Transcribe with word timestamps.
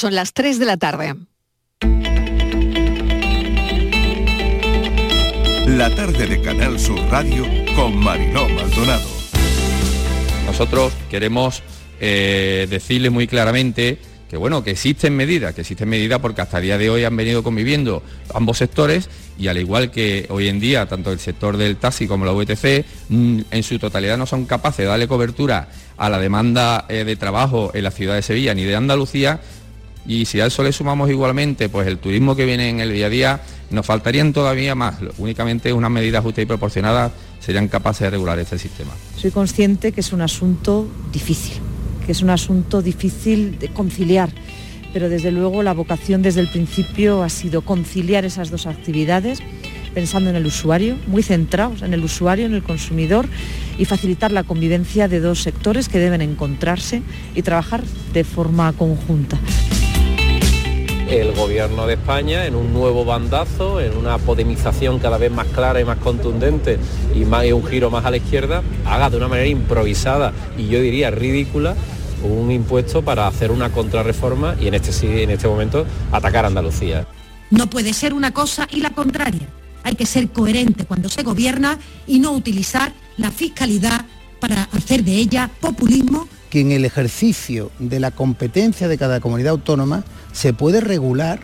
Son 0.00 0.14
las 0.14 0.32
3 0.32 0.58
de 0.58 0.64
la 0.64 0.78
tarde. 0.78 1.14
La 5.66 5.94
tarde 5.94 6.26
de 6.26 6.40
Canal 6.40 6.80
Sur 6.80 6.98
Radio 7.10 7.44
con 7.76 7.98
Mariló 7.98 8.48
Maldonado. 8.48 9.06
Nosotros 10.46 10.94
queremos 11.10 11.62
eh, 12.00 12.66
decirle 12.70 13.10
muy 13.10 13.26
claramente 13.26 13.98
que 14.30 14.38
bueno, 14.38 14.64
que 14.64 14.70
existen 14.70 15.14
medidas, 15.14 15.54
que 15.54 15.62
existen 15.62 15.88
medidas 15.88 16.20
porque 16.20 16.40
hasta 16.40 16.58
el 16.58 16.62
día 16.62 16.78
de 16.78 16.88
hoy 16.88 17.04
han 17.04 17.16
venido 17.16 17.42
conviviendo 17.42 18.02
ambos 18.32 18.56
sectores 18.56 19.10
y 19.38 19.48
al 19.48 19.58
igual 19.58 19.90
que 19.90 20.26
hoy 20.30 20.48
en 20.48 20.60
día 20.60 20.86
tanto 20.86 21.10
el 21.12 21.18
sector 21.18 21.56
del 21.56 21.76
taxi 21.76 22.06
como 22.06 22.24
la 22.24 22.32
VTC 22.32 22.86
mm, 23.08 23.40
en 23.50 23.62
su 23.62 23.78
totalidad 23.78 24.16
no 24.16 24.26
son 24.26 24.46
capaces 24.46 24.78
de 24.78 24.84
darle 24.84 25.08
cobertura 25.08 25.68
a 25.96 26.08
la 26.08 26.18
demanda 26.18 26.86
eh, 26.88 27.04
de 27.04 27.16
trabajo 27.16 27.72
en 27.74 27.84
la 27.84 27.90
ciudad 27.90 28.14
de 28.14 28.22
Sevilla 28.22 28.54
ni 28.54 28.62
de 28.62 28.76
Andalucía, 28.76 29.40
y 30.10 30.24
si 30.24 30.40
a 30.40 30.46
eso 30.46 30.64
le 30.64 30.72
sumamos 30.72 31.08
igualmente 31.08 31.68
pues 31.68 31.86
el 31.86 31.98
turismo 31.98 32.34
que 32.34 32.44
viene 32.44 32.68
en 32.68 32.80
el 32.80 32.92
día 32.92 33.06
a 33.06 33.08
día, 33.08 33.40
nos 33.70 33.86
faltarían 33.86 34.32
todavía 34.32 34.74
más. 34.74 34.96
Únicamente 35.18 35.72
unas 35.72 35.90
medidas 35.92 36.24
justas 36.24 36.42
y 36.42 36.46
proporcionadas 36.46 37.12
serían 37.38 37.68
capaces 37.68 38.00
de 38.00 38.10
regular 38.10 38.36
este 38.40 38.58
sistema. 38.58 38.90
Soy 39.16 39.30
consciente 39.30 39.92
que 39.92 40.00
es 40.00 40.12
un 40.12 40.20
asunto 40.20 40.88
difícil, 41.12 41.58
que 42.04 42.10
es 42.10 42.22
un 42.22 42.30
asunto 42.30 42.82
difícil 42.82 43.56
de 43.60 43.68
conciliar, 43.68 44.30
pero 44.92 45.08
desde 45.08 45.30
luego 45.30 45.62
la 45.62 45.74
vocación 45.74 46.22
desde 46.22 46.40
el 46.40 46.48
principio 46.48 47.22
ha 47.22 47.28
sido 47.28 47.62
conciliar 47.62 48.24
esas 48.24 48.50
dos 48.50 48.66
actividades 48.66 49.38
pensando 49.94 50.30
en 50.30 50.36
el 50.36 50.46
usuario, 50.46 50.96
muy 51.06 51.22
centrados 51.22 51.82
en 51.82 51.94
el 51.94 52.02
usuario, 52.02 52.46
en 52.46 52.54
el 52.54 52.64
consumidor 52.64 53.28
y 53.78 53.84
facilitar 53.84 54.32
la 54.32 54.42
convivencia 54.42 55.06
de 55.06 55.20
dos 55.20 55.42
sectores 55.42 55.88
que 55.88 56.00
deben 56.00 56.20
encontrarse 56.20 57.02
y 57.36 57.42
trabajar 57.42 57.84
de 58.12 58.24
forma 58.24 58.72
conjunta 58.72 59.38
el 61.10 61.32
gobierno 61.32 61.88
de 61.88 61.94
España 61.94 62.46
en 62.46 62.54
un 62.54 62.72
nuevo 62.72 63.04
bandazo, 63.04 63.80
en 63.80 63.96
una 63.96 64.18
podemización 64.18 65.00
cada 65.00 65.18
vez 65.18 65.32
más 65.32 65.48
clara 65.48 65.80
y 65.80 65.84
más 65.84 65.98
contundente 65.98 66.78
y, 67.14 67.24
más, 67.24 67.44
un 67.46 67.66
giro 67.66 67.90
más 67.90 68.04
a 68.04 68.10
la 68.10 68.18
izquierda, 68.18 68.62
haga 68.86 69.10
de 69.10 69.16
una 69.16 69.26
manera 69.26 69.48
improvisada 69.48 70.32
y 70.56 70.68
yo 70.68 70.80
diría 70.80 71.10
ridícula 71.10 71.74
un 72.22 72.52
impuesto 72.52 73.02
para 73.02 73.26
hacer 73.26 73.50
una 73.50 73.70
contrarreforma 73.72 74.54
y 74.60 74.68
en 74.68 74.74
este, 74.74 75.22
en 75.22 75.30
este 75.30 75.48
momento 75.48 75.84
atacar 76.12 76.44
a 76.44 76.48
Andalucía. 76.48 77.06
No 77.50 77.68
puede 77.68 77.92
ser 77.92 78.14
una 78.14 78.32
cosa 78.32 78.68
y 78.70 78.80
la 78.80 78.90
contraria. 78.90 79.48
Hay 79.82 79.96
que 79.96 80.06
ser 80.06 80.28
coherente 80.28 80.84
cuando 80.84 81.08
se 81.08 81.22
gobierna 81.22 81.78
y 82.06 82.20
no 82.20 82.32
utilizar 82.32 82.92
la 83.16 83.32
fiscalidad 83.32 84.04
para 84.38 84.64
hacer 84.72 85.02
de 85.02 85.12
ella 85.12 85.50
populismo. 85.60 86.28
Que 86.50 86.60
en 86.60 86.70
el 86.70 86.84
ejercicio 86.84 87.70
de 87.78 87.98
la 87.98 88.10
competencia 88.10 88.86
de 88.86 88.98
cada 88.98 89.20
comunidad 89.20 89.52
autónoma 89.52 90.04
se 90.32 90.52
puede 90.52 90.80
regular 90.80 91.40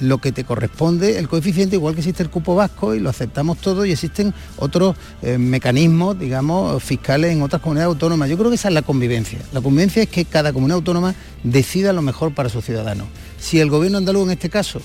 lo 0.00 0.18
que 0.18 0.32
te 0.32 0.44
corresponde 0.44 1.18
el 1.18 1.28
coeficiente, 1.28 1.76
igual 1.76 1.94
que 1.94 2.00
existe 2.00 2.22
el 2.22 2.30
cupo 2.30 2.54
vasco 2.54 2.94
y 2.94 3.00
lo 3.00 3.10
aceptamos 3.10 3.58
todo 3.58 3.84
y 3.84 3.92
existen 3.92 4.34
otros 4.56 4.96
eh, 5.22 5.38
mecanismos, 5.38 6.18
digamos, 6.18 6.82
fiscales 6.82 7.32
en 7.32 7.42
otras 7.42 7.62
comunidades 7.62 7.92
autónomas. 7.92 8.28
Yo 8.28 8.38
creo 8.38 8.50
que 8.50 8.56
esa 8.56 8.68
es 8.68 8.74
la 8.74 8.82
convivencia. 8.82 9.38
La 9.52 9.60
convivencia 9.60 10.02
es 10.02 10.08
que 10.08 10.24
cada 10.24 10.52
comunidad 10.52 10.76
autónoma 10.76 11.14
decida 11.44 11.92
lo 11.92 12.02
mejor 12.02 12.34
para 12.34 12.48
sus 12.48 12.64
ciudadanos. 12.64 13.06
Si 13.38 13.60
el 13.60 13.70
gobierno 13.70 13.98
andaluz 13.98 14.24
en 14.24 14.32
este 14.32 14.48
caso 14.48 14.80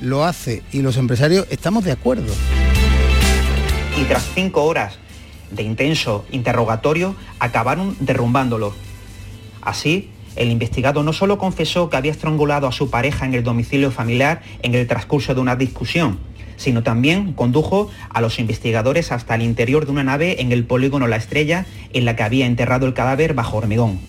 lo 0.00 0.24
hace 0.24 0.62
y 0.70 0.82
los 0.82 0.96
empresarios 0.96 1.46
estamos 1.50 1.84
de 1.84 1.92
acuerdo. 1.92 2.32
Y 3.98 4.04
tras 4.04 4.24
cinco 4.34 4.64
horas 4.64 4.98
de 5.50 5.62
intenso 5.62 6.26
interrogatorio, 6.30 7.16
acabaron 7.38 7.96
derrumbándolo. 8.00 8.74
Así, 9.62 10.10
el 10.38 10.50
investigado 10.50 11.02
no 11.02 11.12
solo 11.12 11.36
confesó 11.36 11.90
que 11.90 11.96
había 11.96 12.12
estrangulado 12.12 12.66
a 12.66 12.72
su 12.72 12.90
pareja 12.90 13.26
en 13.26 13.34
el 13.34 13.42
domicilio 13.42 13.90
familiar 13.90 14.42
en 14.62 14.74
el 14.74 14.86
transcurso 14.86 15.34
de 15.34 15.40
una 15.40 15.56
discusión, 15.56 16.20
sino 16.56 16.82
también 16.82 17.32
condujo 17.32 17.90
a 18.08 18.20
los 18.20 18.38
investigadores 18.38 19.10
hasta 19.10 19.34
el 19.34 19.42
interior 19.42 19.84
de 19.84 19.92
una 19.92 20.04
nave 20.04 20.40
en 20.40 20.52
el 20.52 20.64
polígono 20.64 21.08
La 21.08 21.16
Estrella 21.16 21.66
en 21.92 22.04
la 22.04 22.14
que 22.14 22.22
había 22.22 22.46
enterrado 22.46 22.86
el 22.86 22.94
cadáver 22.94 23.34
bajo 23.34 23.56
hormigón. 23.56 24.00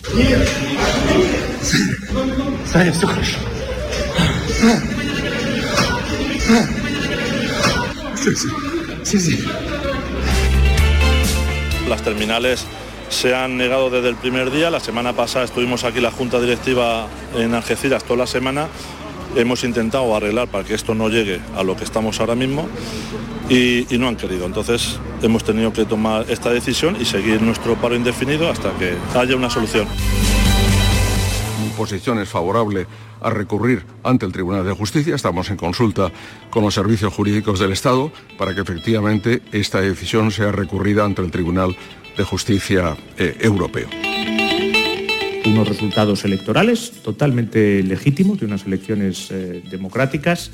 Las 11.88 12.04
terminales 12.04 12.66
se 13.10 13.36
han 13.36 13.58
negado 13.58 13.90
desde 13.90 14.10
el 14.10 14.16
primer 14.16 14.52
día. 14.52 14.70
La 14.70 14.80
semana 14.80 15.14
pasada 15.14 15.46
estuvimos 15.46 15.84
aquí 15.84 16.00
la 16.00 16.12
Junta 16.12 16.40
Directiva 16.40 17.08
en 17.36 17.54
Algeciras 17.54 18.04
toda 18.04 18.18
la 18.18 18.28
semana. 18.28 18.68
Hemos 19.36 19.64
intentado 19.64 20.16
arreglar 20.16 20.48
para 20.48 20.64
que 20.64 20.74
esto 20.74 20.96
no 20.96 21.10
llegue 21.10 21.40
a 21.56 21.64
lo 21.64 21.76
que 21.76 21.84
estamos 21.84 22.20
ahora 22.20 22.36
mismo 22.36 22.68
y, 23.50 23.86
no 23.98 24.08
han 24.08 24.16
querido. 24.16 24.46
Entonces 24.46 25.00
hemos 25.22 25.44
tenido 25.44 25.74
que 25.74 25.86
tomar 25.86 26.26
esta 26.30 26.52
decisión 26.52 26.98
y 27.00 27.06
seguir 27.06 27.42
nuestro 27.42 27.76
paro 27.76 27.96
indefinido 27.96 28.50
hasta 28.50 28.72
que 28.74 28.96
haya 29.16 29.36
una 29.36 29.50
solución. 29.50 29.88
Mi 31.64 31.70
posición 31.72 32.20
es 32.20 32.30
favorable 32.30 32.88
a 33.22 33.30
recurrir 33.30 33.86
ante 34.04 34.26
el 34.26 34.32
Tribunal 34.32 34.66
de 34.66 34.72
Justicia. 34.74 35.16
Estamos 35.16 35.50
en 35.50 35.58
consulta 35.58 36.12
con 36.50 36.64
los 36.64 36.74
servicios 36.74 37.14
jurídicos 37.14 37.60
del 37.60 37.72
Estado 37.72 38.12
para 38.38 38.56
que 38.56 38.62
efectivamente 38.62 39.42
esta 39.52 39.82
decisión 39.82 40.32
sea 40.32 40.52
recurrida 40.52 41.06
ante 41.06 41.22
el 41.22 41.32
Tribunal 41.32 41.76
de 42.18 42.24
Justicia 42.24 42.98
eh, 43.18 43.38
Europeo. 43.42 43.88
Unos 45.46 45.68
resultados 45.68 46.26
electorales 46.26 46.92
totalmente 47.04 47.82
legítimos 47.84 48.40
de 48.40 48.46
unas 48.46 48.66
elecciones 48.66 49.32
eh, 49.32 49.64
democráticas 49.70 50.52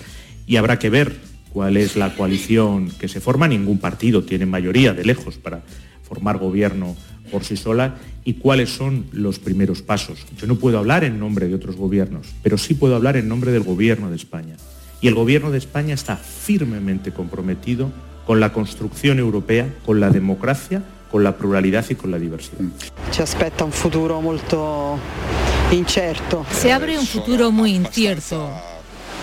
y 0.47 0.55
habrá 0.55 0.79
que 0.79 0.89
ver 0.89 1.15
cuál 1.51 1.77
es 1.77 1.95
la 1.95 2.15
coalición 2.15 2.89
que 2.99 3.07
se 3.07 3.19
forma. 3.19 3.47
Ningún 3.47 3.79
partido 3.79 4.23
tiene 4.23 4.45
mayoría 4.45 4.93
de 4.93 5.03
lejos 5.03 5.37
para 5.37 5.63
formar 6.03 6.37
gobierno 6.37 6.95
por 7.31 7.43
sí 7.43 7.57
sola 7.57 7.95
y 8.23 8.33
cuáles 8.35 8.69
son 8.69 9.05
los 9.11 9.39
primeros 9.39 9.81
pasos. 9.81 10.25
Yo 10.37 10.47
no 10.47 10.55
puedo 10.55 10.77
hablar 10.77 11.03
en 11.03 11.19
nombre 11.19 11.47
de 11.47 11.55
otros 11.55 11.75
gobiernos, 11.75 12.27
pero 12.43 12.57
sí 12.57 12.73
puedo 12.73 12.95
hablar 12.95 13.17
en 13.17 13.27
nombre 13.27 13.51
del 13.51 13.63
gobierno 13.63 14.09
de 14.09 14.15
España. 14.15 14.55
Y 15.01 15.07
el 15.07 15.15
gobierno 15.15 15.51
de 15.51 15.57
España 15.57 15.93
está 15.93 16.15
firmemente 16.15 17.11
comprometido 17.11 17.91
con 18.25 18.39
la 18.39 18.53
construcción 18.53 19.19
europea, 19.19 19.73
con 19.85 19.99
la 19.99 20.09
democracia 20.09 20.83
con 21.11 21.23
la 21.23 21.35
pluralidad 21.35 21.85
y 21.89 21.95
con 21.95 22.11
la 22.11 22.17
diversidad. 22.17 22.61
Se 23.11 23.23
aspetta 23.23 23.63
un 23.63 23.71
futuro 23.71 24.21
molto 24.21 24.99
incierto. 25.71 26.45
Se 26.51 26.71
abre 26.71 26.97
un 26.97 27.05
futuro 27.05 27.51
muy 27.51 27.73
incierto. 27.73 28.49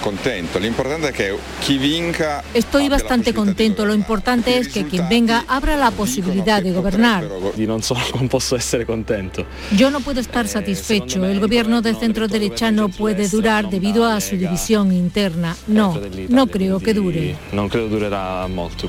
Contento. 0.03 0.59
Lo 0.59 0.67
importante 0.67 1.09
es 1.09 1.15
que 1.15 1.37
quien 1.65 1.81
venga. 1.81 2.43
Estoy 2.55 2.89
bastante 2.89 3.33
contento. 3.33 3.87
Lo 3.87 3.95
importante 3.95 4.59
es 4.59 4.67
que 4.67 4.85
quien 4.85 5.09
venga 5.09 5.45
abra 5.47 5.77
la 5.77 5.93
posibilidad 5.93 6.61
de 6.61 6.73
gobernar. 6.73 7.29
Y 7.57 7.67
no 7.69 7.81
solo 7.81 8.01
puedo 8.31 8.57
estar 8.57 8.85
contento. 8.85 9.47
Yo 9.77 9.93
no 9.93 10.01
puedo 10.01 10.21
estar 10.21 10.49
satisfecho. 10.49 11.25
El 11.25 11.39
gobierno 11.39 11.83
de 11.83 11.95
centro 11.95 12.27
derecha 12.27 12.73
no 12.73 12.89
puede 12.89 13.29
durar 13.29 13.71
debido 13.71 14.05
a 14.05 14.21
su 14.21 14.37
división 14.37 14.93
interna. 14.93 15.57
No, 15.69 15.97
no 16.29 16.49
creo 16.49 16.81
que 16.81 16.95
dure. 16.95 17.37
No 17.53 17.69
creo 17.69 17.89
durará 17.89 18.49
mucho. 18.49 18.89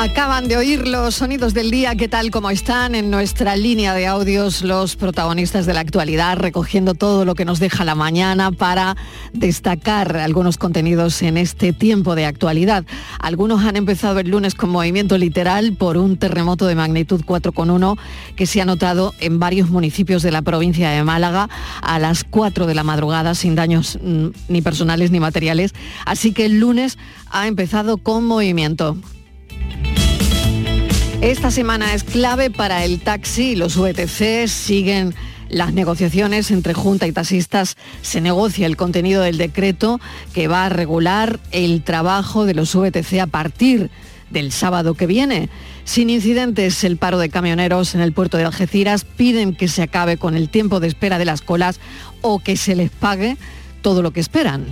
Acaban 0.00 0.46
de 0.46 0.56
oír 0.56 0.86
los 0.86 1.16
sonidos 1.16 1.54
del 1.54 1.72
día, 1.72 1.96
¿qué 1.96 2.06
tal 2.06 2.30
como 2.30 2.50
están 2.50 2.94
en 2.94 3.10
nuestra 3.10 3.56
línea 3.56 3.94
de 3.94 4.06
audios 4.06 4.62
los 4.62 4.94
protagonistas 4.94 5.66
de 5.66 5.74
la 5.74 5.80
actualidad, 5.80 6.36
recogiendo 6.36 6.94
todo 6.94 7.24
lo 7.24 7.34
que 7.34 7.44
nos 7.44 7.58
deja 7.58 7.84
la 7.84 7.96
mañana 7.96 8.52
para 8.52 8.96
destacar 9.32 10.16
algunos 10.18 10.56
contenidos 10.56 11.20
en 11.22 11.36
este 11.36 11.72
tiempo 11.72 12.14
de 12.14 12.26
actualidad? 12.26 12.84
Algunos 13.18 13.64
han 13.64 13.74
empezado 13.74 14.20
el 14.20 14.30
lunes 14.30 14.54
con 14.54 14.70
movimiento 14.70 15.18
literal 15.18 15.72
por 15.72 15.96
un 15.96 16.16
terremoto 16.16 16.68
de 16.68 16.76
magnitud 16.76 17.24
4,1 17.24 17.98
que 18.36 18.46
se 18.46 18.60
ha 18.60 18.64
notado 18.64 19.16
en 19.18 19.40
varios 19.40 19.68
municipios 19.68 20.22
de 20.22 20.30
la 20.30 20.42
provincia 20.42 20.90
de 20.90 21.02
Málaga 21.02 21.48
a 21.82 21.98
las 21.98 22.22
4 22.22 22.66
de 22.66 22.74
la 22.76 22.84
madrugada 22.84 23.34
sin 23.34 23.56
daños 23.56 23.98
mm, 24.00 24.28
ni 24.46 24.62
personales 24.62 25.10
ni 25.10 25.18
materiales. 25.18 25.74
Así 26.06 26.30
que 26.30 26.44
el 26.44 26.60
lunes 26.60 26.98
ha 27.32 27.48
empezado 27.48 27.96
con 27.96 28.24
movimiento. 28.24 28.96
Esta 31.20 31.50
semana 31.50 31.94
es 31.94 32.04
clave 32.04 32.48
para 32.48 32.84
el 32.84 33.00
taxi. 33.00 33.56
Los 33.56 33.76
VTC 33.76 34.46
siguen 34.46 35.16
las 35.48 35.72
negociaciones 35.72 36.52
entre 36.52 36.74
Junta 36.74 37.08
y 37.08 37.12
taxistas. 37.12 37.76
Se 38.02 38.20
negocia 38.20 38.66
el 38.66 38.76
contenido 38.76 39.22
del 39.22 39.36
decreto 39.36 40.00
que 40.32 40.46
va 40.46 40.66
a 40.66 40.68
regular 40.68 41.40
el 41.50 41.82
trabajo 41.82 42.46
de 42.46 42.54
los 42.54 42.72
VTC 42.72 43.18
a 43.20 43.26
partir 43.26 43.90
del 44.30 44.52
sábado 44.52 44.94
que 44.94 45.08
viene. 45.08 45.48
Sin 45.84 46.08
incidentes, 46.08 46.84
el 46.84 46.98
paro 46.98 47.18
de 47.18 47.30
camioneros 47.30 47.96
en 47.96 48.00
el 48.00 48.12
puerto 48.12 48.36
de 48.36 48.44
Algeciras 48.44 49.04
piden 49.04 49.56
que 49.56 49.66
se 49.66 49.82
acabe 49.82 50.18
con 50.18 50.36
el 50.36 50.48
tiempo 50.48 50.78
de 50.78 50.86
espera 50.86 51.18
de 51.18 51.24
las 51.24 51.42
colas 51.42 51.80
o 52.20 52.38
que 52.38 52.56
se 52.56 52.76
les 52.76 52.90
pague 52.90 53.36
todo 53.82 54.02
lo 54.02 54.12
que 54.12 54.20
esperan. 54.20 54.66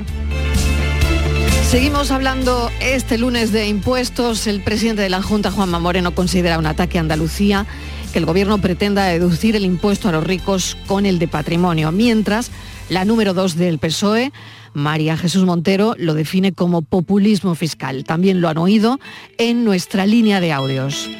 Seguimos 1.69 2.13
hablando 2.13 2.71
este 2.81 3.19
lunes 3.19 3.51
de 3.51 3.67
impuestos. 3.67 4.47
El 4.47 4.61
presidente 4.63 5.03
de 5.03 5.11
la 5.11 5.21
Junta, 5.21 5.51
Juanma 5.51 5.81
Moreno, 5.81 6.15
considera 6.15 6.61
un 6.61 6.67
ataque 6.67 6.97
a 6.97 7.01
Andalucía 7.01 7.67
que 8.13 8.21
el 8.21 8.25
gobierno 8.25 8.59
pretenda 8.59 9.05
deducir 9.07 9.57
el 9.57 9.65
impuesto 9.65 10.09
a 10.09 10.13
los 10.13 10.23
ricos 10.23 10.77
con 10.87 11.07
el 11.07 11.19
de 11.19 11.27
patrimonio, 11.27 11.91
mientras 11.91 12.53
la 12.89 13.05
número 13.05 13.35
dos 13.35 13.57
del 13.57 13.81
PSOE, 13.81 14.33
María 14.75 15.17
Jesús 15.17 15.45
Montero, 15.45 15.97
lo 15.99 16.15
define 16.15 16.53
como 16.53 16.83
populismo 16.83 17.57
fiscal. 17.57 18.05
También 18.05 18.41
lo 18.41 18.49
han 18.49 18.59
oído 18.59 19.01
en 19.37 19.65
nuestra 19.65 20.07
línea 20.07 20.41
de 20.41 20.53
audios. 20.53 21.11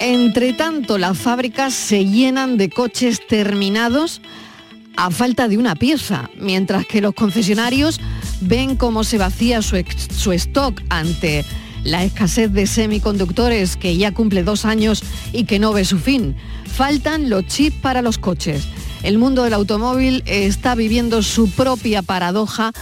Entre 0.00 0.52
tanto, 0.52 0.98
las 0.98 1.16
fábricas 1.16 1.72
se 1.72 2.04
llenan 2.04 2.58
de 2.58 2.68
coches 2.68 3.26
terminados 3.26 4.20
a 4.98 5.12
falta 5.12 5.46
de 5.46 5.56
una 5.56 5.76
pieza, 5.76 6.28
mientras 6.40 6.84
que 6.84 7.00
los 7.00 7.14
concesionarios 7.14 8.00
ven 8.40 8.74
cómo 8.74 9.04
se 9.04 9.16
vacía 9.16 9.62
su, 9.62 9.80
su 10.10 10.32
stock 10.32 10.82
ante 10.88 11.44
la 11.84 12.02
escasez 12.02 12.52
de 12.52 12.66
semiconductores 12.66 13.76
que 13.76 13.96
ya 13.96 14.12
cumple 14.12 14.42
dos 14.42 14.64
años 14.64 15.04
y 15.32 15.44
que 15.44 15.60
no 15.60 15.72
ve 15.72 15.84
su 15.84 16.00
fin. 16.00 16.34
Faltan 16.66 17.30
los 17.30 17.46
chips 17.46 17.76
para 17.76 18.02
los 18.02 18.18
coches. 18.18 18.66
El 19.04 19.18
mundo 19.18 19.44
del 19.44 19.54
automóvil 19.54 20.24
está 20.26 20.74
viviendo 20.74 21.22
su 21.22 21.48
propia 21.48 22.02
paradoja 22.02 22.72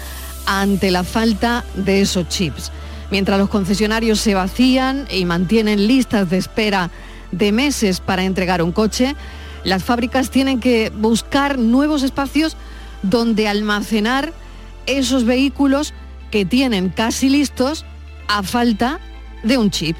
ante 0.46 0.90
la 0.90 1.04
falta 1.04 1.66
de 1.74 2.00
esos 2.00 2.30
chips. 2.30 2.72
Mientras 3.10 3.38
los 3.38 3.50
concesionarios 3.50 4.20
se 4.20 4.34
vacían 4.34 5.06
y 5.10 5.26
mantienen 5.26 5.86
listas 5.86 6.30
de 6.30 6.38
espera 6.38 6.90
de 7.30 7.52
meses 7.52 8.00
para 8.00 8.24
entregar 8.24 8.62
un 8.62 8.72
coche, 8.72 9.14
las 9.66 9.82
fábricas 9.82 10.30
tienen 10.30 10.60
que 10.60 10.90
buscar 10.90 11.58
nuevos 11.58 12.04
espacios 12.04 12.56
donde 13.02 13.48
almacenar 13.48 14.32
esos 14.86 15.24
vehículos 15.24 15.92
que 16.30 16.44
tienen 16.44 16.88
casi 16.88 17.28
listos 17.28 17.84
a 18.28 18.44
falta 18.44 19.00
de 19.42 19.58
un 19.58 19.72
chip. 19.72 19.96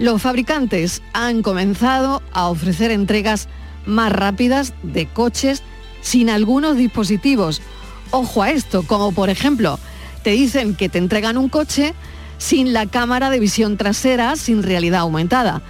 Los 0.00 0.20
fabricantes 0.20 1.00
han 1.12 1.42
comenzado 1.42 2.22
a 2.32 2.48
ofrecer 2.48 2.90
entregas 2.90 3.48
más 3.86 4.10
rápidas 4.10 4.74
de 4.82 5.06
coches 5.06 5.62
sin 6.00 6.28
algunos 6.28 6.76
dispositivos. 6.76 7.62
Ojo 8.10 8.42
a 8.42 8.50
esto, 8.50 8.82
como 8.82 9.12
por 9.12 9.30
ejemplo, 9.30 9.78
te 10.24 10.30
dicen 10.30 10.74
que 10.74 10.88
te 10.88 10.98
entregan 10.98 11.36
un 11.36 11.48
coche 11.48 11.94
sin 12.38 12.72
la 12.72 12.86
cámara 12.86 13.30
de 13.30 13.38
visión 13.38 13.76
trasera, 13.76 14.34
sin 14.34 14.64
realidad 14.64 15.02
aumentada. 15.02 15.62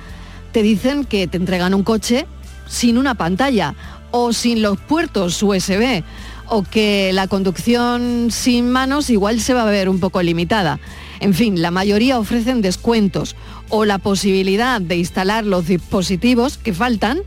Te 0.53 0.63
dicen 0.63 1.05
que 1.05 1.27
te 1.27 1.37
entregan 1.37 1.75
un 1.75 1.83
coche 1.83 2.27
sin 2.69 2.99
una 2.99 3.15
pantalla 3.15 3.75
o 4.11 4.33
sin 4.33 4.63
los 4.63 4.79
puertos 4.79 5.43
USB 5.43 6.03
o 6.47 6.63
que 6.63 7.11
la 7.13 7.27
conducción 7.27 8.29
sin 8.31 8.71
manos 8.71 9.11
igual 9.11 9.41
se 9.41 9.55
va 9.55 9.63
a 9.63 9.71
ver 9.71 9.89
un 9.89 10.01
poco 10.01 10.23
limitada. 10.23 10.81
En 11.21 11.35
fin, 11.35 11.61
la 11.61 11.71
mayoría 11.71 12.19
ofrecen 12.19 12.63
descuentos 12.63 13.37
o 13.69 13.85
la 13.85 13.99
posibilidad 13.99 14.81
de 14.81 14.97
instalar 14.97 15.45
los 15.45 15.67
dispositivos 15.67 16.57
que 16.57 16.73
faltan 16.73 17.21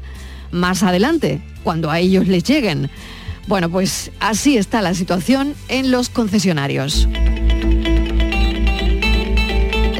más 0.51 0.83
adelante, 0.83 1.41
cuando 1.63 1.91
a 1.91 1.99
ellos 1.99 2.27
les 2.27 2.43
lleguen. 2.43 2.89
Bueno, 3.47 3.69
pues 3.69 4.11
así 4.19 4.57
está 4.57 4.81
la 4.81 4.93
situación 4.93 5.55
en 5.67 5.91
los 5.91 6.09
concesionarios. 6.09 7.07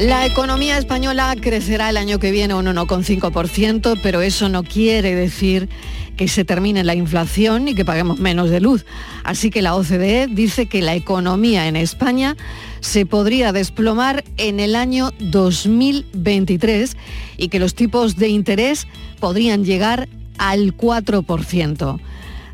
La 0.02 0.26
economía 0.26 0.78
española 0.78 1.36
crecerá 1.40 1.88
el 1.88 1.96
año 1.96 2.18
que 2.18 2.32
viene 2.32 2.54
un 2.54 2.66
1,5%, 2.66 4.00
pero 4.02 4.20
eso 4.20 4.48
no 4.48 4.64
quiere 4.64 5.14
decir 5.14 5.68
que 6.16 6.26
se 6.26 6.44
termine 6.44 6.82
la 6.82 6.96
inflación 6.96 7.68
y 7.68 7.76
que 7.76 7.84
paguemos 7.84 8.18
menos 8.18 8.50
de 8.50 8.60
luz. 8.60 8.84
Así 9.22 9.50
que 9.50 9.62
la 9.62 9.76
OCDE 9.76 10.26
dice 10.26 10.66
que 10.66 10.82
la 10.82 10.96
economía 10.96 11.68
en 11.68 11.76
España 11.76 12.36
se 12.80 13.06
podría 13.06 13.52
desplomar 13.52 14.24
en 14.38 14.58
el 14.58 14.74
año 14.74 15.12
2023 15.20 16.96
y 17.36 17.46
que 17.46 17.60
los 17.60 17.76
tipos 17.76 18.16
de 18.16 18.28
interés 18.28 18.88
podrían 19.20 19.64
llegar 19.64 20.08
al 20.36 20.76
4%. 20.76 22.00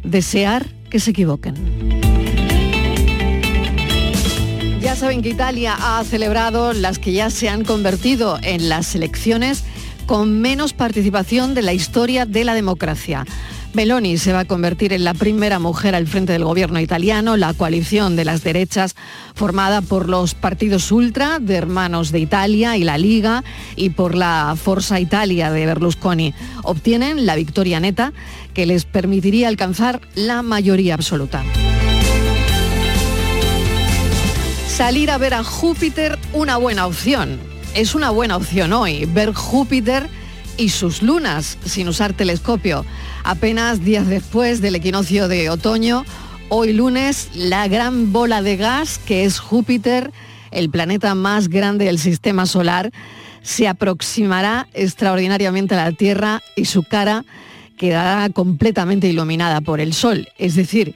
Desear 0.04 0.66
que 0.90 1.00
se 1.00 1.12
equivoquen. 1.12 2.17
Saben 4.98 5.22
que 5.22 5.28
Italia 5.28 5.76
ha 5.78 6.02
celebrado 6.02 6.72
las 6.72 6.98
que 6.98 7.12
ya 7.12 7.30
se 7.30 7.48
han 7.48 7.62
convertido 7.62 8.36
en 8.42 8.68
las 8.68 8.96
elecciones 8.96 9.62
con 10.06 10.40
menos 10.40 10.72
participación 10.72 11.54
de 11.54 11.62
la 11.62 11.72
historia 11.72 12.26
de 12.26 12.42
la 12.42 12.52
democracia. 12.52 13.24
Meloni 13.74 14.18
se 14.18 14.32
va 14.32 14.40
a 14.40 14.44
convertir 14.44 14.92
en 14.92 15.04
la 15.04 15.14
primera 15.14 15.60
mujer 15.60 15.94
al 15.94 16.08
frente 16.08 16.32
del 16.32 16.42
gobierno 16.42 16.80
italiano, 16.80 17.36
la 17.36 17.54
coalición 17.54 18.16
de 18.16 18.24
las 18.24 18.42
derechas 18.42 18.96
formada 19.36 19.82
por 19.82 20.08
los 20.08 20.34
partidos 20.34 20.90
ultra 20.90 21.38
de 21.38 21.54
Hermanos 21.54 22.10
de 22.10 22.18
Italia 22.18 22.76
y 22.76 22.82
la 22.82 22.98
Liga 22.98 23.44
y 23.76 23.90
por 23.90 24.16
la 24.16 24.56
Forza 24.60 24.98
Italia 24.98 25.52
de 25.52 25.64
Berlusconi. 25.64 26.34
Obtienen 26.64 27.24
la 27.24 27.36
victoria 27.36 27.78
neta 27.78 28.12
que 28.52 28.66
les 28.66 28.84
permitiría 28.84 29.46
alcanzar 29.46 30.00
la 30.16 30.42
mayoría 30.42 30.94
absoluta. 30.94 31.44
Salir 34.78 35.10
a 35.10 35.18
ver 35.18 35.34
a 35.34 35.42
Júpiter, 35.42 36.16
una 36.32 36.56
buena 36.56 36.86
opción. 36.86 37.40
Es 37.74 37.96
una 37.96 38.10
buena 38.10 38.36
opción 38.36 38.72
hoy, 38.72 39.06
ver 39.06 39.34
Júpiter 39.34 40.08
y 40.56 40.68
sus 40.68 41.02
lunas 41.02 41.58
sin 41.64 41.88
usar 41.88 42.12
telescopio. 42.12 42.86
Apenas 43.24 43.84
días 43.84 44.06
después 44.06 44.60
del 44.60 44.76
equinoccio 44.76 45.26
de 45.26 45.50
otoño, 45.50 46.04
hoy 46.48 46.74
lunes, 46.74 47.28
la 47.34 47.66
gran 47.66 48.12
bola 48.12 48.40
de 48.40 48.56
gas 48.56 49.00
que 49.00 49.24
es 49.24 49.40
Júpiter, 49.40 50.12
el 50.52 50.70
planeta 50.70 51.16
más 51.16 51.48
grande 51.48 51.86
del 51.86 51.98
sistema 51.98 52.46
solar, 52.46 52.92
se 53.42 53.66
aproximará 53.66 54.68
extraordinariamente 54.74 55.74
a 55.74 55.86
la 55.86 55.90
Tierra 55.90 56.40
y 56.54 56.66
su 56.66 56.84
cara 56.84 57.24
quedará 57.76 58.30
completamente 58.30 59.08
iluminada 59.08 59.60
por 59.60 59.80
el 59.80 59.92
Sol. 59.92 60.28
Es 60.38 60.54
decir, 60.54 60.94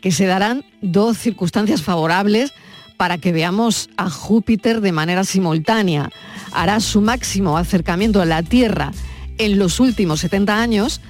que 0.00 0.12
se 0.12 0.24
darán 0.24 0.64
dos 0.80 1.18
circunstancias 1.18 1.82
favorables 1.82 2.54
para 2.98 3.16
que 3.16 3.32
veamos 3.32 3.88
a 3.96 4.10
Júpiter 4.10 4.82
de 4.82 4.92
manera 4.92 5.24
simultánea. 5.24 6.10
Hará 6.52 6.80
su 6.80 7.00
máximo 7.00 7.56
acercamiento 7.56 8.20
a 8.20 8.26
la 8.26 8.42
Tierra 8.42 8.92
en 9.38 9.58
los 9.58 9.80
últimos 9.80 10.20
70 10.20 10.60
años 10.60 11.00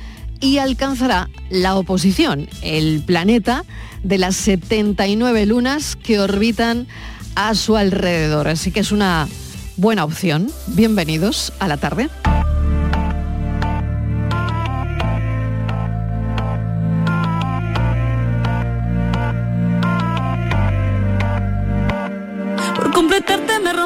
y 0.40 0.58
alcanzará 0.58 1.28
la 1.50 1.74
oposición, 1.74 2.48
el 2.62 3.02
planeta 3.04 3.64
de 4.04 4.18
las 4.18 4.36
79 4.36 5.46
lunas 5.46 5.96
que 5.96 6.20
orbitan 6.20 6.86
a 7.34 7.54
su 7.54 7.76
alrededor. 7.76 8.46
Así 8.46 8.70
que 8.70 8.80
es 8.80 8.92
una 8.92 9.26
buena 9.76 10.04
opción. 10.04 10.50
Bienvenidos 10.68 11.52
a 11.58 11.66
la 11.66 11.78
tarde. 11.78 12.08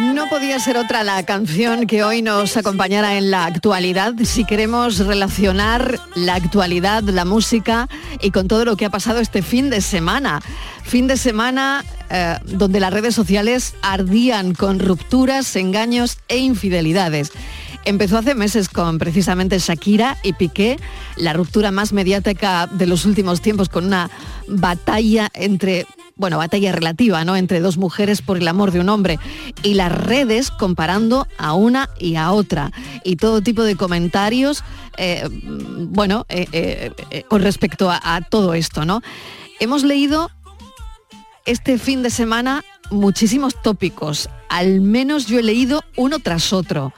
No 0.00 0.28
podía 0.28 0.58
ser 0.58 0.76
otra 0.76 1.04
la 1.04 1.22
canción 1.22 1.86
que 1.86 2.02
hoy 2.02 2.20
nos 2.20 2.56
acompañara 2.56 3.16
en 3.16 3.30
la 3.30 3.44
actualidad 3.44 4.12
si 4.24 4.44
queremos 4.44 4.98
relacionar 4.98 6.00
la 6.16 6.34
actualidad, 6.34 7.04
la 7.04 7.24
música 7.24 7.88
y 8.20 8.32
con 8.32 8.48
todo 8.48 8.64
lo 8.64 8.76
que 8.76 8.86
ha 8.86 8.90
pasado 8.90 9.20
este 9.20 9.40
fin 9.40 9.70
de 9.70 9.80
semana. 9.80 10.42
Fin 10.82 11.06
de 11.06 11.16
semana 11.16 11.84
eh, 12.10 12.36
donde 12.44 12.80
las 12.80 12.92
redes 12.92 13.14
sociales 13.14 13.74
ardían 13.82 14.54
con 14.54 14.80
rupturas, 14.80 15.54
engaños 15.54 16.18
e 16.26 16.38
infidelidades. 16.38 17.30
Empezó 17.84 18.18
hace 18.18 18.34
meses 18.34 18.68
con 18.68 18.98
precisamente 18.98 19.60
Shakira 19.60 20.16
y 20.24 20.32
Piqué, 20.32 20.76
la 21.16 21.34
ruptura 21.34 21.70
más 21.70 21.92
mediática 21.92 22.66
de 22.66 22.86
los 22.86 23.04
últimos 23.04 23.42
tiempos 23.42 23.68
con 23.68 23.84
una 23.84 24.10
batalla 24.48 25.28
entre 25.34 25.86
bueno, 26.16 26.38
batalla 26.38 26.72
relativa, 26.72 27.24
¿no? 27.24 27.36
Entre 27.36 27.60
dos 27.60 27.76
mujeres 27.76 28.22
por 28.22 28.36
el 28.36 28.46
amor 28.46 28.70
de 28.70 28.80
un 28.80 28.88
hombre. 28.88 29.18
Y 29.62 29.74
las 29.74 29.90
redes 29.90 30.50
comparando 30.50 31.26
a 31.38 31.54
una 31.54 31.90
y 31.98 32.16
a 32.16 32.30
otra. 32.32 32.70
Y 33.02 33.16
todo 33.16 33.40
tipo 33.40 33.64
de 33.64 33.76
comentarios, 33.76 34.62
eh, 34.96 35.28
bueno, 35.88 36.24
eh, 36.28 36.92
eh, 37.10 37.24
con 37.28 37.42
respecto 37.42 37.90
a, 37.90 38.20
todo 38.30 38.54
esto, 38.54 38.84
¿no? 38.84 39.02
Hemos 39.58 39.82
leído 39.82 40.30
este 41.46 41.78
fin 41.78 42.02
de 42.02 42.10
semana 42.10 42.64
muchísimos 42.90 43.60
tópicos. 43.60 44.28
Al 44.48 44.80
menos 44.80 45.26
yo 45.26 45.38
he 45.38 45.42
leído 45.42 45.82
uno 45.96 46.20
tras 46.20 46.52
otro. 46.52 46.92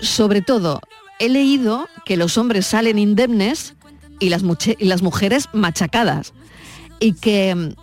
sobre 0.00 0.42
todo, 0.42 0.80
he 1.18 1.28
leído 1.28 1.88
que 2.04 2.16
los 2.16 2.38
hombres 2.38 2.66
salen 2.66 2.98
indemnes 2.98 3.74
y 4.20 4.30
las, 4.30 4.42
y 4.78 4.84
las 4.84 5.02
mujeres 5.02 5.48
machacadas. 5.52 6.32
Y 6.98 7.12
que 7.12 7.74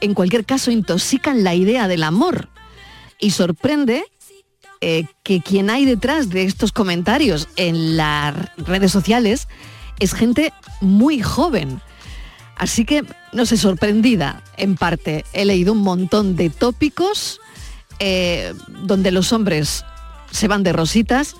en 0.00 0.14
cualquier 0.14 0.44
caso 0.44 0.70
intoxican 0.70 1.44
la 1.44 1.54
idea 1.54 1.88
del 1.88 2.02
amor. 2.02 2.48
Y 3.18 3.30
sorprende 3.30 4.04
eh, 4.80 5.06
que 5.22 5.40
quien 5.40 5.70
hay 5.70 5.84
detrás 5.84 6.28
de 6.28 6.44
estos 6.44 6.72
comentarios 6.72 7.48
en 7.56 7.96
las 7.96 8.34
redes 8.56 8.92
sociales 8.92 9.48
es 9.98 10.12
gente 10.12 10.52
muy 10.80 11.20
joven. 11.20 11.80
Así 12.56 12.84
que, 12.84 13.04
no 13.32 13.46
sé, 13.46 13.56
sorprendida 13.56 14.42
en 14.56 14.76
parte. 14.76 15.24
He 15.32 15.44
leído 15.44 15.72
un 15.72 15.80
montón 15.80 16.36
de 16.36 16.50
tópicos 16.50 17.40
eh, 17.98 18.52
donde 18.68 19.10
los 19.10 19.32
hombres 19.32 19.84
se 20.30 20.48
van 20.48 20.62
de 20.62 20.72
rositas 20.72 21.36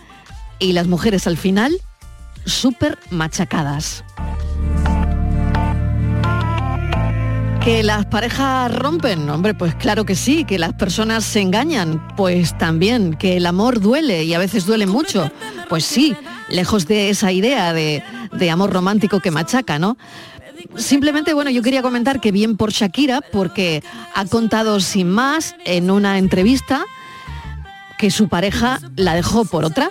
y 0.58 0.72
las 0.72 0.86
mujeres 0.86 1.26
al 1.26 1.36
final 1.36 1.76
súper 2.46 2.98
machacadas. 3.10 4.03
¿Que 7.64 7.82
las 7.82 8.04
parejas 8.04 8.74
rompen? 8.74 9.30
Hombre, 9.30 9.54
pues 9.54 9.74
claro 9.74 10.04
que 10.04 10.14
sí, 10.14 10.44
que 10.44 10.58
las 10.58 10.74
personas 10.74 11.24
se 11.24 11.40
engañan, 11.40 12.06
pues 12.14 12.58
también, 12.58 13.14
que 13.14 13.38
el 13.38 13.46
amor 13.46 13.80
duele 13.80 14.24
y 14.24 14.34
a 14.34 14.38
veces 14.38 14.66
duele 14.66 14.86
mucho, 14.86 15.30
pues 15.70 15.86
sí, 15.86 16.14
lejos 16.50 16.86
de 16.86 17.08
esa 17.08 17.32
idea 17.32 17.72
de, 17.72 18.02
de 18.32 18.50
amor 18.50 18.70
romántico 18.70 19.20
que 19.20 19.30
machaca, 19.30 19.78
¿no? 19.78 19.96
Simplemente, 20.76 21.32
bueno, 21.32 21.50
yo 21.50 21.62
quería 21.62 21.80
comentar 21.80 22.20
que 22.20 22.32
bien 22.32 22.58
por 22.58 22.70
Shakira, 22.70 23.22
porque 23.32 23.82
ha 24.14 24.26
contado 24.26 24.78
sin 24.80 25.08
más 25.08 25.56
en 25.64 25.90
una 25.90 26.18
entrevista 26.18 26.84
que 27.96 28.10
su 28.10 28.28
pareja 28.28 28.78
la 28.96 29.14
dejó 29.14 29.46
por 29.46 29.64
otra. 29.64 29.90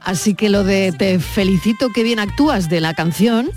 Así 0.00 0.34
que 0.34 0.48
lo 0.48 0.64
de 0.64 0.92
te 0.92 1.18
felicito 1.18 1.90
que 1.90 2.04
bien 2.04 2.20
actúas 2.20 2.70
de 2.70 2.80
la 2.80 2.94
canción, 2.94 3.50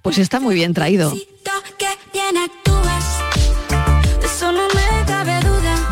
pues 0.00 0.16
está 0.16 0.40
muy 0.40 0.54
bien 0.54 0.72
traído. 0.72 1.12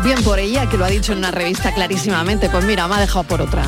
Bien 0.03 0.21
por 0.23 0.37
ella, 0.37 0.69
que 0.69 0.77
lo 0.77 0.83
ha 0.83 0.89
dicho 0.89 1.13
en 1.13 1.19
una 1.19 1.31
revista 1.31 1.73
clarísimamente. 1.73 2.49
Pues 2.49 2.65
mira, 2.65 2.87
me 2.89 2.95
ha 2.95 2.99
dejado 2.99 3.23
por 3.23 3.41
otra. 3.41 3.63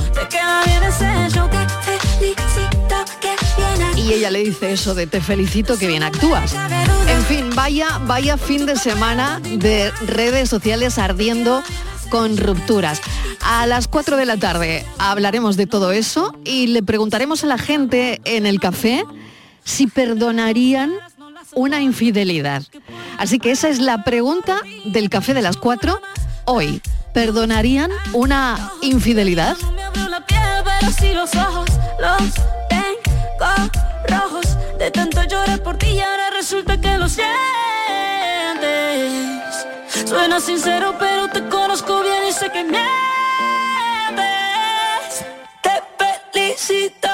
Y 3.96 4.14
ella 4.14 4.30
le 4.30 4.44
dice 4.44 4.74
eso 4.74 4.94
de 4.94 5.08
te 5.08 5.22
felicito 5.22 5.78
que 5.78 5.88
bien 5.88 6.04
actúas. 6.04 6.54
En 7.08 7.24
fin, 7.24 7.50
vaya, 7.56 8.00
vaya 8.06 8.38
fin 8.38 8.66
de 8.66 8.76
semana 8.76 9.40
de 9.40 9.92
redes 10.06 10.50
sociales 10.50 10.98
ardiendo 10.98 11.64
con 12.10 12.38
rupturas. 12.38 13.02
A 13.42 13.66
las 13.66 13.88
4 13.88 14.18
de 14.18 14.26
la 14.26 14.38
tarde 14.38 14.86
hablaremos 14.98 15.56
de 15.56 15.68
todo 15.68 15.92
eso 15.92 16.36
y 16.44 16.68
le 16.68 16.84
preguntaremos 16.84 17.44
a 17.44 17.48
la 17.48 17.58
gente 17.58 18.20
en 18.26 18.46
el 18.46 18.60
café 18.60 19.06
si 19.64 19.88
perdonarían 19.88 20.94
una 21.54 21.82
infidelidad. 21.82 22.64
Así 23.18 23.40
que 23.40 23.52
esa 23.52 23.70
es 23.70 23.80
la 23.80 24.04
pregunta 24.04 24.62
del 24.86 25.10
café 25.10 25.34
de 25.34 25.42
las 25.42 25.58
4 25.58 26.00
hoy. 26.46 26.82
¿Perdonarían 27.14 27.92
una 28.14 28.72
infidelidad? 28.82 29.56
rojos 34.08 34.46
de 34.78 34.92
tanto 34.92 35.24
llorar 35.24 35.62
por 35.64 35.78
ti 35.78 35.88
y 35.88 36.00
ahora 36.00 36.30
resulta 36.32 36.80
que 36.80 36.98
lo 36.98 37.08
sientes. 37.10 37.26
Suena 40.06 40.40
sincero, 40.40 40.96
pero 41.00 41.30
te 41.30 41.48
conozco 41.48 42.02
bien 42.02 42.24
y 42.30 42.34
sé 42.34 42.50
que 42.52 42.64
mientes. 42.64 42.86
Te 45.62 45.84
felicito 46.32 47.10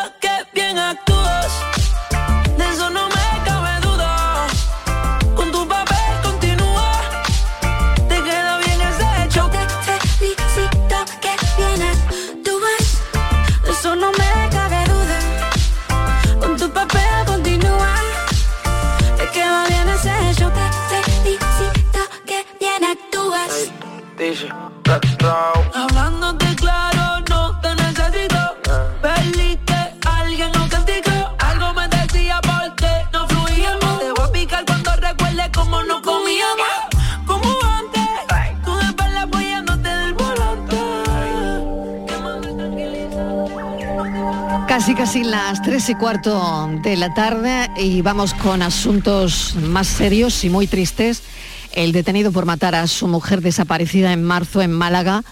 las 45.32 45.62
3 45.62 45.92
y 45.92 45.96
cuarto 45.96 46.70
de 46.84 46.98
la 46.98 47.14
tarde 47.14 47.70
y 47.78 48.02
vamos 48.02 48.34
con 48.34 48.62
asuntos 48.62 49.56
más 49.56 49.88
serios 49.88 50.44
y 50.44 50.50
muy 50.50 50.68
tristes. 50.68 51.24
El 51.72 51.94
detenido 51.94 52.34
por 52.34 52.46
matar 52.46 52.76
a 52.76 52.86
su 52.86 53.08
mujer 53.08 53.40
desaparecida 53.40 54.12
en 54.12 54.26
marzo 54.26 54.62
en 54.62 54.74
Málaga, 54.74 55.24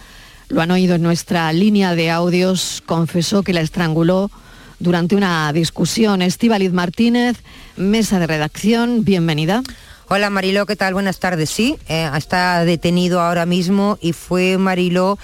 lo 0.47 0.61
han 0.61 0.71
oído 0.71 0.95
en 0.95 1.01
nuestra 1.01 1.51
línea 1.51 1.95
de 1.95 2.11
audios, 2.11 2.81
confesó 2.85 3.43
que 3.43 3.51
la 3.51 3.59
estranguló 3.59 4.31
durante 4.79 5.17
una 5.17 5.51
discusión. 5.51 6.21
Estíbaliz 6.21 6.71
Martínez, 6.71 7.35
mesa 7.75 8.19
de 8.19 8.27
redacción, 8.27 9.03
bienvenida. 9.03 9.63
Hola 10.07 10.29
Mariló, 10.29 10.65
¿qué 10.65 10.77
tal? 10.77 10.93
Buenas 10.93 11.19
tardes. 11.19 11.49
Sí, 11.49 11.75
eh, 11.89 12.09
está 12.15 12.63
detenido 12.63 13.19
ahora 13.19 13.45
mismo 13.45 13.97
y 13.99 14.13
fue 14.13 14.57
Mariló 14.57 15.19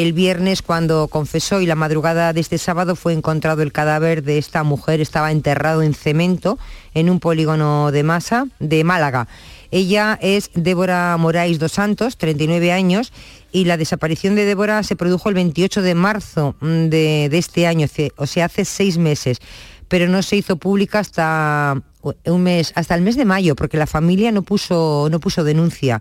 el 0.00 0.14
viernes 0.14 0.62
cuando 0.62 1.06
confesó 1.08 1.60
y 1.60 1.66
la 1.66 1.74
madrugada 1.74 2.32
de 2.32 2.40
este 2.40 2.56
sábado 2.56 2.96
fue 2.96 3.12
encontrado 3.12 3.60
el 3.60 3.72
cadáver 3.72 4.22
de 4.22 4.38
esta 4.38 4.62
mujer, 4.62 5.02
estaba 5.02 5.30
enterrado 5.30 5.82
en 5.82 5.92
cemento 5.92 6.58
en 6.94 7.10
un 7.10 7.20
polígono 7.20 7.92
de 7.92 8.02
masa 8.02 8.46
de 8.58 8.84
Málaga. 8.84 9.28
Ella 9.70 10.18
es 10.22 10.50
Débora 10.54 11.14
Moraes 11.18 11.58
dos 11.58 11.72
Santos, 11.72 12.16
39 12.16 12.72
años, 12.72 13.12
y 13.52 13.66
la 13.66 13.76
desaparición 13.76 14.34
de 14.34 14.46
Débora 14.46 14.82
se 14.82 14.96
produjo 14.96 15.28
el 15.28 15.34
28 15.34 15.82
de 15.82 15.94
marzo 15.94 16.54
mm, 16.60 16.86
de, 16.86 17.28
este 17.32 17.66
año, 17.66 17.86
o 18.16 18.26
sea, 18.26 18.46
hace 18.46 18.64
seis 18.64 18.96
meses, 18.96 19.40
pero 19.88 20.08
no 20.08 20.22
se 20.22 20.36
hizo 20.36 20.56
pública 20.56 21.00
hasta 21.00 21.82
un 22.24 22.42
mes, 22.42 22.72
hasta 22.76 22.94
el 22.94 23.02
mes 23.02 23.16
de 23.16 23.26
mayo, 23.26 23.54
porque 23.56 23.76
la 23.76 23.86
familia 23.86 24.32
no 24.32 24.40
puso, 24.40 25.08
no 25.10 25.20
puso 25.20 25.44
denuncia. 25.44 26.00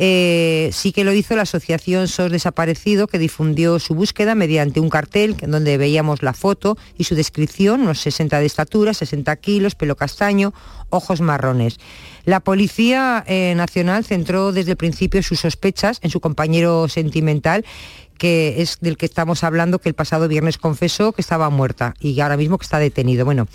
Eh, 0.00 0.70
sí 0.72 0.92
que 0.92 1.02
lo 1.02 1.12
hizo 1.12 1.34
la 1.34 1.42
asociación 1.42 2.06
SOS 2.06 2.30
Desaparecido, 2.30 3.08
que 3.08 3.18
difundió 3.18 3.78
su 3.80 3.94
búsqueda 3.94 4.36
mediante 4.36 4.78
un 4.78 4.90
cartel 4.90 5.36
donde 5.46 5.76
veíamos 5.76 6.22
la 6.22 6.32
foto 6.32 6.78
y 6.96 7.04
su 7.04 7.16
descripción, 7.16 7.82
unos 7.82 8.00
60 8.00 8.38
de 8.38 8.46
estatura, 8.46 8.94
60 8.94 9.34
kilos, 9.36 9.74
pelo 9.74 9.96
castaño, 9.96 10.54
ojos 10.90 11.20
marrones. 11.20 11.78
La 12.24 12.40
Policía 12.40 13.24
eh, 13.26 13.54
Nacional 13.56 14.04
centró 14.04 14.52
desde 14.52 14.72
el 14.72 14.76
principio 14.76 15.22
sus 15.22 15.40
sospechas 15.40 15.98
en 16.02 16.10
su 16.10 16.20
compañero 16.20 16.88
sentimental, 16.88 17.64
que 18.18 18.60
es 18.60 18.78
del 18.80 18.96
que 18.96 19.06
estamos 19.06 19.44
hablando, 19.44 19.78
que 19.78 19.88
el 19.88 19.94
pasado 19.94 20.28
viernes 20.28 20.58
confesó 20.58 21.12
que 21.12 21.22
estaba 21.22 21.50
muerta 21.50 21.94
y 22.00 22.20
ahora 22.20 22.36
mismo 22.36 22.58
que 22.58 22.64
está 22.64 22.78
detenido. 22.78 23.24
Bueno, 23.24 23.46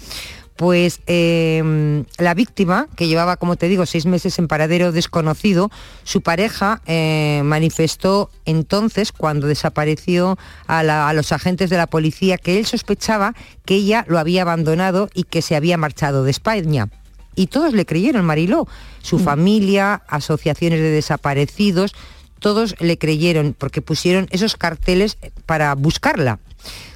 Pues 0.56 1.02
eh, 1.08 2.04
la 2.20 2.34
víctima, 2.36 2.88
que 2.96 3.08
llevaba, 3.08 3.38
como 3.38 3.56
te 3.56 3.68
digo, 3.68 3.86
seis 3.88 4.06
meses 4.06 4.38
en 4.38 4.48
paradero 4.48 4.92
desconocido, 4.92 5.72
su 6.04 6.22
pareja 6.22 6.82
eh, 6.86 7.42
manifestó 7.44 8.30
entonces, 8.46 9.12
cuando 9.12 9.48
desapareció 9.48 10.38
a, 10.68 10.84
la- 10.84 11.10
a 11.10 11.14
los 11.14 11.32
agentes 11.32 11.72
de 11.72 11.78
la 11.78 11.88
policía, 11.88 12.38
que 12.38 12.60
él 12.60 12.66
sospechaba 12.68 13.34
que 13.66 13.76
ella 13.76 14.06
lo 14.08 14.20
había 14.20 14.44
abandonado 14.44 15.10
y 15.16 15.24
que 15.24 15.42
se 15.42 15.56
había 15.56 15.78
marchado 15.78 16.24
de 16.24 16.32
España. 16.32 16.88
Y 17.36 17.48
todos 17.48 17.74
le 17.74 17.86
creyeron, 17.88 18.24
Mariló. 18.26 18.68
Su 19.02 19.18
familia, 19.18 20.04
asociaciones 20.08 20.80
de 20.80 20.92
desaparecidos, 20.92 21.96
todos 22.40 22.76
le 22.80 22.98
creyeron 23.00 23.56
porque 23.58 23.82
pusieron 23.82 24.28
esos 24.30 24.56
carteles 24.56 25.18
para 25.48 25.74
buscarla. 25.74 26.40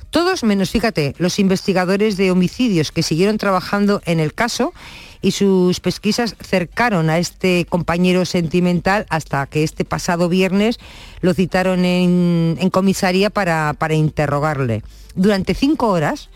Todos 0.09 0.43
menos, 0.43 0.69
fíjate, 0.71 1.15
los 1.17 1.37
investigadores 1.37 2.15
de 2.17 2.31
homicidios 2.31 2.91
que 2.91 3.03
siguieron 3.03 3.37
trabajando 3.37 4.01
en 4.05 4.19
el 4.19 4.33
caso 4.33 4.73
y 5.21 5.31
sus 5.31 5.79
pesquisas 5.79 6.35
cercaron 6.39 7.09
a 7.09 7.17
este 7.17 7.65
compañero 7.65 8.23
sentimental 8.25 9.05
hasta 9.09 9.45
que 9.47 9.63
este 9.63 9.83
pasado 9.83 10.29
viernes 10.29 10.79
lo 11.21 11.33
citaron 11.33 11.83
en, 11.85 12.57
comisaría 12.71 13.29
para, 13.29 13.73
para 13.77 13.95
interrogarle. 13.95 14.83
Durante 15.15 15.53
cinco 15.53 15.89
horas, 15.89 16.29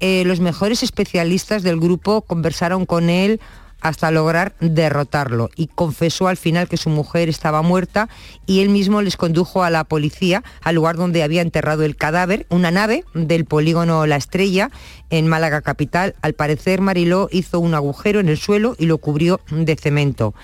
eh, 0.00 0.24
los 0.26 0.40
mejores 0.40 0.82
especialistas 0.82 1.62
del 1.62 1.80
grupo 1.80 2.22
conversaron 2.22 2.84
con 2.84 3.08
él 3.08 3.40
hasta 3.84 4.10
lograr 4.10 4.54
derrotarlo 4.60 5.50
y 5.56 5.66
confesó 5.66 6.26
al 6.26 6.38
final 6.38 6.68
que 6.68 6.78
su 6.78 6.88
mujer 6.88 7.28
estaba 7.28 7.60
muerta 7.60 8.08
y 8.46 8.62
él 8.62 8.70
mismo 8.70 9.02
les 9.02 9.18
condujo 9.18 9.62
a 9.62 9.68
la 9.68 9.84
policía 9.84 10.42
al 10.62 10.76
lugar 10.76 10.96
donde 10.96 11.22
había 11.22 11.42
enterrado 11.42 11.82
el 11.82 11.94
cadáver, 11.94 12.46
una 12.48 12.70
nave 12.70 13.04
del 13.12 13.44
polígono 13.44 14.06
La 14.06 14.16
Estrella 14.16 14.70
en 15.10 15.28
Málaga 15.28 15.60
capital. 15.60 16.14
Al 16.22 16.32
parecer 16.32 16.80
Mariló 16.80 17.28
hizo 17.30 17.60
un 17.60 17.74
agujero 17.74 18.20
en 18.20 18.30
el 18.30 18.38
suelo 18.38 18.74
y 18.78 18.86
lo 18.86 18.96
cubrió 18.96 19.42
de 19.50 19.76
cemento. 19.76 20.34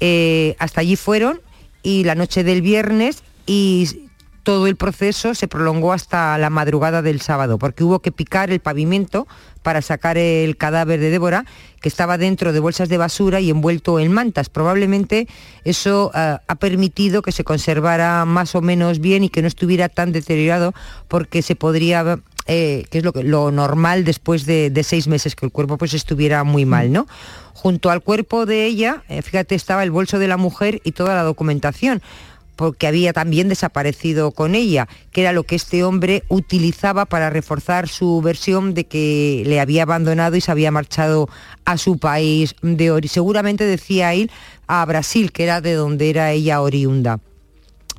Eh, 0.00 0.54
hasta 0.58 0.82
allí 0.82 0.96
fueron 0.96 1.40
y 1.82 2.04
la 2.04 2.14
noche 2.14 2.44
del 2.44 2.60
viernes 2.60 3.22
y 3.46 4.10
todo 4.42 4.66
el 4.66 4.76
proceso 4.76 5.34
se 5.34 5.48
prolongó 5.48 5.94
hasta 5.94 6.36
la 6.36 6.50
madrugada 6.50 7.00
del 7.00 7.22
sábado, 7.22 7.58
porque 7.58 7.82
hubo 7.82 8.00
que 8.00 8.12
picar 8.12 8.50
el 8.50 8.60
pavimento 8.60 9.26
para 9.64 9.80
sacar 9.82 10.18
el 10.18 10.56
cadáver 10.58 11.00
de 11.00 11.08
Débora, 11.08 11.46
que 11.80 11.88
estaba 11.88 12.18
dentro 12.18 12.52
de 12.52 12.60
bolsas 12.60 12.90
de 12.90 12.98
basura 12.98 13.40
y 13.40 13.48
envuelto 13.48 13.98
en 13.98 14.12
mantas. 14.12 14.50
Probablemente 14.50 15.26
eso 15.64 16.12
eh, 16.14 16.36
ha 16.46 16.54
permitido 16.56 17.22
que 17.22 17.32
se 17.32 17.44
conservara 17.44 18.26
más 18.26 18.54
o 18.54 18.60
menos 18.60 19.00
bien 19.00 19.24
y 19.24 19.30
que 19.30 19.40
no 19.40 19.48
estuviera 19.48 19.88
tan 19.88 20.12
deteriorado, 20.12 20.74
porque 21.08 21.40
se 21.40 21.56
podría, 21.56 22.20
eh, 22.46 22.84
que 22.90 22.98
es 22.98 23.04
lo, 23.04 23.50
normal 23.50 24.04
después 24.04 24.44
de, 24.44 24.68
de 24.68 24.84
seis 24.84 25.08
meses, 25.08 25.34
que 25.34 25.46
el 25.46 25.52
cuerpo 25.52 25.78
pues 25.78 25.94
estuviera 25.94 26.44
muy 26.44 26.66
mal, 26.66 26.92
¿no? 26.92 27.06
Junto 27.54 27.90
al 27.90 28.02
cuerpo 28.02 28.44
de 28.44 28.66
ella, 28.66 29.02
eh, 29.08 29.22
fíjate, 29.22 29.54
estaba 29.54 29.82
el 29.82 29.90
bolso 29.90 30.18
de 30.18 30.28
la 30.28 30.36
mujer 30.36 30.82
y 30.84 30.92
toda 30.92 31.14
la 31.14 31.22
documentación 31.22 32.02
porque 32.56 32.86
había 32.86 33.12
también 33.12 33.48
desaparecido 33.48 34.32
con 34.32 34.54
ella, 34.54 34.88
que 35.12 35.22
era 35.22 35.32
lo 35.32 35.44
que 35.44 35.56
este 35.56 35.84
hombre 35.84 36.22
utilizaba 36.28 37.06
para 37.06 37.30
reforzar 37.30 37.88
su 37.88 38.20
versión 38.22 38.74
de 38.74 38.84
que 38.84 39.42
le 39.46 39.60
había 39.60 39.82
abandonado 39.82 40.36
y 40.36 40.40
se 40.40 40.50
había 40.50 40.70
marchado 40.70 41.28
a 41.64 41.78
su 41.78 41.98
país 41.98 42.54
de 42.62 42.90
origen. 42.90 43.14
Seguramente 43.14 43.64
decía 43.64 44.14
él 44.14 44.30
a 44.66 44.84
Brasil, 44.84 45.32
que 45.32 45.44
era 45.44 45.60
de 45.60 45.74
donde 45.74 46.10
era 46.10 46.32
ella 46.32 46.60
oriunda. 46.60 47.20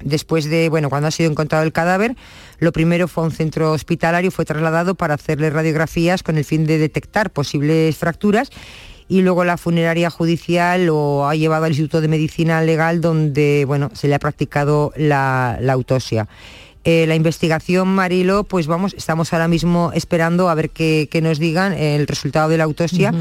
Después 0.04 0.46
de, 0.46 0.68
bueno, 0.70 0.90
cuando 0.90 1.08
ha 1.08 1.12
sido 1.12 1.32
encontrado 1.32 1.64
el 1.64 1.72
cadáver, 1.72 2.16
lo 2.60 2.72
primero 2.74 3.08
fue 3.08 3.24
a 3.24 3.28
un 3.28 3.32
centro 3.32 3.72
hospitalario, 3.72 4.30
fue 4.30 4.44
trasladado 4.44 4.96
para 4.96 5.14
hacerle 5.14 5.50
radiografías 5.50 6.22
con 6.22 6.38
el 6.38 6.44
fin 6.44 6.66
de 6.66 6.78
detectar 6.78 7.32
posibles 7.32 7.96
fracturas 7.96 8.50
y 9.08 9.22
luego 9.22 9.44
la 9.46 9.58
funeraria 9.58 10.10
judicial 10.10 10.86
lo 10.88 11.28
ha 11.28 11.36
llevado 11.36 11.66
al 11.66 11.72
Instituto 11.72 12.02
de 12.02 12.08
Medicina 12.08 12.62
Legal 12.62 13.02
donde, 13.02 13.64
bueno, 13.68 13.92
se 13.94 14.08
le 14.08 14.16
ha 14.16 14.20
practicado 14.20 14.92
la, 14.96 15.58
la 15.62 15.74
autopsia. 15.74 16.28
Eh, 16.84 17.06
la 17.08 17.16
investigación, 17.16 17.88
Marilo, 17.88 18.44
pues 18.44 18.68
vamos, 18.68 18.94
estamos 18.96 19.34
ahora 19.34 19.48
mismo 19.48 19.92
esperando 19.94 20.50
a 20.50 20.56
ver 20.56 20.70
qué, 20.70 21.08
qué 21.10 21.22
nos 21.22 21.40
digan 21.40 21.74
el 21.74 22.06
resultado 22.08 22.50
de 22.50 22.58
la 22.58 22.64
autopsia. 22.66 23.12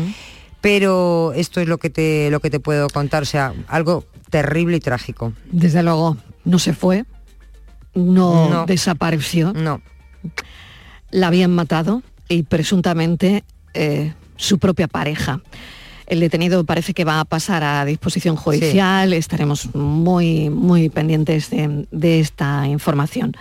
Pero 0.60 1.32
esto 1.34 1.60
es 1.60 1.68
lo 1.68 1.76
que 1.78 1.90
te 1.90 2.30
lo 2.30 2.40
que 2.40 2.48
te 2.50 2.58
puedo 2.60 2.88
contar, 2.88 3.22
o 3.22 3.26
sea, 3.26 3.52
algo 3.68 4.04
terrible 4.30 4.78
y 4.78 4.80
trágico. 4.80 5.34
Desde 5.50 5.82
luego, 5.82 6.16
no 6.44 6.58
se 6.58 6.72
fue, 6.72 7.04
no, 7.94 8.48
No. 8.48 8.66
desapareció. 8.66 9.52
No. 9.52 9.82
La 11.10 11.26
habían 11.28 11.50
matado 11.54 12.02
y 12.28 12.44
presuntamente 12.44 13.44
eh, 13.74 14.14
su 14.36 14.58
propia 14.58 14.88
pareja. 14.88 15.40
El 16.06 16.20
detenido 16.20 16.64
parece 16.64 16.92
que 16.92 17.04
va 17.04 17.20
a 17.20 17.24
pasar 17.24 17.64
a 17.64 17.84
disposición 17.84 18.36
judicial, 18.36 19.12
estaremos 19.12 19.74
muy, 19.74 20.50
muy 20.50 20.90
pendientes 20.90 21.50
de, 21.50 21.86
de 21.90 22.20
esta 22.20 22.66
información. 22.68 23.32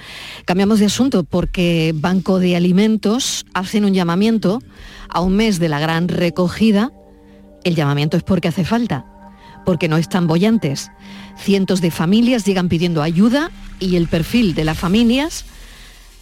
Cambiamos 0.45 0.79
de 0.79 0.85
asunto 0.85 1.23
porque 1.23 1.93
Banco 1.95 2.39
de 2.39 2.55
Alimentos 2.55 3.45
hacen 3.53 3.85
un 3.85 3.93
llamamiento 3.93 4.61
a 5.09 5.21
un 5.21 5.35
mes 5.35 5.59
de 5.59 5.69
la 5.69 5.79
gran 5.79 6.07
recogida. 6.07 6.91
El 7.63 7.75
llamamiento 7.75 8.17
es 8.17 8.23
porque 8.23 8.47
hace 8.47 8.63
falta, 8.63 9.05
porque 9.65 9.87
no 9.87 9.97
están 9.97 10.27
bollantes. 10.27 10.91
Cientos 11.37 11.81
de 11.81 11.91
familias 11.91 12.45
llegan 12.45 12.69
pidiendo 12.69 13.01
ayuda 13.01 13.51
y 13.79 13.95
el 13.95 14.07
perfil 14.07 14.55
de 14.55 14.63
las 14.63 14.77
familias, 14.77 15.45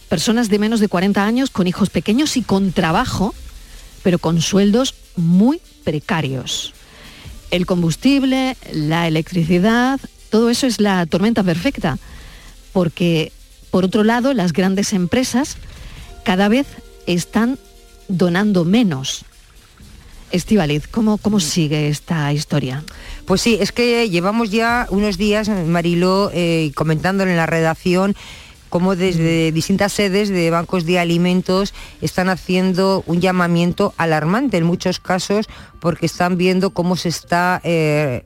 personas 0.08 0.48
de 0.48 0.58
menos 0.58 0.80
de 0.80 0.88
40 0.88 1.24
años 1.24 1.50
con 1.50 1.66
hijos 1.66 1.90
pequeños 1.90 2.36
y 2.36 2.42
con 2.42 2.72
trabajo, 2.72 3.34
pero 4.02 4.18
con 4.18 4.40
sueldos 4.40 4.94
muy 5.16 5.60
precarios. 5.84 6.74
El 7.50 7.66
combustible, 7.66 8.56
la 8.72 9.06
electricidad, 9.06 10.00
todo 10.30 10.50
eso 10.50 10.66
es 10.66 10.80
la 10.80 11.04
tormenta 11.06 11.42
perfecta, 11.42 11.98
porque 12.72 13.32
por 13.70 13.84
otro 13.84 14.04
lado 14.04 14.32
las 14.32 14.52
grandes 14.52 14.92
empresas 14.92 15.56
cada 16.24 16.48
vez 16.48 16.66
están 17.06 17.58
donando 18.08 18.64
menos. 18.64 19.24
Estivaliz, 20.30 20.88
¿cómo, 20.88 21.18
¿cómo 21.18 21.40
sigue 21.40 21.88
esta 21.88 22.32
historia? 22.32 22.82
Pues 23.26 23.42
sí, 23.42 23.58
es 23.60 23.70
que 23.70 24.08
llevamos 24.08 24.50
ya 24.50 24.86
unos 24.88 25.18
días, 25.18 25.48
Mariló, 25.48 26.30
eh, 26.32 26.72
comentándolo 26.74 27.30
en 27.30 27.36
la 27.36 27.44
redacción, 27.44 28.16
cómo 28.72 28.96
desde 28.96 29.52
distintas 29.52 29.92
sedes 29.92 30.30
de 30.30 30.50
bancos 30.50 30.86
de 30.86 30.98
alimentos 30.98 31.74
están 32.00 32.30
haciendo 32.30 33.04
un 33.06 33.20
llamamiento 33.20 33.92
alarmante 33.98 34.56
en 34.56 34.64
muchos 34.64 34.98
casos 34.98 35.44
porque 35.78 36.06
están 36.06 36.38
viendo 36.38 36.70
cómo 36.70 36.96
se 36.96 37.10
está... 37.10 37.60
eh, 37.64 38.24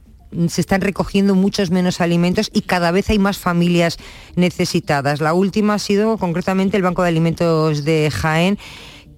se 0.48 0.61
están 0.61 0.82
recogiendo 0.82 1.35
muchos 1.35 1.70
menos 1.70 2.00
alimentos 2.00 2.50
y 2.52 2.62
cada 2.62 2.90
vez 2.90 3.11
hay 3.11 3.18
más 3.18 3.38
familias 3.38 3.96
necesitadas. 4.37 5.20
La 5.20 5.35
última 5.35 5.74
ha 5.74 5.78
sido 5.78 6.18
concretamente 6.18 6.76
el 6.76 6.82
Banco 6.82 7.02
de 7.02 7.09
Alimentos 7.09 7.85
de 7.85 8.11
Jaén, 8.12 8.59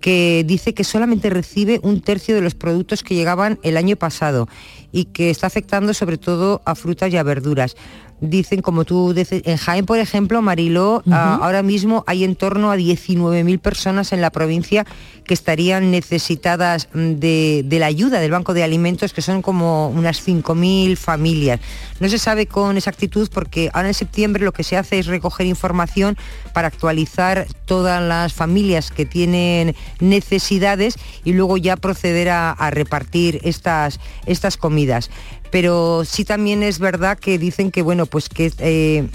que 0.00 0.44
dice 0.46 0.74
que 0.74 0.84
solamente 0.84 1.28
recibe 1.28 1.80
un 1.82 2.00
tercio 2.00 2.34
de 2.34 2.40
los 2.40 2.54
productos 2.54 3.02
que 3.02 3.14
llegaban 3.14 3.58
el 3.62 3.76
año 3.76 3.96
pasado 3.96 4.48
y 4.92 5.06
que 5.06 5.30
está 5.30 5.46
afectando 5.48 5.92
sobre 5.92 6.18
todo 6.18 6.62
a 6.64 6.74
frutas 6.74 7.12
y 7.12 7.16
a 7.16 7.22
verduras. 7.22 7.74
Dicen, 8.20 8.62
como 8.62 8.84
tú 8.84 9.14
dices, 9.14 9.42
en 9.44 9.56
Jaén, 9.56 9.86
por 9.86 9.98
ejemplo, 9.98 10.42
Mariló, 10.42 11.04
ah, 11.10 11.38
ahora 11.40 11.62
mismo 11.62 12.02
hay 12.08 12.24
en 12.24 12.34
torno 12.34 12.72
a 12.72 12.76
19.000 12.76 13.60
personas 13.60 14.12
en 14.12 14.20
la 14.20 14.30
provincia 14.30 14.84
que 15.24 15.34
estarían 15.34 15.92
necesitadas 15.92 16.88
de, 16.92 17.62
de 17.64 17.78
la 17.78 17.86
ayuda 17.86 18.18
del 18.18 18.32
Banco 18.32 18.54
de 18.54 18.64
Alimentos, 18.64 19.12
que 19.12 19.22
son 19.22 19.40
como 19.40 19.88
unas 19.90 20.26
5.000 20.26 20.96
familias. 20.96 21.60
No 22.00 22.08
se 22.08 22.18
sabe 22.18 22.46
con 22.46 22.76
exactitud 22.76 23.28
porque 23.32 23.70
ahora 23.72 23.88
en 23.88 23.94
septiembre 23.94 24.44
lo 24.44 24.52
que 24.52 24.64
se 24.64 24.76
hace 24.76 24.98
es 24.98 25.06
recoger 25.06 25.46
información 25.46 26.16
para 26.52 26.68
actualizar 26.68 27.46
todas 27.66 28.02
las 28.02 28.32
familias 28.32 28.90
que 28.90 29.06
tienen 29.06 29.76
necesidades 30.00 30.96
y 31.24 31.34
luego 31.34 31.56
ya 31.56 31.76
proceder 31.76 32.30
a, 32.30 32.50
a 32.50 32.70
repartir 32.70 33.40
estas, 33.44 34.00
estas 34.26 34.56
comidas. 34.56 35.10
Pero 35.50 36.04
sí 36.04 36.24
también 36.24 36.62
es 36.62 36.78
verdad 36.78 37.18
que 37.18 37.38
dicen 37.38 37.70
que 37.70 37.82
bueno, 37.82 38.06
pues 38.06 38.28
que 38.28 38.52
eh, 38.58 39.08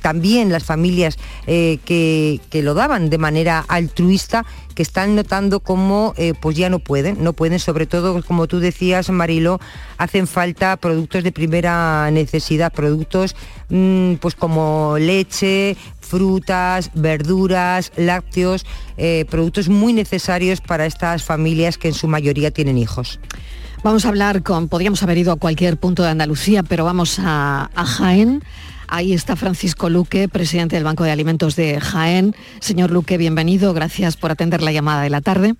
también 0.00 0.50
las 0.50 0.64
familias 0.64 1.18
eh, 1.46 1.78
que, 1.84 2.40
que 2.48 2.62
lo 2.62 2.72
daban 2.72 3.10
de 3.10 3.18
manera 3.18 3.64
altruista, 3.68 4.46
que 4.74 4.82
están 4.82 5.14
notando 5.14 5.60
cómo 5.60 6.14
eh, 6.16 6.32
pues 6.40 6.56
ya 6.56 6.70
no 6.70 6.78
pueden, 6.78 7.22
no 7.22 7.34
pueden, 7.34 7.58
sobre 7.58 7.86
todo 7.86 8.22
como 8.22 8.46
tú 8.46 8.60
decías, 8.60 9.10
Marilo, 9.10 9.60
hacen 9.98 10.26
falta 10.26 10.78
productos 10.78 11.22
de 11.22 11.32
primera 11.32 12.10
necesidad, 12.10 12.72
productos 12.72 13.36
mm, 13.68 14.14
pues 14.14 14.34
como 14.34 14.96
leche, 14.98 15.76
frutas, 16.00 16.90
verduras, 16.94 17.92
lácteos, 17.96 18.64
productos 19.28 19.68
muy 19.68 19.92
necesarios 19.92 20.60
para 20.60 20.84
estas 20.84 21.22
familias 21.22 21.78
que 21.78 21.88
en 21.88 21.94
su 21.94 22.08
mayoría 22.08 22.50
tienen 22.50 22.78
hijos. 22.78 23.20
Vamos 23.82 24.04
a 24.04 24.08
hablar 24.10 24.42
con, 24.42 24.68
podríamos 24.68 25.02
haber 25.02 25.16
ido 25.16 25.32
a 25.32 25.36
cualquier 25.36 25.78
punto 25.78 26.02
de 26.02 26.10
Andalucía, 26.10 26.62
pero 26.62 26.84
vamos 26.84 27.18
a, 27.18 27.70
a 27.74 27.84
Jaén. 27.86 28.42
Ahí 28.88 29.14
está 29.14 29.36
Francisco 29.36 29.88
Luque, 29.88 30.28
presidente 30.28 30.76
del 30.76 30.84
Banco 30.84 31.02
de 31.04 31.12
Alimentos 31.12 31.56
de 31.56 31.80
Jaén. 31.80 32.34
Señor 32.60 32.90
Luque, 32.90 33.16
bienvenido. 33.16 33.72
Gracias 33.72 34.18
por 34.18 34.32
atender 34.32 34.60
la 34.60 34.72
llamada 34.72 35.02
de 35.02 35.08
la 35.08 35.22
tarde. 35.22 35.54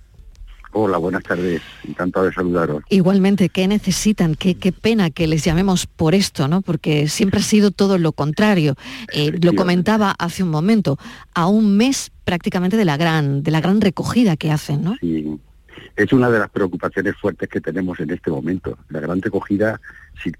Hola, 0.73 0.99
buenas 0.99 1.23
tardes. 1.23 1.63
Encantado 1.87 2.27
de 2.27 2.33
saludaros. 2.33 2.83
Igualmente, 2.89 3.49
¿qué 3.49 3.67
necesitan? 3.67 4.35
Qué, 4.35 4.53
qué 4.53 4.71
pena 4.71 5.09
que 5.09 5.25
les 5.25 5.43
llamemos 5.43 5.87
por 5.87 6.13
esto, 6.13 6.47
¿no? 6.47 6.61
Porque 6.61 7.07
siempre 7.07 7.39
ha 7.39 7.43
sido 7.43 7.71
todo 7.71 7.97
lo 7.97 8.11
contrario. 8.11 8.75
Eh, 9.13 9.31
lo 9.41 9.53
comentaba 9.55 10.11
hace 10.19 10.43
un 10.43 10.49
momento, 10.49 10.99
a 11.33 11.47
un 11.47 11.75
mes 11.75 12.11
prácticamente 12.23 12.77
de 12.77 12.85
la 12.85 12.97
gran, 12.97 13.41
de 13.41 13.49
la 13.49 13.61
gran 13.61 13.81
recogida 13.81 14.37
que 14.37 14.51
hacen, 14.51 14.83
¿no? 14.83 14.95
Sí. 15.01 15.39
Es 15.95 16.13
una 16.13 16.29
de 16.29 16.39
las 16.39 16.49
preocupaciones 16.49 17.15
fuertes 17.15 17.49
que 17.49 17.61
tenemos 17.61 17.99
en 17.99 18.11
este 18.11 18.31
momento. 18.31 18.77
La 18.89 18.99
gran 18.99 19.21
recogida 19.21 19.79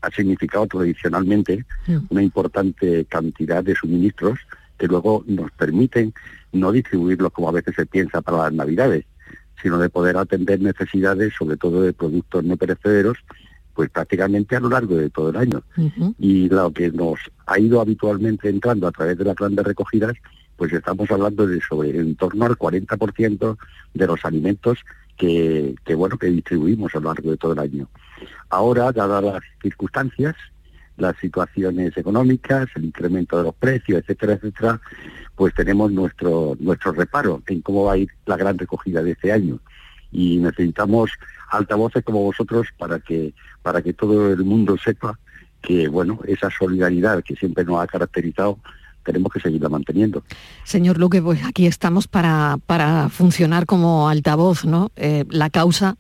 ha 0.02 0.12
significado 0.12 0.68
tradicionalmente 0.68 1.66
una 2.10 2.22
importante 2.22 3.06
cantidad 3.06 3.64
de 3.64 3.76
suministros 3.76 4.40
que 4.78 4.88
luego 4.88 5.24
nos 5.28 5.52
permiten 5.52 6.14
no 6.52 6.72
distribuirlos 6.72 7.32
como 7.32 7.50
a 7.50 7.54
veces 7.54 7.76
se 7.76 7.86
piensa 7.86 8.22
para 8.22 8.38
las 8.38 8.54
navidades, 8.54 9.06
sino 9.62 9.78
de 9.78 9.90
poder 9.90 10.18
atender 10.18 10.60
necesidades, 10.60 11.34
sobre 11.38 11.58
todo 11.58 11.84
de 11.84 11.94
productos 11.94 12.44
no 12.44 12.58
perecederos, 12.58 13.18
pues 13.74 13.90
prácticamente 13.90 14.56
a 14.56 14.60
lo 14.60 14.70
largo 14.70 14.96
de 14.96 15.10
todo 15.10 15.30
el 15.30 15.38
año. 15.38 15.64
Y 16.20 16.50
lo 16.50 16.72
que 16.72 16.92
nos 16.92 17.20
ha 17.46 17.60
ido 17.60 17.80
habitualmente 17.80 18.50
entrando 18.50 18.88
a 18.88 18.92
través 18.92 19.18
de 19.18 19.26
las 19.26 19.36
grandes 19.36 19.66
recogidas, 19.66 20.14
pues 20.58 20.74
estamos 20.74 21.10
hablando 21.10 21.48
de 21.48 21.62
sobre 21.62 21.98
en 21.98 22.16
torno 22.16 22.46
al 22.46 22.58
40% 22.58 23.58
de 23.94 24.08
los 24.08 24.26
alimentos 24.26 24.80
que, 25.22 25.96
bueno 25.96 26.18
que 26.18 26.28
distribuimos 26.28 26.96
a 26.96 27.00
lo 27.00 27.14
largo 27.14 27.30
de 27.30 27.38
todo 27.38 27.54
el 27.54 27.60
año. 27.60 27.88
Ahora, 28.50 28.92
dadas 28.92 29.24
las 29.24 29.42
circunstancias, 29.62 30.36
las 30.98 31.16
situaciones 31.18 31.96
económicas, 31.96 32.68
el 32.76 32.86
incremento 32.86 33.38
de 33.38 33.44
los 33.44 33.56
precios, 33.56 34.00
etcétera, 34.00 34.34
etcétera, 34.34 34.82
pues 35.36 35.54
tenemos 35.54 35.92
nuestro 35.92 36.58
nuestro 36.60 36.92
reparo 36.92 37.42
en 37.48 37.62
cómo 37.62 37.86
va 37.86 37.94
a 37.94 37.98
ir 37.98 38.10
la 38.26 38.38
gran 38.38 38.58
recogida 38.58 39.04
de 39.04 39.12
este 39.12 39.32
año 39.32 39.60
y 40.12 40.38
necesitamos 40.40 41.12
altavoces 41.50 42.04
como 42.04 42.24
vosotros 42.24 42.68
para 42.78 43.00
que 43.00 43.34
para 43.62 43.82
que 43.82 43.94
todo 43.94 44.34
el 44.34 44.44
mundo 44.44 44.76
sepa 44.78 45.18
que 45.62 45.88
bueno 45.88 46.20
esa 46.28 46.50
solidaridad 46.50 47.24
que 47.24 47.36
siempre 47.36 47.64
nos 47.64 47.82
ha 47.82 47.88
caracterizado 47.88 48.60
tenemos 49.04 49.32
que 49.32 49.40
seguirla 49.40 49.70
manteniendo. 49.70 50.24
Señor 50.64 50.98
Luque, 50.98 51.22
pues 51.22 51.44
aquí 51.46 51.68
estamos 51.68 52.08
para, 52.08 52.58
para 52.66 53.10
funcionar 53.10 53.66
como 53.66 54.10
altavoz, 54.10 54.66
¿no? 54.66 54.92
Eh, 54.96 55.26
la 55.30 55.50
causa 55.50 55.98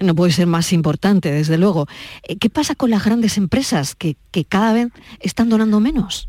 no 0.00 0.14
puede 0.14 0.32
ser 0.32 0.46
más 0.46 0.72
importante, 0.72 1.30
desde 1.30 1.58
luego. 1.58 1.86
Eh, 2.22 2.36
¿Qué 2.36 2.50
pasa 2.50 2.74
con 2.74 2.90
las 2.90 3.04
grandes 3.04 3.36
empresas 3.36 3.94
que, 3.94 4.16
que 4.30 4.44
cada 4.44 4.72
vez 4.72 4.88
están 5.20 5.48
donando 5.48 5.80
menos? 5.80 6.28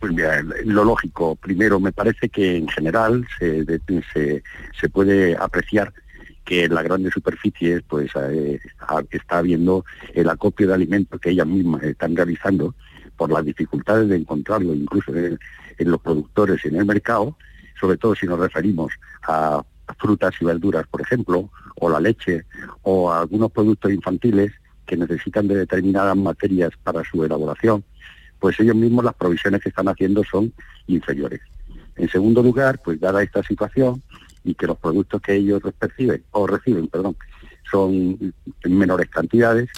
Pues 0.00 0.12
mira, 0.12 0.42
lo 0.64 0.84
lógico, 0.84 1.34
primero 1.36 1.80
me 1.80 1.92
parece 1.92 2.28
que 2.28 2.56
en 2.56 2.68
general 2.68 3.26
se, 3.38 3.64
se, 4.12 4.42
se 4.80 4.88
puede 4.88 5.36
apreciar 5.36 5.92
que 6.48 6.64
en 6.64 6.74
las 6.74 6.84
grandes 6.84 7.12
superficies 7.12 7.82
pues 7.86 8.10
eh, 8.16 8.58
está 9.10 9.36
habiendo 9.36 9.84
el 10.14 10.30
acopio 10.30 10.66
de 10.66 10.74
alimentos 10.74 11.20
que 11.20 11.30
ellas 11.30 11.46
mismas 11.46 11.82
están 11.82 12.16
realizando 12.16 12.74
por 13.18 13.30
las 13.30 13.44
dificultades 13.44 14.08
de 14.08 14.16
encontrarlo 14.16 14.72
incluso 14.72 15.14
en, 15.14 15.38
los 15.78 16.00
productores 16.00 16.64
en 16.64 16.76
el 16.76 16.86
mercado, 16.86 17.36
sobre 17.78 17.98
todo 17.98 18.14
si 18.14 18.26
nos 18.26 18.38
referimos 18.38 18.92
a 19.24 19.62
frutas 19.98 20.34
y 20.40 20.44
verduras, 20.44 20.86
por 20.86 21.02
ejemplo, 21.02 21.50
o 21.76 21.90
la 21.90 22.00
leche, 22.00 22.44
o 22.82 23.10
a 23.10 23.20
algunos 23.20 23.50
productos 23.50 23.92
infantiles 23.92 24.52
que 24.86 24.96
necesitan 24.96 25.48
de 25.48 25.56
determinadas 25.56 26.16
materias 26.16 26.70
para 26.82 27.02
su 27.04 27.24
elaboración, 27.24 27.84
pues 28.38 28.58
ellos 28.60 28.76
mismos 28.76 29.04
las 29.04 29.14
provisiones 29.14 29.60
que 29.62 29.68
están 29.70 29.88
haciendo 29.88 30.22
son 30.24 30.52
inferiores. 30.86 31.40
En 31.96 32.08
segundo 32.08 32.42
lugar, 32.42 32.80
pues 32.82 33.00
dada 33.00 33.22
esta 33.22 33.42
situación 33.42 34.02
y 34.44 34.54
que 34.54 34.68
los 34.68 34.78
productos 34.78 35.20
que 35.20 35.34
ellos 35.34 35.60
perciben 35.78 36.22
o 36.30 36.46
reciben, 36.46 36.86
perdón, 36.86 37.16
son 37.70 38.32
en 38.62 38.78
menores 38.78 39.08
cantidades, 39.10 39.68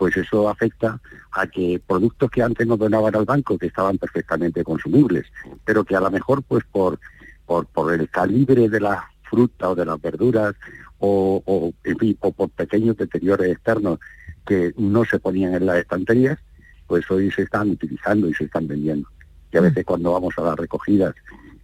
pues 0.00 0.16
eso 0.16 0.48
afecta 0.48 0.98
a 1.32 1.46
que 1.46 1.78
productos 1.86 2.30
que 2.30 2.42
antes 2.42 2.66
nos 2.66 2.78
donaban 2.78 3.14
al 3.14 3.26
banco, 3.26 3.58
que 3.58 3.66
estaban 3.66 3.98
perfectamente 3.98 4.64
consumibles, 4.64 5.26
pero 5.62 5.84
que 5.84 5.94
a 5.94 6.00
lo 6.00 6.10
mejor 6.10 6.42
pues 6.42 6.64
por, 6.72 6.98
por, 7.44 7.66
por 7.66 7.92
el 7.92 8.08
calibre 8.08 8.70
de 8.70 8.80
la 8.80 9.10
fruta 9.24 9.68
o 9.68 9.74
de 9.74 9.84
las 9.84 10.00
verduras 10.00 10.54
o, 11.00 11.42
o, 11.44 11.74
en 11.84 11.98
fin, 11.98 12.16
o 12.20 12.32
por 12.32 12.48
pequeños 12.48 12.96
deterioros 12.96 13.46
externos 13.46 13.98
que 14.46 14.72
no 14.78 15.04
se 15.04 15.18
ponían 15.18 15.54
en 15.54 15.66
las 15.66 15.76
estanterías, 15.76 16.38
pues 16.86 17.08
hoy 17.10 17.30
se 17.30 17.42
están 17.42 17.68
utilizando 17.68 18.26
y 18.26 18.32
se 18.32 18.44
están 18.44 18.66
vendiendo. 18.66 19.06
Y 19.52 19.58
a 19.58 19.60
veces 19.60 19.84
cuando 19.84 20.12
vamos 20.12 20.32
a 20.38 20.42
las 20.44 20.56
recogidas, 20.56 21.14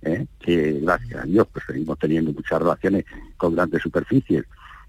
¿eh? 0.02 0.26
que 0.40 0.72
gracias 0.82 1.22
a 1.22 1.24
Dios 1.24 1.46
pues 1.50 1.64
seguimos 1.66 1.98
teniendo 1.98 2.34
muchas 2.34 2.58
relaciones 2.58 3.06
con 3.38 3.54
grandes 3.54 3.80
superficies 3.80 4.44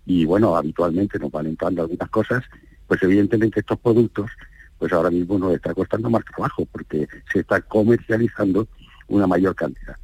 y 0.06 0.26
bueno, 0.26 0.54
habitualmente 0.58 1.18
nos 1.18 1.32
van 1.32 1.48
entrando 1.48 1.84
algunas 1.84 2.10
cosas, 2.10 2.44
pues 2.88 3.02
evidentemente 3.04 3.60
estos 3.60 3.80
productos 3.80 4.32
pues 4.78 4.94
ahora 4.94 5.10
mismo 5.10 5.40
nos 5.40 5.54
está 5.54 5.74
costando 5.74 6.10
más 6.10 6.24
trabajo 6.26 6.66
porque 6.72 7.08
se 7.32 7.40
está 7.40 7.62
comercializando 7.62 8.68
una 9.08 9.28
mayor 9.28 9.56
cantidad. 9.56 9.96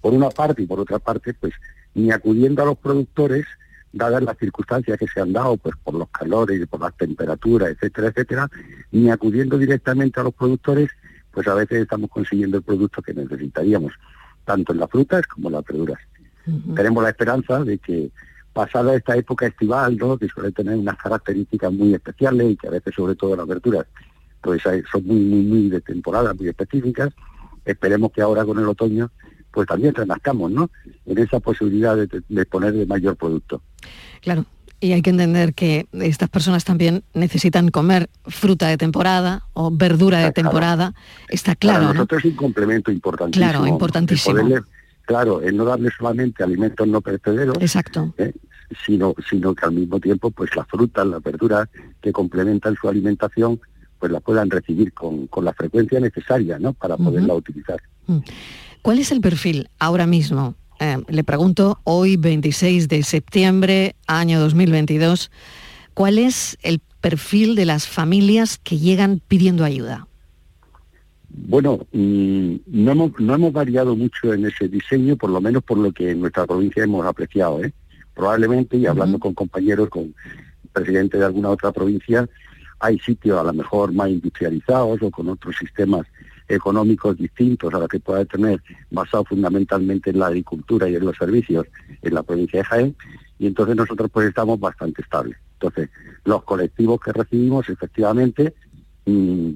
Por 0.00 0.12
una 0.12 0.28
parte 0.30 0.62
y 0.62 0.66
por 0.66 0.80
otra 0.80 0.98
parte, 0.98 1.34
pues 1.34 1.54
ni 1.94 2.10
acudiendo 2.10 2.62
a 2.62 2.66
los 2.66 2.78
productores, 2.78 3.46
dadas 3.92 4.22
las 4.22 4.36
circunstancias 4.38 4.98
que 4.98 5.06
se 5.08 5.20
han 5.20 5.32
dado, 5.32 5.56
pues 5.56 5.74
por 5.82 5.94
los 5.94 6.08
calores, 6.10 6.66
por 6.68 6.80
las 6.80 6.96
temperaturas, 6.96 7.70
etcétera, 7.70 8.08
etcétera, 8.08 8.50
ni 8.92 9.10
acudiendo 9.10 9.56
directamente 9.58 10.20
a 10.20 10.24
los 10.24 10.34
productores, 10.34 10.90
pues 11.30 11.46
a 11.48 11.54
veces 11.54 11.82
estamos 11.82 12.10
consiguiendo 12.10 12.58
el 12.58 12.62
producto 12.62 13.02
que 13.02 13.14
necesitaríamos, 13.14 13.92
tanto 14.44 14.72
en 14.72 14.80
las 14.80 14.90
frutas 14.90 15.26
como 15.26 15.48
en 15.48 15.54
las 15.54 15.64
verduras. 15.64 15.98
Tenemos 16.74 17.02
la 17.02 17.10
esperanza 17.10 17.62
de 17.62 17.78
que 17.78 18.10
pasada 18.52 18.94
esta 18.94 19.16
época 19.16 19.46
estival, 19.46 19.96
¿no? 19.96 20.18
que 20.18 20.28
suele 20.28 20.52
tener 20.52 20.76
unas 20.76 20.96
características 20.96 21.72
muy 21.72 21.94
especiales 21.94 22.50
y 22.52 22.56
que 22.56 22.68
a 22.68 22.70
veces 22.70 22.94
sobre 22.94 23.14
todo 23.14 23.36
las 23.36 23.46
verduras 23.46 23.86
pues 24.40 24.62
son 24.62 25.06
muy, 25.06 25.16
muy, 25.20 25.42
muy 25.42 25.68
de 25.68 25.80
temporada, 25.80 26.32
muy 26.34 26.48
específicas, 26.48 27.10
esperemos 27.64 28.12
que 28.12 28.22
ahora 28.22 28.44
con 28.44 28.58
el 28.58 28.66
otoño 28.66 29.10
pues 29.50 29.66
también 29.66 29.94
renazcamos, 29.94 30.50
¿no? 30.52 30.70
En 31.06 31.18
esa 31.18 31.40
posibilidad 31.40 31.96
de, 31.96 32.08
de 32.28 32.46
poner 32.46 32.72
de 32.74 32.86
mayor 32.86 33.16
producto. 33.16 33.62
Claro. 34.20 34.44
Y 34.80 34.92
hay 34.92 35.02
que 35.02 35.10
entender 35.10 35.54
que 35.54 35.88
estas 35.92 36.28
personas 36.28 36.64
también 36.64 37.02
necesitan 37.12 37.68
comer 37.70 38.08
fruta 38.26 38.68
de 38.68 38.76
temporada 38.76 39.42
o 39.54 39.72
verdura 39.72 40.20
de 40.20 40.30
temporada. 40.30 40.94
Está 41.28 41.56
claro, 41.56 41.78
Para 41.80 41.88
¿no? 41.88 41.94
nosotros 41.94 42.24
es 42.24 42.30
un 42.30 42.36
complemento 42.36 42.92
importantísimo. 42.92 43.50
Claro, 43.50 43.66
importantísimo. 43.66 44.36
El 44.38 44.44
poderle- 44.44 44.64
claro, 45.08 45.40
el 45.40 45.56
no 45.56 45.64
darle 45.64 45.88
solamente 45.96 46.44
alimentos 46.44 46.86
no 46.86 47.00
perecederos, 47.00 47.56
Exacto. 47.60 48.12
¿eh? 48.18 48.34
sino, 48.84 49.14
sino 49.28 49.54
que 49.54 49.64
al 49.64 49.72
mismo 49.72 49.98
tiempo 49.98 50.30
pues 50.30 50.54
las 50.54 50.68
frutas, 50.68 51.06
las 51.06 51.22
verduras 51.22 51.66
que 52.02 52.12
complementan 52.12 52.76
su 52.78 52.90
alimentación, 52.90 53.58
pues 53.98 54.12
la 54.12 54.20
puedan 54.20 54.50
recibir 54.50 54.92
con, 54.92 55.26
con 55.28 55.46
la 55.46 55.54
frecuencia 55.54 55.98
necesaria, 55.98 56.58
¿no? 56.58 56.74
Para 56.74 56.98
poderla 56.98 57.32
utilizar. 57.32 57.80
¿Cuál 58.82 58.98
es 58.98 59.10
el 59.10 59.22
perfil 59.22 59.70
ahora 59.78 60.06
mismo? 60.06 60.54
Eh, 60.78 60.98
le 61.08 61.24
pregunto, 61.24 61.80
hoy 61.84 62.18
26 62.18 62.88
de 62.88 63.02
septiembre, 63.02 63.96
año 64.06 64.38
2022, 64.40 65.30
¿cuál 65.94 66.18
es 66.18 66.58
el 66.60 66.82
perfil 67.00 67.54
de 67.54 67.64
las 67.64 67.88
familias 67.88 68.58
que 68.58 68.76
llegan 68.76 69.22
pidiendo 69.26 69.64
ayuda? 69.64 70.07
Bueno, 71.28 71.86
mm, 71.92 72.54
no 72.66 72.92
hemos, 72.92 73.20
no 73.20 73.34
hemos 73.34 73.52
variado 73.52 73.94
mucho 73.94 74.32
en 74.32 74.46
ese 74.46 74.68
diseño, 74.68 75.16
por 75.16 75.30
lo 75.30 75.40
menos 75.40 75.62
por 75.62 75.78
lo 75.78 75.92
que 75.92 76.10
en 76.10 76.20
nuestra 76.20 76.46
provincia 76.46 76.84
hemos 76.84 77.04
apreciado. 77.06 77.62
¿eh? 77.62 77.72
Probablemente, 78.14 78.76
y 78.76 78.86
hablando 78.86 79.18
con 79.18 79.34
compañeros, 79.34 79.88
con 79.90 80.14
presidentes 80.72 81.20
de 81.20 81.26
alguna 81.26 81.50
otra 81.50 81.70
provincia, 81.72 82.28
hay 82.80 82.98
sitios 83.00 83.38
a 83.38 83.44
lo 83.44 83.52
mejor 83.52 83.92
más 83.92 84.08
industrializados 84.08 85.02
o 85.02 85.10
con 85.10 85.28
otros 85.28 85.56
sistemas 85.56 86.06
económicos 86.48 87.16
distintos 87.18 87.72
a 87.74 87.78
los 87.78 87.88
que 87.88 88.00
pueda 88.00 88.24
tener, 88.24 88.62
basados 88.90 89.28
fundamentalmente 89.28 90.10
en 90.10 90.18
la 90.18 90.28
agricultura 90.28 90.88
y 90.88 90.96
en 90.96 91.04
los 91.04 91.16
servicios 91.16 91.66
en 92.00 92.14
la 92.14 92.22
provincia 92.22 92.60
de 92.60 92.64
Jaén, 92.64 92.96
y 93.38 93.46
entonces 93.46 93.76
nosotros 93.76 94.10
pues 94.10 94.28
estamos 94.28 94.58
bastante 94.58 95.02
estables. 95.02 95.36
Entonces, 95.54 95.90
los 96.24 96.42
colectivos 96.44 97.00
que 97.00 97.12
recibimos, 97.12 97.68
efectivamente, 97.68 98.54
mm, 99.04 99.50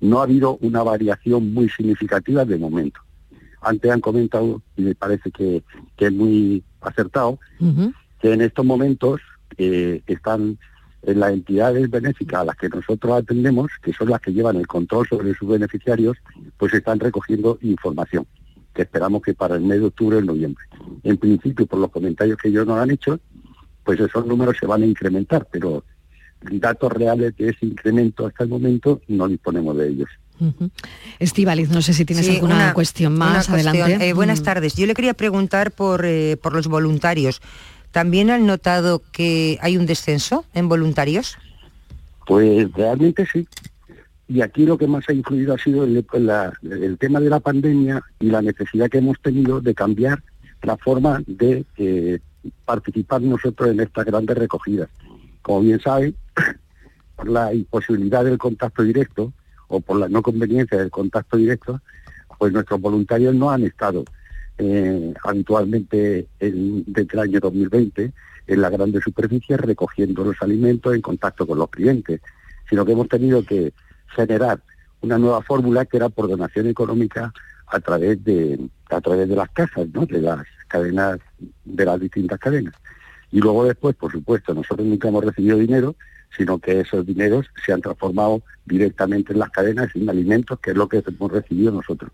no 0.00 0.20
ha 0.20 0.24
habido 0.24 0.56
una 0.60 0.82
variación 0.82 1.52
muy 1.52 1.68
significativa 1.68 2.44
de 2.44 2.58
momento. 2.58 3.00
Antes 3.60 3.90
han 3.90 4.00
comentado, 4.00 4.62
y 4.76 4.82
me 4.82 4.94
parece 4.94 5.30
que, 5.30 5.62
que 5.96 6.06
es 6.06 6.12
muy 6.12 6.62
acertado, 6.80 7.38
que 8.20 8.32
en 8.32 8.40
estos 8.40 8.64
momentos 8.64 9.20
eh, 9.56 10.02
están 10.06 10.58
en 11.02 11.20
las 11.20 11.32
entidades 11.32 11.90
benéficas 11.90 12.40
a 12.40 12.44
las 12.44 12.56
que 12.56 12.68
nosotros 12.68 13.12
atendemos, 13.12 13.70
que 13.82 13.92
son 13.92 14.10
las 14.10 14.20
que 14.20 14.32
llevan 14.32 14.56
el 14.56 14.66
control 14.66 15.06
sobre 15.08 15.34
sus 15.34 15.48
beneficiarios, 15.48 16.16
pues 16.56 16.74
están 16.74 17.00
recogiendo 17.00 17.58
información, 17.62 18.26
que 18.74 18.82
esperamos 18.82 19.22
que 19.22 19.34
para 19.34 19.56
el 19.56 19.62
mes 19.62 19.80
de 19.80 19.86
octubre 19.86 20.16
o 20.18 20.22
noviembre. 20.22 20.64
En 21.02 21.16
principio, 21.16 21.66
por 21.66 21.78
los 21.78 21.90
comentarios 21.90 22.38
que 22.38 22.48
ellos 22.48 22.66
nos 22.66 22.78
han 22.78 22.90
hecho, 22.90 23.18
pues 23.84 23.98
esos 24.00 24.26
números 24.26 24.56
se 24.58 24.66
van 24.66 24.82
a 24.82 24.86
incrementar, 24.86 25.48
pero 25.50 25.84
datos 26.52 26.92
reales 26.92 27.36
de 27.36 27.50
ese 27.50 27.66
incremento 27.66 28.26
hasta 28.26 28.44
el 28.44 28.50
momento 28.50 29.00
no 29.08 29.26
disponemos 29.28 29.76
de 29.76 29.88
ellos. 29.88 30.08
Estivaliz, 31.18 31.68
no 31.70 31.82
sé 31.82 31.92
si 31.92 32.04
tienes 32.04 32.26
Sí, 32.26 32.34
alguna 32.36 32.54
una- 32.54 32.74
cuestión 32.74 33.16
más 33.18 33.48
una 33.48 33.56
cuestión. 33.56 33.82
adelante. 33.84 34.08
Eh, 34.08 34.12
buenas 34.12 34.40
Mm. 34.40 34.44
tardes. 34.44 34.74
Yo 34.76 34.86
le 34.86 34.94
quería 34.94 35.14
preguntar 35.14 35.72
por, 35.72 36.04
eh, 36.04 36.36
por 36.40 36.52
los 36.54 36.66
voluntarios. 36.68 37.40
¿también 37.90 38.30
han 38.30 38.44
notado 38.46 39.02
que 39.12 39.58
hay 39.62 39.78
un 39.78 39.86
descenso 39.86 40.44
en 40.52 40.68
voluntarios? 40.68 41.38
Pues 42.26 42.70
realmente 42.74 43.26
sí. 43.32 43.48
Y 44.28 44.42
aquí 44.42 44.66
lo 44.66 44.76
que 44.76 44.86
más 44.86 45.04
ha 45.08 45.14
influido 45.14 45.54
ha 45.54 45.58
sido 45.58 45.84
el, 45.84 46.04
la- 46.18 46.52
el 46.62 46.98
tema 46.98 47.18
de 47.18 47.30
la 47.30 47.40
pandemia 47.40 48.02
y 48.20 48.26
la 48.26 48.42
necesidad 48.42 48.90
que 48.90 48.98
hemos 48.98 49.18
tenido 49.22 49.62
de 49.62 49.74
cambiar 49.74 50.22
la 50.62 50.76
forma 50.76 51.22
de 51.26 51.64
eh, 51.78 52.18
participar 52.66 53.22
nosotros 53.22 53.70
en 53.70 53.80
estas 53.80 54.04
grandes 54.04 54.36
recogidas. 54.36 54.90
Como 55.42 55.60
bien 55.62 55.80
saben, 55.80 56.14
por 57.16 57.28
la 57.28 57.52
imposibilidad 57.54 58.24
del 58.24 58.38
contacto 58.38 58.82
directo 58.82 59.32
o 59.68 59.80
por 59.80 59.98
la 59.98 60.08
no 60.08 60.22
conveniencia 60.22 60.78
del 60.78 60.90
contacto 60.90 61.36
directo, 61.36 61.80
pues 62.38 62.52
nuestros 62.52 62.80
voluntarios 62.80 63.34
no 63.34 63.50
han 63.50 63.64
estado 63.64 64.04
eh, 64.58 65.14
habitualmente 65.24 66.26
en- 66.40 66.84
desde 66.86 67.08
el 67.14 67.18
año 67.20 67.40
2020 67.40 68.12
en 68.46 68.60
las 68.60 68.70
grandes 68.72 69.02
superficies 69.04 69.60
recogiendo 69.60 70.24
los 70.24 70.36
alimentos 70.40 70.94
en 70.94 71.02
contacto 71.02 71.46
con 71.46 71.58
los 71.58 71.68
clientes, 71.70 72.20
sino 72.68 72.84
que 72.84 72.92
hemos 72.92 73.08
tenido 73.08 73.42
que 73.44 73.72
generar 74.16 74.60
una 75.00 75.18
nueva 75.18 75.42
fórmula 75.42 75.84
que 75.84 75.96
era 75.98 76.08
por 76.08 76.28
donación 76.28 76.66
económica 76.66 77.32
a 77.66 77.80
través 77.80 78.22
de 78.24 78.58
a 78.90 79.00
través 79.00 79.28
de 79.28 79.36
las 79.36 79.50
casas, 79.50 79.86
¿no? 79.92 80.06
de 80.06 80.20
las 80.22 80.44
cadenas, 80.66 81.18
de 81.64 81.84
las 81.84 82.00
distintas 82.00 82.38
cadenas. 82.38 82.74
Y 83.30 83.40
luego 83.40 83.64
después, 83.64 83.94
por 83.96 84.10
supuesto, 84.10 84.54
nosotros 84.54 84.86
nunca 84.86 85.08
hemos 85.08 85.24
recibido 85.24 85.58
dinero, 85.58 85.96
sino 86.36 86.58
que 86.58 86.80
esos 86.80 87.04
dineros 87.06 87.46
se 87.64 87.72
han 87.72 87.80
transformado 87.80 88.42
directamente 88.64 89.32
en 89.32 89.38
las 89.38 89.50
cadenas 89.50 89.88
en 89.94 90.08
alimentos, 90.08 90.58
que 90.60 90.70
es 90.70 90.76
lo 90.76 90.88
que 90.88 91.02
hemos 91.06 91.32
recibido 91.32 91.72
nosotros. 91.72 92.10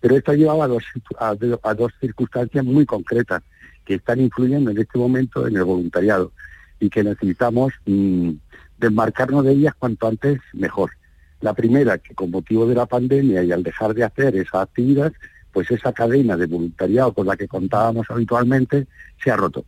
Pero 0.00 0.16
esto 0.16 0.32
ha 0.32 0.36
llevado 0.36 0.78
a 1.18 1.74
dos, 1.74 1.92
circunstancias 2.00 2.64
muy 2.64 2.86
concretas 2.86 3.42
que 3.84 3.94
están 3.94 4.20
influyendo 4.20 4.70
en 4.70 4.78
este 4.78 4.98
momento 4.98 5.46
en 5.46 5.56
el 5.56 5.64
voluntariado 5.64 6.32
y 6.78 6.88
que 6.88 7.02
necesitamos 7.02 7.72
mm, 7.86 8.32
desmarcarnos 8.78 9.44
de 9.44 9.52
ellas 9.52 9.74
cuanto 9.78 10.06
antes 10.06 10.40
mejor. 10.52 10.92
La 11.40 11.54
primera, 11.54 11.98
que 11.98 12.14
con 12.14 12.30
motivo 12.30 12.66
de 12.66 12.74
la 12.74 12.86
pandemia 12.86 13.42
y 13.42 13.52
al 13.52 13.62
dejar 13.62 13.94
de 13.94 14.04
hacer 14.04 14.36
esa 14.36 14.62
actividad, 14.62 15.12
pues 15.52 15.70
esa 15.70 15.92
cadena 15.92 16.36
de 16.36 16.46
voluntariado 16.46 17.12
con 17.12 17.26
la 17.26 17.36
que 17.36 17.48
contábamos 17.48 18.06
habitualmente 18.10 18.86
se 19.22 19.30
ha 19.30 19.36
roto. 19.36 19.64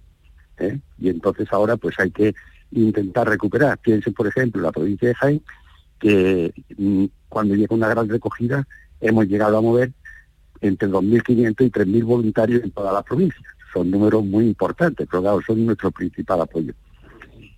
¿Eh? 0.60 0.80
Y 0.98 1.08
entonces 1.08 1.48
ahora 1.50 1.76
pues 1.76 1.98
hay 1.98 2.10
que 2.10 2.34
intentar 2.72 3.28
recuperar. 3.28 3.78
Piensen, 3.78 4.14
por 4.14 4.26
ejemplo, 4.26 4.62
la 4.62 4.72
provincia 4.72 5.08
de 5.08 5.14
Jaén, 5.14 5.42
que 5.98 6.52
mm, 6.76 7.04
cuando 7.28 7.54
llega 7.54 7.74
una 7.74 7.88
gran 7.88 8.08
recogida 8.08 8.66
hemos 9.00 9.26
llegado 9.26 9.56
a 9.56 9.62
mover 9.62 9.92
entre 10.60 10.88
2.500 10.88 11.66
y 11.66 11.70
3.000 11.70 12.04
voluntarios 12.04 12.62
en 12.62 12.70
toda 12.70 12.92
la 12.92 13.02
provincia. 13.02 13.42
Son 13.72 13.90
números 13.90 14.24
muy 14.24 14.46
importantes, 14.46 15.06
pero 15.10 15.22
claro, 15.22 15.40
son 15.46 15.64
nuestro 15.64 15.90
principal 15.90 16.40
apoyo. 16.40 16.74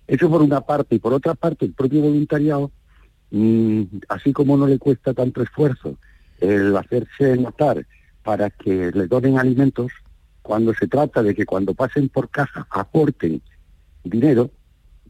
Eso 0.07 0.29
por 0.29 0.41
una 0.41 0.61
parte, 0.61 0.95
y 0.95 0.99
por 0.99 1.13
otra 1.13 1.33
parte, 1.33 1.65
el 1.65 1.73
propio 1.73 2.01
voluntariado, 2.01 2.71
mm, 3.31 3.83
así 4.09 4.31
como 4.31 4.57
no 4.57 4.67
le 4.67 4.77
cuesta 4.77 5.13
tanto 5.13 5.41
esfuerzo 5.41 5.97
el 6.39 6.75
hacerse 6.75 7.37
notar 7.37 7.85
para 8.21 8.49
que 8.49 8.91
le 8.93 9.07
donen 9.07 9.39
alimentos, 9.39 9.91
cuando 10.43 10.73
se 10.75 10.87
trata 10.87 11.23
de 11.23 11.33
que 11.33 11.45
cuando 11.45 11.73
pasen 11.73 12.09
por 12.09 12.29
caja 12.29 12.67
aporten 12.69 13.41
dinero, 14.03 14.51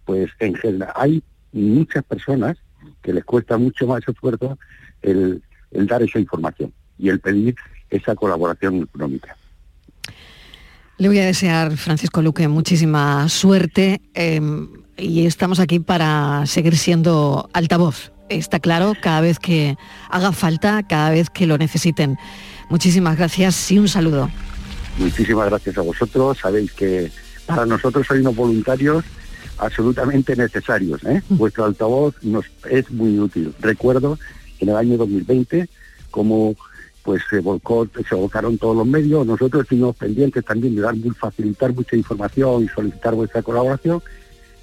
pues 0.05 0.31
en 0.39 0.55
general 0.55 0.93
hay 0.95 1.23
muchas 1.51 2.03
personas 2.03 2.57
que 3.01 3.11
les 3.11 3.25
cuesta 3.25 3.57
mucho 3.57 3.87
más 3.87 4.01
esfuerzo 4.07 4.57
el, 5.01 5.41
el 5.71 5.87
dar 5.87 6.01
esa 6.03 6.19
información 6.19 6.71
y 6.97 7.09
el 7.09 7.19
pedir 7.19 7.55
esa 7.89 8.15
colaboración 8.15 8.83
económica. 8.83 9.35
Le 10.97 11.07
voy 11.07 11.19
a 11.19 11.25
desear, 11.25 11.75
Francisco 11.75 12.21
Luque, 12.21 12.47
muchísima 12.47 13.27
suerte 13.27 14.01
eh, 14.13 14.39
y 14.95 15.25
estamos 15.25 15.59
aquí 15.59 15.79
para 15.79 16.45
seguir 16.45 16.77
siendo 16.77 17.49
altavoz. 17.53 18.11
Está 18.29 18.59
claro, 18.59 18.93
cada 19.01 19.21
vez 19.21 19.39
que 19.39 19.75
haga 20.09 20.31
falta, 20.31 20.83
cada 20.83 21.09
vez 21.09 21.29
que 21.29 21.47
lo 21.47 21.57
necesiten. 21.57 22.17
Muchísimas 22.69 23.17
gracias 23.17 23.71
y 23.71 23.79
un 23.79 23.87
saludo. 23.87 24.29
Muchísimas 24.97 25.49
gracias 25.49 25.77
a 25.77 25.81
vosotros. 25.81 26.37
Sabéis 26.39 26.71
que 26.73 27.11
para 27.45 27.65
nosotros 27.65 28.05
sois 28.07 28.21
unos 28.21 28.35
voluntarios 28.35 29.03
absolutamente 29.57 30.35
necesarios. 30.35 31.03
¿eh? 31.05 31.21
Vuestro 31.29 31.65
altavoz 31.65 32.15
nos 32.23 32.45
es 32.69 32.89
muy 32.91 33.19
útil. 33.19 33.53
Recuerdo 33.59 34.17
en 34.59 34.69
el 34.69 34.75
año 34.75 34.97
2020 34.97 35.67
como 36.11 36.55
pues 37.03 37.21
se 37.29 37.39
volcó, 37.39 37.85
se 38.07 38.15
volcaron 38.15 38.57
todos 38.57 38.77
los 38.77 38.87
medios, 38.87 39.27
nosotros 39.27 39.63
estuvimos 39.63 39.93
pendientes 39.97 40.45
también 40.45 40.73
de 40.73 40.81
dar 40.83 40.95
facilitar 41.19 41.73
mucha 41.73 41.97
información 41.97 42.63
y 42.63 42.69
solicitar 42.69 43.13
vuestra 43.13 43.41
colaboración 43.41 44.01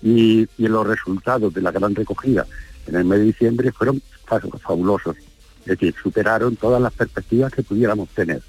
y, 0.03 0.49
y 0.57 0.69
los 0.69 0.87
resultados 0.87 1.53
de 1.53 1.61
la 1.61 1.71
gran 1.71 1.95
recogida 1.95 2.47
en 2.87 2.95
el 2.97 3.05
mes 3.05 3.19
de 3.19 3.25
diciembre 3.27 3.73
fueron 3.73 4.01
fa- 4.25 4.41
fabulosos. 4.63 5.17
Es 5.61 5.67
decir, 5.67 5.95
superaron 6.03 6.57
todas 6.57 6.81
las 6.81 6.95
perspectivas 6.95 7.53
que 7.53 7.63
pudiéramos 7.63 8.09
tener. 8.11 8.41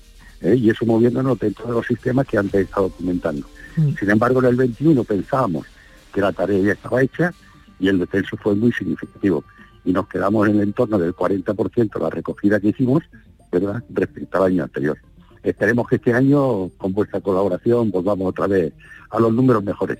¿Eh? 0.41 0.55
Y 0.55 0.69
eso 0.69 0.85
moviéndonos 0.85 1.39
dentro 1.39 1.67
de 1.67 1.73
los 1.73 1.85
sistemas 1.85 2.27
que 2.27 2.37
antes 2.37 2.61
estaba 2.61 2.87
documentando. 2.87 3.47
Sin 3.75 4.09
embargo, 4.09 4.39
en 4.39 4.47
el 4.47 4.55
21 4.55 5.03
pensábamos 5.03 5.65
que 6.13 6.21
la 6.21 6.31
tarea 6.31 6.59
ya 6.59 6.73
estaba 6.73 7.01
hecha 7.01 7.33
y 7.79 7.87
el 7.87 7.99
descenso 7.99 8.37
fue 8.37 8.55
muy 8.55 8.71
significativo. 8.71 9.43
Y 9.85 9.91
nos 9.91 10.07
quedamos 10.07 10.47
en 10.47 10.55
el 10.55 10.61
entorno 10.61 10.99
del 10.99 11.15
40% 11.15 11.93
de 11.93 11.99
la 11.99 12.09
recogida 12.09 12.59
que 12.59 12.69
hicimos, 12.69 13.03
¿verdad?, 13.51 13.83
respecto 13.89 14.37
al 14.37 14.51
año 14.51 14.63
anterior. 14.63 14.97
Esperemos 15.41 15.87
que 15.87 15.95
este 15.95 16.13
año, 16.13 16.69
con 16.77 16.93
vuestra 16.93 17.19
colaboración, 17.19 17.89
volvamos 17.89 18.29
otra 18.29 18.47
vez 18.47 18.73
a 19.09 19.19
los 19.19 19.33
números 19.33 19.63
mejores. 19.63 19.97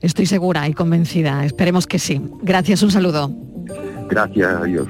Estoy 0.00 0.26
segura 0.26 0.66
y 0.68 0.72
convencida. 0.72 1.44
Esperemos 1.44 1.86
que 1.86 1.98
sí. 1.98 2.20
Gracias, 2.42 2.82
un 2.82 2.90
saludo. 2.90 3.30
Gracias 4.08 4.60
a 4.60 4.64
Dios. 4.64 4.88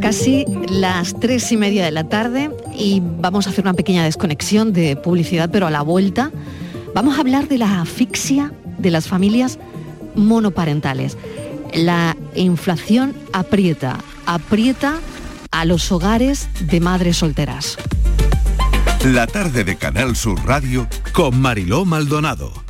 Casi 0.00 0.44
las 0.68 1.18
tres 1.18 1.50
y 1.50 1.56
media 1.56 1.84
de 1.84 1.90
la 1.90 2.04
tarde 2.04 2.50
y 2.76 3.02
vamos 3.02 3.46
a 3.46 3.50
hacer 3.50 3.64
una 3.64 3.74
pequeña 3.74 4.04
desconexión 4.04 4.72
de 4.72 4.96
publicidad, 4.96 5.50
pero 5.50 5.66
a 5.66 5.70
la 5.70 5.82
vuelta 5.82 6.30
vamos 6.94 7.16
a 7.16 7.20
hablar 7.20 7.48
de 7.48 7.58
la 7.58 7.80
asfixia 7.80 8.52
de 8.78 8.90
las 8.90 9.08
familias 9.08 9.58
monoparentales. 10.14 11.18
La 11.74 12.16
inflación 12.34 13.14
aprieta, 13.32 13.98
aprieta 14.26 14.98
a 15.50 15.64
los 15.64 15.90
hogares 15.90 16.48
de 16.60 16.80
madres 16.80 17.16
solteras. 17.18 17.76
La 19.04 19.26
tarde 19.26 19.64
de 19.64 19.76
Canal 19.76 20.14
Sur 20.14 20.38
Radio 20.44 20.86
con 21.12 21.40
Mariló 21.40 21.84
Maldonado. 21.84 22.69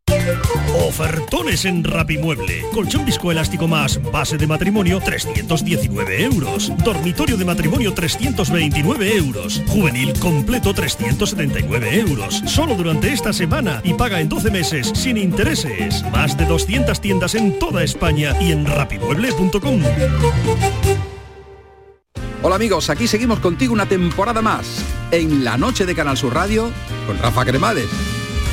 Ofertones 0.87 1.65
en 1.65 1.83
Rapimueble. 1.83 2.63
Colchón 2.73 3.05
viscoelástico 3.05 3.67
más 3.67 4.01
base 4.11 4.37
de 4.37 4.47
matrimonio 4.47 4.99
319 4.99 6.23
euros. 6.23 6.71
Dormitorio 6.83 7.37
de 7.37 7.45
matrimonio 7.45 7.93
329 7.93 9.15
euros. 9.17 9.61
Juvenil 9.67 10.13
completo 10.19 10.73
379 10.73 11.99
euros. 11.99 12.41
Solo 12.45 12.75
durante 12.75 13.11
esta 13.13 13.33
semana 13.33 13.81
y 13.83 13.93
paga 13.93 14.19
en 14.19 14.29
12 14.29 14.51
meses 14.51 14.91
sin 14.93 15.17
intereses. 15.17 16.03
Más 16.11 16.37
de 16.37 16.45
200 16.45 16.99
tiendas 16.99 17.35
en 17.35 17.57
toda 17.59 17.83
España 17.83 18.35
y 18.39 18.51
en 18.51 18.65
rapimueble.com. 18.65 19.81
Hola 22.43 22.55
amigos, 22.55 22.89
aquí 22.89 23.07
seguimos 23.07 23.39
contigo 23.39 23.73
una 23.73 23.85
temporada 23.85 24.41
más 24.41 24.83
en 25.11 25.43
la 25.43 25.57
noche 25.57 25.85
de 25.85 25.93
Canal 25.93 26.17
Sur 26.17 26.33
Radio 26.33 26.71
con 27.05 27.19
Rafa 27.19 27.45
Cremades. 27.45 28.20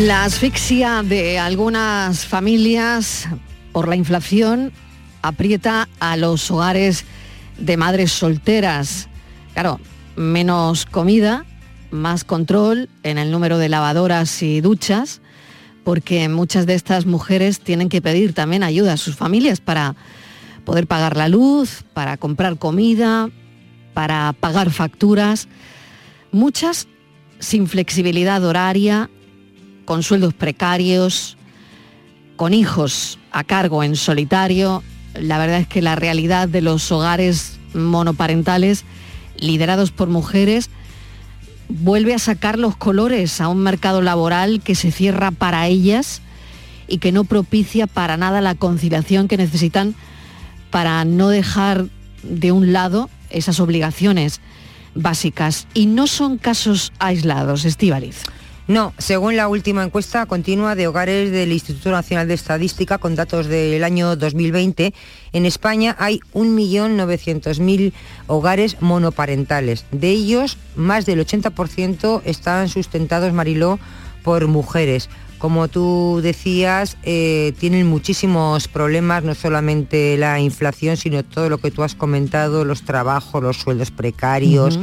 La 0.00 0.24
asfixia 0.24 1.02
de 1.02 1.38
algunas 1.38 2.24
familias 2.24 3.28
por 3.70 3.86
la 3.86 3.96
inflación 3.96 4.72
aprieta 5.20 5.90
a 6.00 6.16
los 6.16 6.50
hogares 6.50 7.04
de 7.58 7.76
madres 7.76 8.10
solteras. 8.10 9.10
Claro, 9.52 9.78
menos 10.16 10.86
comida, 10.86 11.44
más 11.90 12.24
control 12.24 12.88
en 13.02 13.18
el 13.18 13.30
número 13.30 13.58
de 13.58 13.68
lavadoras 13.68 14.42
y 14.42 14.62
duchas, 14.62 15.20
porque 15.84 16.30
muchas 16.30 16.64
de 16.64 16.76
estas 16.76 17.04
mujeres 17.04 17.60
tienen 17.60 17.90
que 17.90 18.00
pedir 18.00 18.32
también 18.32 18.62
ayuda 18.62 18.94
a 18.94 18.96
sus 18.96 19.16
familias 19.16 19.60
para 19.60 19.96
poder 20.64 20.86
pagar 20.86 21.18
la 21.18 21.28
luz, 21.28 21.84
para 21.92 22.16
comprar 22.16 22.56
comida, 22.56 23.28
para 23.92 24.32
pagar 24.32 24.70
facturas. 24.70 25.46
Muchas 26.32 26.88
sin 27.38 27.66
flexibilidad 27.66 28.42
horaria, 28.42 29.10
con 29.90 30.04
sueldos 30.04 30.34
precarios, 30.34 31.36
con 32.36 32.54
hijos 32.54 33.18
a 33.32 33.42
cargo 33.42 33.82
en 33.82 33.96
solitario. 33.96 34.84
La 35.14 35.36
verdad 35.36 35.58
es 35.58 35.66
que 35.66 35.82
la 35.82 35.96
realidad 35.96 36.46
de 36.48 36.60
los 36.60 36.92
hogares 36.92 37.58
monoparentales 37.74 38.84
liderados 39.36 39.90
por 39.90 40.06
mujeres 40.06 40.70
vuelve 41.68 42.14
a 42.14 42.20
sacar 42.20 42.56
los 42.56 42.76
colores 42.76 43.40
a 43.40 43.48
un 43.48 43.64
mercado 43.64 44.00
laboral 44.00 44.60
que 44.60 44.76
se 44.76 44.92
cierra 44.92 45.32
para 45.32 45.66
ellas 45.66 46.22
y 46.86 46.98
que 46.98 47.10
no 47.10 47.24
propicia 47.24 47.88
para 47.88 48.16
nada 48.16 48.40
la 48.40 48.54
conciliación 48.54 49.26
que 49.26 49.38
necesitan 49.38 49.96
para 50.70 51.04
no 51.04 51.30
dejar 51.30 51.86
de 52.22 52.52
un 52.52 52.72
lado 52.72 53.10
esas 53.28 53.58
obligaciones 53.58 54.40
básicas. 54.94 55.66
Y 55.74 55.86
no 55.86 56.06
son 56.06 56.38
casos 56.38 56.92
aislados, 57.00 57.64
Estivaliz. 57.64 58.22
No, 58.70 58.94
según 58.98 59.34
la 59.34 59.48
última 59.48 59.82
encuesta 59.82 60.26
continua 60.26 60.76
de 60.76 60.86
hogares 60.86 61.32
del 61.32 61.50
Instituto 61.50 61.90
Nacional 61.90 62.28
de 62.28 62.34
Estadística 62.34 62.98
con 62.98 63.16
datos 63.16 63.48
del 63.48 63.82
año 63.82 64.14
2020, 64.14 64.94
en 65.32 65.44
España 65.44 65.96
hay 65.98 66.20
1.900.000 66.34 67.92
hogares 68.28 68.80
monoparentales. 68.80 69.86
De 69.90 70.10
ellos, 70.10 70.56
más 70.76 71.04
del 71.04 71.18
80% 71.18 72.22
están 72.24 72.68
sustentados, 72.68 73.32
Mariló, 73.32 73.80
por 74.22 74.46
mujeres. 74.46 75.08
Como 75.38 75.66
tú 75.66 76.20
decías, 76.22 76.96
eh, 77.02 77.54
tienen 77.58 77.88
muchísimos 77.88 78.68
problemas, 78.68 79.24
no 79.24 79.34
solamente 79.34 80.16
la 80.16 80.38
inflación, 80.38 80.96
sino 80.96 81.24
todo 81.24 81.48
lo 81.48 81.58
que 81.58 81.72
tú 81.72 81.82
has 81.82 81.96
comentado, 81.96 82.64
los 82.64 82.82
trabajos, 82.84 83.42
los 83.42 83.56
sueldos 83.56 83.90
precarios. 83.90 84.78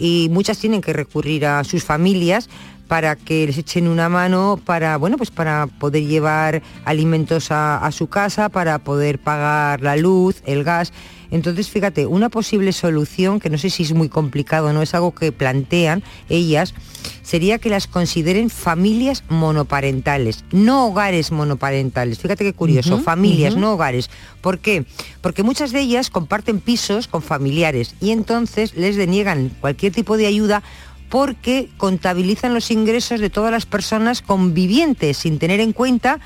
Y 0.00 0.28
muchas 0.32 0.58
tienen 0.58 0.80
que 0.80 0.92
recurrir 0.92 1.46
a 1.46 1.62
sus 1.62 1.84
familias 1.84 2.48
para 2.88 3.14
que 3.14 3.46
les 3.46 3.56
echen 3.56 3.86
una 3.86 4.08
mano 4.08 4.58
para, 4.64 4.96
bueno, 4.96 5.16
pues 5.16 5.30
para 5.30 5.68
poder 5.68 6.06
llevar 6.06 6.60
alimentos 6.84 7.52
a, 7.52 7.88
su 7.92 8.08
casa, 8.08 8.48
para 8.48 8.80
poder 8.80 9.20
pagar 9.20 9.80
la 9.80 9.94
luz, 9.96 10.42
el 10.44 10.64
gas. 10.64 10.92
Entonces, 11.30 11.68
fíjate, 11.68 12.06
una 12.06 12.28
posible 12.28 12.72
solución, 12.72 13.40
que 13.40 13.50
no 13.50 13.58
sé 13.58 13.70
si 13.70 13.84
es 13.84 13.92
muy 13.92 14.08
complicado, 14.08 14.72
no 14.72 14.82
es 14.82 14.94
algo 14.94 15.14
que 15.14 15.32
plantean 15.32 16.02
ellas, 16.28 16.74
sería 17.22 17.58
que 17.58 17.70
las 17.70 17.86
consideren 17.86 18.50
familias 18.50 19.22
monoparentales, 19.28 20.44
no 20.50 20.86
hogares 20.86 21.30
monoparentales. 21.30 22.18
Fíjate 22.18 22.44
qué 22.44 22.52
curioso, 22.52 22.98
familias, 22.98 23.56
no 23.56 23.74
hogares. 23.74 24.10
¿Por 24.40 24.58
qué? 24.58 24.84
Porque 25.20 25.42
muchas 25.42 25.72
de 25.72 25.80
ellas 25.80 26.10
comparten 26.10 26.60
pisos 26.60 27.06
con 27.06 27.22
familiares 27.22 27.94
y 28.00 28.10
entonces 28.10 28.74
les 28.74 28.96
deniegan 28.96 29.50
cualquier 29.60 29.92
tipo 29.92 30.16
de 30.16 30.26
ayuda 30.26 30.62
porque 31.08 31.68
contabilizan 31.76 32.54
los 32.54 32.70
ingresos 32.70 33.20
de 33.20 33.30
todas 33.30 33.50
las 33.50 33.66
personas 33.66 34.22
convivientes 34.22 35.18
sin 35.18 35.38
tener 35.38 35.60
en 35.60 35.72
cuenta 35.72 36.20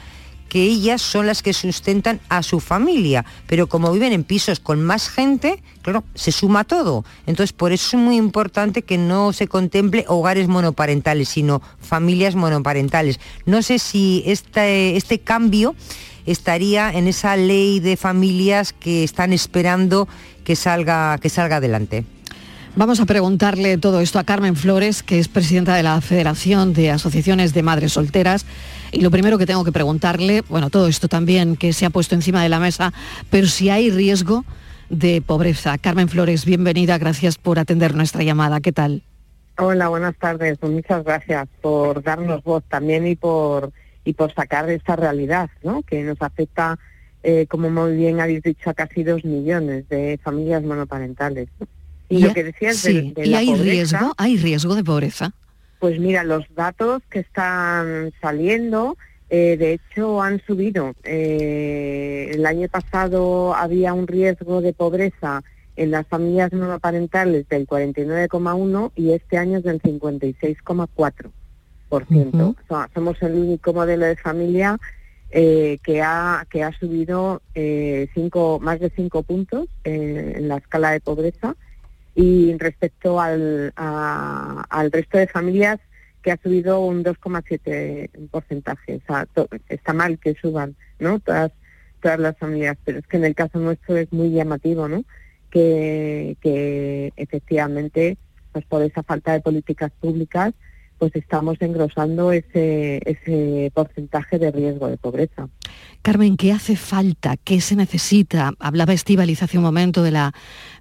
que 0.54 0.62
ellas 0.62 1.02
son 1.02 1.26
las 1.26 1.42
que 1.42 1.52
sustentan 1.52 2.20
a 2.28 2.44
su 2.44 2.60
familia, 2.60 3.24
pero 3.48 3.66
como 3.66 3.90
viven 3.90 4.12
en 4.12 4.22
pisos 4.22 4.60
con 4.60 4.84
más 4.84 5.08
gente, 5.08 5.60
claro, 5.82 6.04
se 6.14 6.30
suma 6.30 6.62
todo. 6.62 7.04
Entonces, 7.26 7.52
por 7.52 7.72
eso 7.72 7.96
es 7.96 8.00
muy 8.00 8.16
importante 8.16 8.82
que 8.82 8.96
no 8.96 9.32
se 9.32 9.48
contemple 9.48 10.04
hogares 10.06 10.46
monoparentales, 10.46 11.28
sino 11.28 11.60
familias 11.80 12.36
monoparentales. 12.36 13.18
No 13.46 13.62
sé 13.62 13.80
si 13.80 14.22
este, 14.26 14.96
este 14.96 15.18
cambio 15.18 15.74
estaría 16.24 16.88
en 16.92 17.08
esa 17.08 17.36
ley 17.36 17.80
de 17.80 17.96
familias 17.96 18.72
que 18.72 19.02
están 19.02 19.32
esperando 19.32 20.06
que 20.44 20.54
salga, 20.54 21.18
que 21.18 21.30
salga 21.30 21.56
adelante. 21.56 22.04
Vamos 22.76 22.98
a 22.98 23.06
preguntarle 23.06 23.78
todo 23.78 24.00
esto 24.00 24.20
a 24.20 24.24
Carmen 24.24 24.54
Flores, 24.54 25.02
que 25.02 25.20
es 25.20 25.26
presidenta 25.26 25.74
de 25.76 25.84
la 25.84 26.00
Federación 26.00 26.74
de 26.74 26.92
Asociaciones 26.92 27.54
de 27.54 27.62
Madres 27.62 27.92
Solteras. 27.92 28.46
Y 28.94 29.00
lo 29.00 29.10
primero 29.10 29.38
que 29.38 29.46
tengo 29.46 29.64
que 29.64 29.72
preguntarle, 29.72 30.42
bueno, 30.48 30.70
todo 30.70 30.86
esto 30.86 31.08
también 31.08 31.56
que 31.56 31.72
se 31.72 31.84
ha 31.84 31.90
puesto 31.90 32.14
encima 32.14 32.44
de 32.44 32.48
la 32.48 32.60
mesa, 32.60 32.92
pero 33.28 33.48
si 33.48 33.68
hay 33.68 33.90
riesgo 33.90 34.44
de 34.88 35.20
pobreza. 35.20 35.78
Carmen 35.78 36.08
Flores, 36.08 36.44
bienvenida, 36.44 36.96
gracias 36.96 37.36
por 37.36 37.58
atender 37.58 37.96
nuestra 37.96 38.22
llamada. 38.22 38.60
¿Qué 38.60 38.70
tal? 38.70 39.02
Hola, 39.58 39.88
buenas 39.88 40.16
tardes. 40.16 40.58
Pues 40.58 40.72
muchas 40.72 41.02
gracias 41.02 41.48
por 41.60 42.04
darnos 42.04 42.44
voz 42.44 42.62
también 42.68 43.04
y 43.08 43.16
por 43.16 43.72
y 44.04 44.12
por 44.12 44.32
sacar 44.32 44.70
esta 44.70 44.94
realidad, 44.94 45.50
¿no? 45.64 45.82
Que 45.82 46.02
nos 46.04 46.20
afecta, 46.20 46.78
eh, 47.24 47.46
como 47.48 47.70
muy 47.70 47.96
bien 47.96 48.20
habéis 48.20 48.42
dicho, 48.42 48.70
a 48.70 48.74
casi 48.74 49.02
dos 49.02 49.24
millones 49.24 49.88
de 49.88 50.20
familias 50.22 50.62
monoparentales. 50.62 51.48
Y, 52.08 52.20
lo 52.20 52.32
que 52.32 52.44
decías 52.44 52.80
de, 52.84 53.12
¿Y 53.24 53.34
hay 53.34 53.52
riesgo? 53.54 54.12
¿Hay 54.18 54.36
riesgo 54.36 54.76
de 54.76 54.84
pobreza? 54.84 55.32
Pues 55.84 56.00
mira, 56.00 56.24
los 56.24 56.46
datos 56.54 57.02
que 57.10 57.18
están 57.18 58.10
saliendo, 58.22 58.96
eh, 59.28 59.58
de 59.58 59.74
hecho, 59.74 60.22
han 60.22 60.40
subido. 60.46 60.94
Eh, 61.04 62.30
el 62.32 62.46
año 62.46 62.70
pasado 62.70 63.54
había 63.54 63.92
un 63.92 64.06
riesgo 64.06 64.62
de 64.62 64.72
pobreza 64.72 65.42
en 65.76 65.90
las 65.90 66.06
familias 66.06 66.54
monoparentales 66.54 67.46
del 67.50 67.66
49,1 67.66 68.92
y 68.96 69.12
este 69.12 69.36
año 69.36 69.58
es 69.58 69.64
del 69.64 69.82
56,4%. 69.82 71.30
somos 72.94 73.22
el 73.22 73.34
único 73.34 73.74
modelo 73.74 74.06
de 74.06 74.16
familia 74.16 74.78
eh, 75.32 75.76
que 75.82 76.00
ha 76.00 76.46
que 76.48 76.62
ha 76.62 76.72
subido 76.78 77.42
cinco, 78.14 78.58
más 78.58 78.80
de 78.80 78.88
5 78.88 79.22
puntos 79.22 79.68
en 79.84 80.48
la 80.48 80.56
escala 80.56 80.92
de 80.92 81.00
pobreza 81.00 81.54
y 82.14 82.56
respecto 82.58 83.20
al, 83.20 83.72
al 83.76 84.92
resto 84.92 85.18
de 85.18 85.26
familias 85.26 85.80
que 86.22 86.32
ha 86.32 86.38
subido 86.42 86.80
un 86.80 87.04
2,7 87.04 88.28
porcentaje. 88.30 88.96
O 88.96 89.06
sea, 89.06 89.28
está 89.68 89.92
mal 89.92 90.18
que 90.18 90.34
suban, 90.34 90.74
¿no? 90.98 91.20
Todas, 91.20 91.52
todas 92.00 92.18
las 92.18 92.36
familias, 92.38 92.78
pero 92.84 92.98
es 92.98 93.06
que 93.06 93.18
en 93.18 93.24
el 93.24 93.34
caso 93.34 93.58
nuestro 93.58 93.96
es 93.96 94.10
muy 94.12 94.30
llamativo, 94.30 94.88
¿no? 94.88 95.04
Que, 95.50 96.36
que 96.40 97.12
efectivamente, 97.16 98.16
pues 98.52 98.64
por 98.64 98.82
esa 98.82 99.02
falta 99.02 99.32
de 99.32 99.40
políticas 99.40 99.92
públicas, 100.00 100.54
pues 101.04 101.16
estamos 101.16 101.60
engrosando 101.60 102.32
ese, 102.32 102.98
ese 103.04 103.70
porcentaje 103.74 104.38
de 104.38 104.50
riesgo 104.50 104.88
de 104.88 104.96
pobreza. 104.96 105.50
Carmen, 106.00 106.38
¿qué 106.38 106.50
hace 106.50 106.76
falta? 106.76 107.36
¿Qué 107.36 107.60
se 107.60 107.76
necesita? 107.76 108.54
Hablaba 108.58 108.94
Estivaliz 108.94 109.42
hace 109.42 109.58
un 109.58 109.64
momento 109.64 110.02
de 110.02 110.12
la 110.12 110.32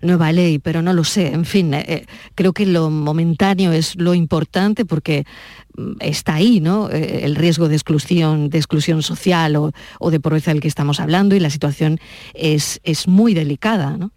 nueva 0.01 0.31
ley, 0.31 0.59
pero 0.59 0.81
no 0.81 0.93
lo 0.93 1.03
sé. 1.03 1.33
En 1.33 1.43
fin, 1.43 1.73
eh, 1.73 1.83
eh, 1.89 2.05
creo 2.35 2.53
que 2.53 2.65
lo 2.65 2.89
momentáneo 2.89 3.73
es 3.73 3.97
lo 3.97 4.13
importante 4.13 4.85
porque 4.85 5.25
mm, 5.75 5.95
está 5.99 6.35
ahí, 6.35 6.61
¿no? 6.61 6.89
Eh, 6.89 7.25
el 7.25 7.35
riesgo 7.35 7.67
de 7.67 7.75
exclusión, 7.75 8.49
de 8.49 8.59
exclusión 8.59 9.03
social 9.03 9.57
o, 9.57 10.09
de 10.09 10.19
pobreza 10.21 10.51
del 10.51 10.61
que 10.61 10.69
estamos 10.69 11.01
hablando 11.01 11.35
y 11.35 11.41
la 11.41 11.49
situación 11.49 11.99
es, 12.33 12.79
es 12.85 13.09
muy 13.09 13.33
delicada, 13.33 13.97
¿no? 13.97 14.13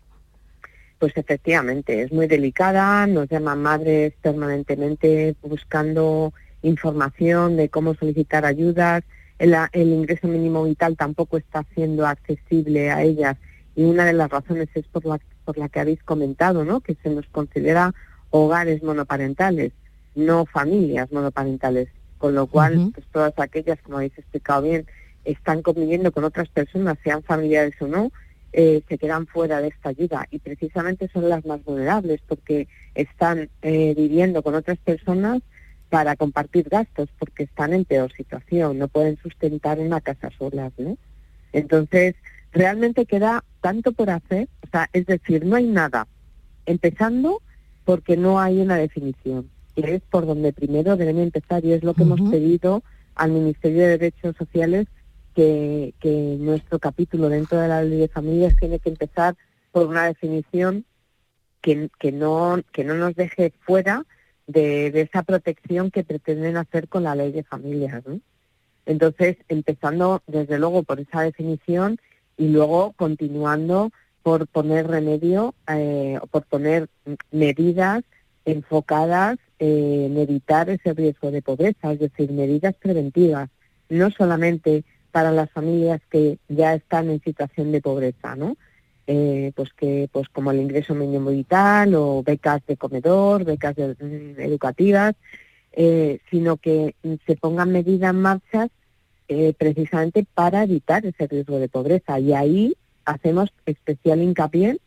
Pues 1.06 1.18
efectivamente, 1.18 2.02
es 2.02 2.10
muy 2.10 2.26
delicada, 2.26 3.06
nos 3.06 3.28
llaman 3.28 3.62
madres 3.62 4.12
permanentemente 4.22 5.36
buscando 5.40 6.32
información 6.62 7.56
de 7.56 7.68
cómo 7.68 7.94
solicitar 7.94 8.44
ayudas, 8.44 9.04
el, 9.38 9.54
el 9.70 9.88
ingreso 9.90 10.26
mínimo 10.26 10.64
vital 10.64 10.96
tampoco 10.96 11.36
está 11.36 11.64
siendo 11.76 12.08
accesible 12.08 12.90
a 12.90 13.04
ellas 13.04 13.36
y 13.76 13.84
una 13.84 14.04
de 14.04 14.14
las 14.14 14.28
razones 14.28 14.68
es 14.74 14.84
por 14.88 15.04
la, 15.06 15.20
por 15.44 15.56
la 15.58 15.68
que 15.68 15.78
habéis 15.78 16.02
comentado, 16.02 16.64
¿no? 16.64 16.80
que 16.80 16.96
se 17.00 17.10
nos 17.10 17.26
considera 17.28 17.94
hogares 18.30 18.82
monoparentales, 18.82 19.70
no 20.16 20.44
familias 20.44 21.12
monoparentales, 21.12 21.86
con 22.18 22.34
lo 22.34 22.48
cual 22.48 22.90
pues 22.92 23.06
todas 23.12 23.38
aquellas, 23.38 23.80
como 23.80 23.98
habéis 23.98 24.18
explicado 24.18 24.62
bien, 24.62 24.86
están 25.24 25.62
conviviendo 25.62 26.10
con 26.10 26.24
otras 26.24 26.48
personas, 26.48 26.98
sean 27.04 27.22
familiares 27.22 27.74
o 27.80 27.86
no, 27.86 28.10
eh, 28.58 28.82
se 28.88 28.96
quedan 28.96 29.26
fuera 29.26 29.60
de 29.60 29.68
esta 29.68 29.90
ayuda 29.90 30.26
y 30.30 30.38
precisamente 30.38 31.10
son 31.12 31.28
las 31.28 31.44
más 31.44 31.62
vulnerables 31.62 32.22
porque 32.26 32.68
están 32.94 33.50
eh, 33.60 33.92
viviendo 33.94 34.42
con 34.42 34.54
otras 34.54 34.78
personas 34.78 35.42
para 35.90 36.16
compartir 36.16 36.70
gastos 36.70 37.10
porque 37.18 37.42
están 37.42 37.74
en 37.74 37.84
peor 37.84 38.10
situación, 38.14 38.78
no 38.78 38.88
pueden 38.88 39.18
sustentar 39.18 39.78
una 39.78 40.00
casa 40.00 40.30
solas, 40.38 40.72
¿no? 40.78 40.96
Entonces, 41.52 42.14
realmente 42.50 43.04
queda 43.04 43.44
tanto 43.60 43.92
por 43.92 44.08
hacer, 44.08 44.48
o 44.62 44.70
sea, 44.70 44.88
es 44.94 45.04
decir, 45.04 45.44
no 45.44 45.56
hay 45.56 45.66
nada, 45.66 46.08
empezando 46.64 47.42
porque 47.84 48.16
no 48.16 48.40
hay 48.40 48.62
una 48.62 48.78
definición, 48.78 49.50
que 49.74 49.96
es 49.96 50.02
por 50.08 50.24
donde 50.24 50.54
primero 50.54 50.96
deben 50.96 51.18
empezar 51.18 51.62
y 51.62 51.74
es 51.74 51.84
lo 51.84 51.92
que 51.92 52.04
hemos 52.04 52.22
pedido 52.30 52.82
al 53.16 53.32
Ministerio 53.32 53.82
de 53.82 53.98
Derechos 53.98 54.34
Sociales 54.38 54.86
que, 55.36 55.92
que 56.00 56.36
nuestro 56.40 56.78
capítulo 56.78 57.28
dentro 57.28 57.60
de 57.60 57.68
la 57.68 57.82
ley 57.82 57.98
de 57.98 58.08
familias 58.08 58.56
tiene 58.56 58.78
que 58.78 58.88
empezar 58.88 59.36
por 59.70 59.86
una 59.86 60.06
definición 60.06 60.86
que, 61.60 61.90
que, 61.98 62.10
no, 62.10 62.62
que 62.72 62.84
no 62.84 62.94
nos 62.94 63.14
deje 63.14 63.52
fuera 63.60 64.06
de, 64.46 64.90
de, 64.90 65.02
esa 65.02 65.24
protección 65.24 65.90
que 65.90 66.04
pretenden 66.04 66.56
hacer 66.56 66.88
con 66.88 67.02
la 67.02 67.14
ley 67.14 67.32
de 67.32 67.42
familias. 67.42 68.02
¿no? 68.06 68.18
Entonces, 68.86 69.36
empezando 69.50 70.22
desde 70.26 70.58
luego 70.58 70.84
por 70.84 71.00
esa 71.00 71.20
definición 71.20 71.98
y 72.38 72.48
luego 72.48 72.94
continuando 72.96 73.90
por 74.22 74.46
poner 74.46 74.86
remedio, 74.86 75.54
eh, 75.68 76.18
por 76.30 76.44
poner 76.46 76.88
medidas 77.30 78.04
enfocadas 78.46 79.36
en 79.58 80.16
evitar 80.16 80.70
ese 80.70 80.94
riesgo 80.94 81.30
de 81.30 81.42
pobreza, 81.42 81.92
es 81.92 81.98
decir, 81.98 82.32
medidas 82.32 82.74
preventivas, 82.76 83.50
no 83.90 84.10
solamente 84.10 84.84
para 85.16 85.32
las 85.32 85.50
familias 85.50 86.02
que 86.10 86.36
ya 86.46 86.74
están 86.74 87.08
en 87.08 87.22
situación 87.22 87.72
de 87.72 87.80
pobreza, 87.80 88.36
¿no? 88.36 88.54
Eh, 89.06 89.50
pues 89.56 89.72
que 89.72 90.10
pues 90.12 90.28
como 90.28 90.50
el 90.50 90.60
ingreso 90.60 90.94
mínimo 90.94 91.30
vital 91.30 91.94
o 91.94 92.22
becas 92.22 92.60
de 92.66 92.76
comedor, 92.76 93.42
becas 93.42 93.78
mm, 93.78 94.38
educativas, 94.38 95.14
eh, 95.72 96.18
sino 96.30 96.58
que 96.58 96.96
se 97.26 97.34
pongan 97.36 97.72
medidas 97.72 98.10
en 98.10 98.20
marcha 98.20 98.68
eh, 99.28 99.54
precisamente 99.56 100.26
para 100.34 100.64
evitar 100.64 101.06
ese 101.06 101.26
riesgo 101.26 101.58
de 101.60 101.70
pobreza. 101.70 102.20
Y 102.20 102.34
ahí 102.34 102.76
hacemos 103.06 103.48
especial 103.64 104.20
hincapié 104.20 104.78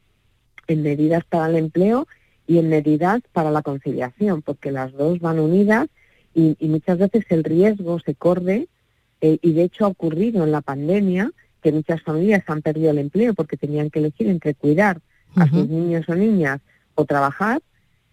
en 0.68 0.84
medidas 0.84 1.24
para 1.24 1.48
el 1.50 1.56
empleo 1.56 2.08
y 2.46 2.60
en 2.60 2.70
medidas 2.70 3.22
para 3.34 3.50
la 3.50 3.64
conciliación, 3.64 4.44
porque 4.44 4.72
las 4.72 4.94
dos 4.94 5.22
van 5.22 5.40
unidas 5.40 5.88
y, 6.36 6.56
y 6.60 6.68
muchas 6.68 7.00
veces 7.00 7.26
el 7.30 7.44
riesgo 7.44 8.00
se 8.00 8.14
corre 8.14 8.68
eh, 9.22 9.38
y 9.42 9.54
de 9.54 9.64
hecho 9.64 9.86
ha 9.86 9.90
ocurrido 9.90 10.44
en 10.44 10.52
la 10.52 10.62
pandemia 10.62 11.32
que 11.62 11.72
muchas 11.72 12.02
familias 12.02 12.44
han 12.48 12.62
perdido 12.62 12.92
el 12.92 13.00
empleo 13.00 13.34
porque 13.34 13.58
tenían 13.58 13.90
que 13.90 14.00
elegir 14.00 14.28
entre 14.28 14.56
cuidar 14.56 15.02
a 15.36 15.48
sus 15.48 15.68
niños 15.70 16.08
o 16.08 16.16
niñas 16.16 16.62
o 16.96 17.06
trabajar, 17.06 17.62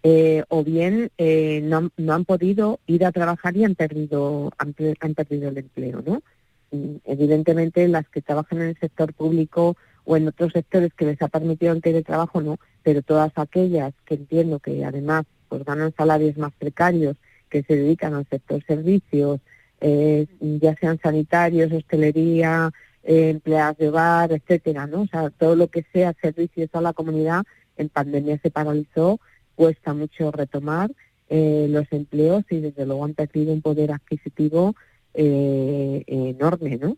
eh, 0.02 0.44
o 0.48 0.62
bien 0.62 1.10
eh, 1.18 1.60
no, 1.62 1.90
no, 1.96 2.12
han 2.12 2.24
podido 2.24 2.80
ir 2.86 3.04
a 3.04 3.12
trabajar 3.12 3.56
y 3.56 3.64
han 3.64 3.74
perdido, 3.74 4.52
han, 4.58 4.74
han 5.00 5.14
perdido 5.14 5.48
el 5.48 5.58
empleo. 5.58 6.02
¿no? 6.04 6.22
evidentemente 7.04 7.86
las 7.88 8.08
que 8.08 8.22
trabajan 8.22 8.60
en 8.60 8.68
el 8.68 8.78
sector 8.78 9.14
público 9.14 9.76
o 10.04 10.16
en 10.16 10.28
otros 10.28 10.52
sectores 10.52 10.92
que 10.94 11.06
les 11.06 11.22
ha 11.22 11.28
permitido 11.28 11.72
el 11.72 11.80
teletrabajo, 11.80 12.40
no, 12.40 12.58
pero 12.82 13.02
todas 13.02 13.32
aquellas 13.36 13.94
que 14.04 14.14
entiendo 14.14 14.58
que 14.58 14.84
además 14.84 15.24
pues 15.48 15.64
ganan 15.64 15.94
salarios 15.96 16.36
más 16.36 16.52
precarios, 16.58 17.16
que 17.48 17.62
se 17.62 17.76
dedican 17.76 18.14
al 18.14 18.26
sector 18.28 18.62
servicios, 18.66 19.40
eh, 19.80 20.26
ya 20.40 20.74
sean 20.76 20.98
sanitarios, 21.02 21.72
hostelería, 21.72 22.70
eh, 23.02 23.30
empleados 23.30 23.78
de 23.78 23.88
hogar, 23.88 24.32
etcétera, 24.32 24.86
¿no? 24.86 25.02
O 25.02 25.06
sea, 25.06 25.30
todo 25.30 25.54
lo 25.54 25.68
que 25.68 25.84
sea 25.92 26.14
servicios 26.20 26.70
a 26.72 26.80
la 26.80 26.92
comunidad 26.92 27.44
en 27.76 27.88
pandemia 27.88 28.38
se 28.42 28.50
paralizó, 28.50 29.20
cuesta 29.54 29.94
mucho 29.94 30.32
retomar 30.32 30.90
eh, 31.28 31.66
los 31.70 31.86
empleos 31.92 32.44
y 32.50 32.60
desde 32.60 32.86
luego 32.86 33.04
han 33.04 33.14
perdido 33.14 33.52
un 33.52 33.62
poder 33.62 33.92
adquisitivo 33.92 34.74
eh, 35.14 36.04
enorme, 36.06 36.78
¿no? 36.78 36.96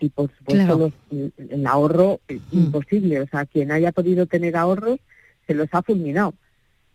Y, 0.00 0.08
por 0.08 0.30
supuesto 0.36 0.92
el 1.38 1.66
ahorro 1.66 2.20
es 2.26 2.40
mm. 2.50 2.58
imposible, 2.58 3.20
o 3.20 3.26
sea, 3.28 3.46
quien 3.46 3.70
haya 3.70 3.92
podido 3.92 4.26
tener 4.26 4.56
ahorros 4.56 4.98
se 5.46 5.54
los 5.54 5.68
ha 5.72 5.82
fulminado. 5.82 6.34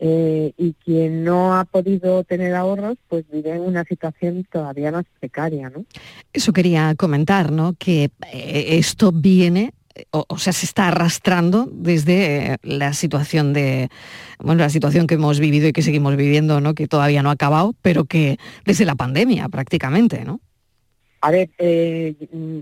Eh, 0.01 0.53
y 0.57 0.73
quien 0.73 1.25
no 1.25 1.57
ha 1.57 1.65
podido 1.65 2.23
tener 2.23 2.55
ahorros, 2.55 2.97
pues 3.09 3.25
vive 3.29 3.51
en 3.51 3.61
una 3.61 3.83
situación 3.83 4.45
todavía 4.49 4.93
más 4.93 5.03
precaria, 5.19 5.69
¿no? 5.69 5.83
Eso 6.31 6.53
quería 6.53 6.95
comentar, 6.95 7.51
¿no? 7.51 7.75
Que 7.77 8.05
eh, 8.31 8.77
esto 8.77 9.11
viene 9.11 9.73
o, 10.11 10.37
sea, 10.37 10.53
se 10.53 10.65
está 10.65 10.87
arrastrando 10.87 11.67
desde 11.69 12.53
eh, 12.53 12.57
la 12.63 12.93
situación 12.93 13.51
de, 13.51 13.89
bueno, 14.39 14.61
la 14.61 14.69
situación 14.69 15.07
que 15.07 15.15
hemos 15.15 15.41
vivido 15.41 15.67
y 15.67 15.73
que 15.73 15.81
seguimos 15.81 16.15
viviendo, 16.15 16.61
¿no? 16.61 16.73
Que 16.73 16.87
todavía 16.87 17.21
no 17.21 17.29
ha 17.29 17.33
acabado, 17.33 17.75
pero 17.81 18.05
que 18.05 18.37
desde 18.63 18.85
la 18.85 18.95
pandemia 18.95 19.49
prácticamente, 19.49 20.23
¿no? 20.23 20.39
A 21.19 21.31
ver, 21.31 21.49
mm, 21.59 22.59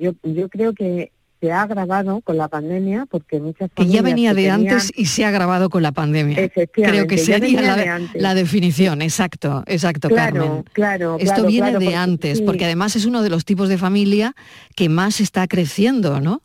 yo, 0.00 0.14
yo 0.24 0.48
creo 0.48 0.72
que 0.74 1.12
se 1.40 1.52
ha 1.52 1.62
agravado 1.62 2.20
con 2.20 2.36
la 2.36 2.48
pandemia 2.48 3.06
porque 3.06 3.40
muchas 3.40 3.70
que 3.74 3.86
ya 3.86 4.02
venía 4.02 4.34
de 4.34 4.50
antes 4.50 4.92
y 4.94 5.06
se 5.06 5.24
ha 5.24 5.28
agravado 5.28 5.68
con 5.68 5.82
la 5.82 5.92
pandemia 5.92 6.50
creo 6.72 7.06
que 7.06 7.18
sería 7.18 8.00
la, 8.14 8.34
definición 8.34 9.02
exacto 9.02 9.62
exacto 9.66 10.08
claro, 10.08 10.34
Carmen 10.34 10.64
claro 10.72 11.16
esto 11.18 11.46
viene 11.46 11.78
de 11.78 11.94
antes 11.94 12.40
porque 12.40 12.64
además 12.64 12.96
es 12.96 13.04
uno 13.04 13.22
de 13.22 13.30
los 13.30 13.44
tipos 13.44 13.68
de 13.68 13.78
familia 13.78 14.34
que 14.74 14.88
más 14.88 15.20
está 15.20 15.46
creciendo 15.46 16.20
no 16.20 16.42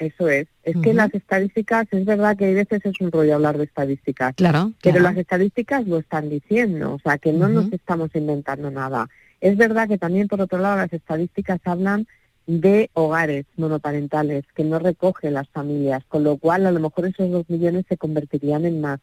eso 0.00 0.30
es. 0.30 0.48
Es 0.62 0.76
que 0.82 0.94
las 0.94 1.12
estadísticas, 1.12 1.86
es 1.90 2.06
verdad 2.06 2.34
que 2.34 2.46
hay 2.46 2.54
veces 2.54 2.80
es 2.84 3.00
un 3.00 3.12
rollo 3.12 3.34
hablar 3.34 3.58
de 3.58 3.64
estadísticas. 3.64 4.34
Claro. 4.34 4.72
Pero 4.82 4.98
las 4.98 5.16
estadísticas 5.16 5.86
lo 5.86 5.98
están 5.98 6.30
diciendo, 6.30 6.94
o 6.94 6.98
sea, 6.98 7.18
que 7.18 7.32
no 7.34 7.48
nos 7.50 7.70
estamos 7.70 8.08
inventando 8.14 8.70
nada. 8.70 9.10
Es 9.42 9.58
verdad 9.58 9.88
que 9.88 9.98
también, 9.98 10.26
por 10.26 10.40
otro 10.40 10.58
lado, 10.58 10.76
las 10.76 10.92
estadísticas 10.92 11.60
hablan 11.64 12.06
de 12.46 12.90
hogares 12.94 13.46
monoparentales 13.56 14.44
que 14.54 14.64
no 14.64 14.78
recoge 14.78 15.30
las 15.30 15.48
familias, 15.50 16.04
con 16.06 16.24
lo 16.24 16.36
cual 16.36 16.66
a 16.66 16.72
lo 16.72 16.80
mejor 16.80 17.06
esos 17.06 17.30
dos 17.30 17.48
millones 17.48 17.84
se 17.88 17.96
convertirían 17.96 18.64
en 18.64 18.80
más, 18.80 19.00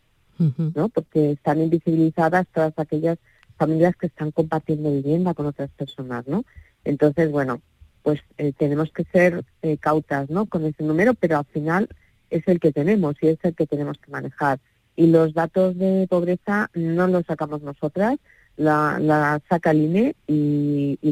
¿no? 0.76 0.90
Porque 0.90 1.32
están 1.32 1.62
invisibilizadas 1.62 2.46
todas 2.54 2.74
aquellas 2.78 3.18
familias 3.58 3.96
que 3.96 4.08
están 4.08 4.32
compartiendo 4.32 4.92
vivienda 4.92 5.34
con 5.34 5.46
otras 5.46 5.70
personas, 5.72 6.28
¿no? 6.28 6.44
Entonces, 6.84 7.32
bueno, 7.32 7.62
pues 8.04 8.22
eh, 8.38 8.54
tenemos 8.58 8.92
que 8.92 9.04
ser 9.06 9.44
eh, 9.62 9.78
cautas, 9.78 10.30
¿no? 10.30 10.46
Con 10.46 10.66
ese 10.66 10.84
número, 10.84 11.14
pero 11.14 11.38
al 11.38 11.46
final 11.46 11.90
es 12.30 12.48
el 12.48 12.60
que 12.60 12.72
tenemos 12.72 13.16
y 13.22 13.28
es 13.28 13.40
el 13.44 13.56
que 13.56 13.68
tenemos 13.68 13.98
que 13.98 14.12
manejar. 14.12 14.60
Y 14.96 15.08
los 15.08 15.34
datos 15.34 15.78
de 15.78 16.08
pobreza 16.10 16.70
no 16.74 17.08
los 17.08 17.26
sacamos 17.26 17.62
nosotras, 17.62 18.18
la, 18.58 19.00
la 19.00 19.42
saca 19.50 19.72
el 19.72 19.82
INE 19.82 20.16
y 20.28 20.98
y 21.02 21.12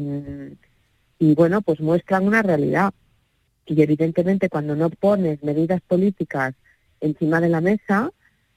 bueno, 1.19 1.61
pues 1.61 1.79
muestran 1.79 2.27
una 2.27 2.41
realidad. 2.41 2.93
Y 3.65 3.81
evidentemente 3.81 4.49
cuando 4.49 4.75
no 4.75 4.89
pones 4.89 5.43
medidas 5.43 5.81
políticas 5.81 6.53
encima 7.01 7.41
de 7.41 7.49
la 7.49 7.61
mesa, 7.61 8.11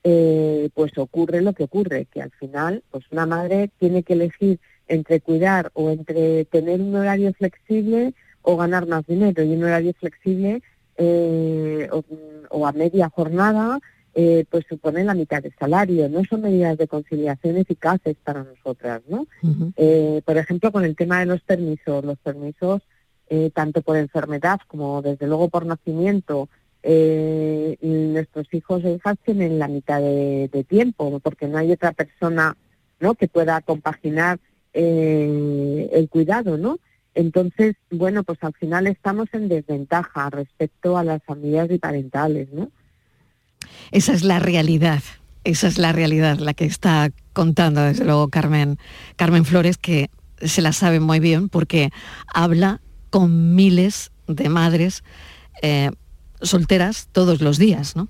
eh, 0.05 0.71
pues 0.75 0.97
ocurre 0.97 1.43
lo 1.43 1.53
que 1.53 1.65
ocurre, 1.65 2.07
que 2.07 2.23
al 2.23 2.31
final 2.31 2.83
pues 2.91 3.05
una 3.11 3.27
madre 3.27 3.71
tiene 3.79 4.03
que 4.03 4.13
elegir 4.13 4.61
entre 4.87 5.21
cuidar 5.21 5.71
o 5.75 5.91
entre 5.91 6.45
tener 6.47 6.81
un 6.81 6.95
horario 6.95 7.33
flexible 7.35 8.15
o 8.43 8.57
ganar 8.57 8.87
más 8.87 9.07
dinero 9.07 9.43
y 9.43 9.55
un 9.55 9.65
horario 9.65 9.93
flexible 9.95 10.63
eh, 10.97 11.89
o, 12.51 12.67
a 12.67 12.73
media 12.73 13.09
jornada 13.09 13.81
eh, 14.15 14.45
pues 14.51 14.65
supone 14.69 15.05
la 15.05 15.15
mitad 15.15 15.43
del 15.43 15.55
salario. 15.59 16.09
No 16.09 16.25
son 16.25 16.43
medidas 16.43 16.77
de 16.79 16.89
conciliación 16.89 17.57
eficaces 17.57 18.17
para 18.25 18.45
nosotras, 18.45 19.03
¿no? 19.09 19.27
Eh, 19.77 20.23
por 20.25 20.37
ejemplo, 20.37 20.73
con 20.73 20.85
el 20.85 20.97
tema 20.97 21.21
de 21.21 21.27
los 21.27 21.41
permisos, 21.43 22.05
los 22.05 22.19
permisos 22.19 22.83
eh, 23.31 23.51
tanto 23.55 23.83
por 23.83 23.97
enfermedad 23.97 24.59
como 24.67 25.03
desde 25.03 25.27
luego 25.27 25.49
por 25.49 25.67
nacimiento, 25.67 26.49
nuestros 26.83 28.47
hijos 28.53 28.83
e 28.85 28.93
hijas 28.95 29.17
tienen 29.25 29.59
la 29.59 29.69
mitad 29.69 30.01
de, 30.01 30.65
tiempo 30.67 31.21
porque 31.21 31.47
no 31.47 31.59
hay 31.59 31.71
otra 31.73 31.93
persona, 31.93 32.57
¿no? 33.01 33.15
Que 33.15 33.29
pueda 33.29 33.61
compaginar 33.61 34.39
el 34.73 36.09
cuidado, 36.11 36.57
¿no? 36.57 36.79
Entonces, 37.15 37.75
bueno, 37.91 38.23
pues 38.23 38.39
al 38.43 38.55
final 38.55 38.87
estamos 38.87 39.29
en 39.33 39.49
desventaja 39.49 40.31
respecto 40.31 40.97
a 40.97 41.05
las 41.05 41.23
familias 41.25 41.69
biparentales, 41.69 42.53
¿no? 42.53 42.71
Esa 43.91 44.13
es 44.13 44.25
la 44.25 44.39
realidad. 44.39 45.03
Esa 45.45 45.69
es 45.69 45.79
la 45.79 45.93
realidad, 45.93 46.39
la 46.39 46.53
que 46.53 46.65
está 46.65 47.11
contando 47.33 47.81
desde 47.83 48.05
luego 48.05 48.29
Carmen, 48.29 48.79
Carmen 49.17 49.45
Flores, 49.45 49.79
que 49.79 50.11
se 50.43 50.63
la 50.63 50.73
sabe 50.73 51.01
muy 51.01 51.21
bien 51.21 51.49
porque 51.49 51.91
habla 52.27 52.81
con 53.11 53.55
miles 53.55 54.11
de 54.27 54.49
madres 54.49 55.05
eh, 55.63 55.91
solteras 56.43 57.09
todos 57.13 57.41
los 57.41 57.59
días. 57.59 57.97
¿no? 57.97 58.09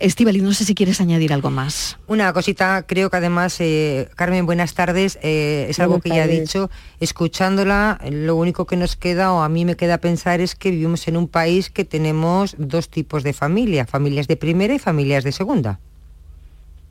Estivali, 0.00 0.40
no 0.40 0.52
sé 0.52 0.64
si 0.64 0.74
quieres 0.74 1.00
añadir 1.00 1.32
algo 1.32 1.50
más. 1.50 1.98
Una 2.06 2.32
cosita, 2.32 2.84
creo 2.86 3.10
que 3.10 3.16
además, 3.16 3.60
eh, 3.60 4.08
Carmen, 4.14 4.46
buenas 4.46 4.74
tardes, 4.74 5.18
eh, 5.22 5.66
es 5.68 5.80
algo 5.80 6.00
que 6.00 6.10
ya 6.10 6.24
he 6.24 6.28
dicho, 6.28 6.70
escuchándola, 7.00 8.00
lo 8.10 8.36
único 8.36 8.66
que 8.66 8.76
nos 8.76 8.96
queda 8.96 9.32
o 9.32 9.42
a 9.42 9.48
mí 9.48 9.64
me 9.64 9.76
queda 9.76 9.98
pensar 9.98 10.40
es 10.40 10.54
que 10.54 10.70
vivimos 10.70 11.06
en 11.08 11.16
un 11.16 11.28
país 11.28 11.70
que 11.70 11.84
tenemos 11.84 12.54
dos 12.58 12.88
tipos 12.88 13.22
de 13.22 13.32
familia, 13.32 13.86
familias 13.86 14.28
de 14.28 14.36
primera 14.36 14.74
y 14.74 14.78
familias 14.78 15.24
de 15.24 15.32
segunda. 15.32 15.80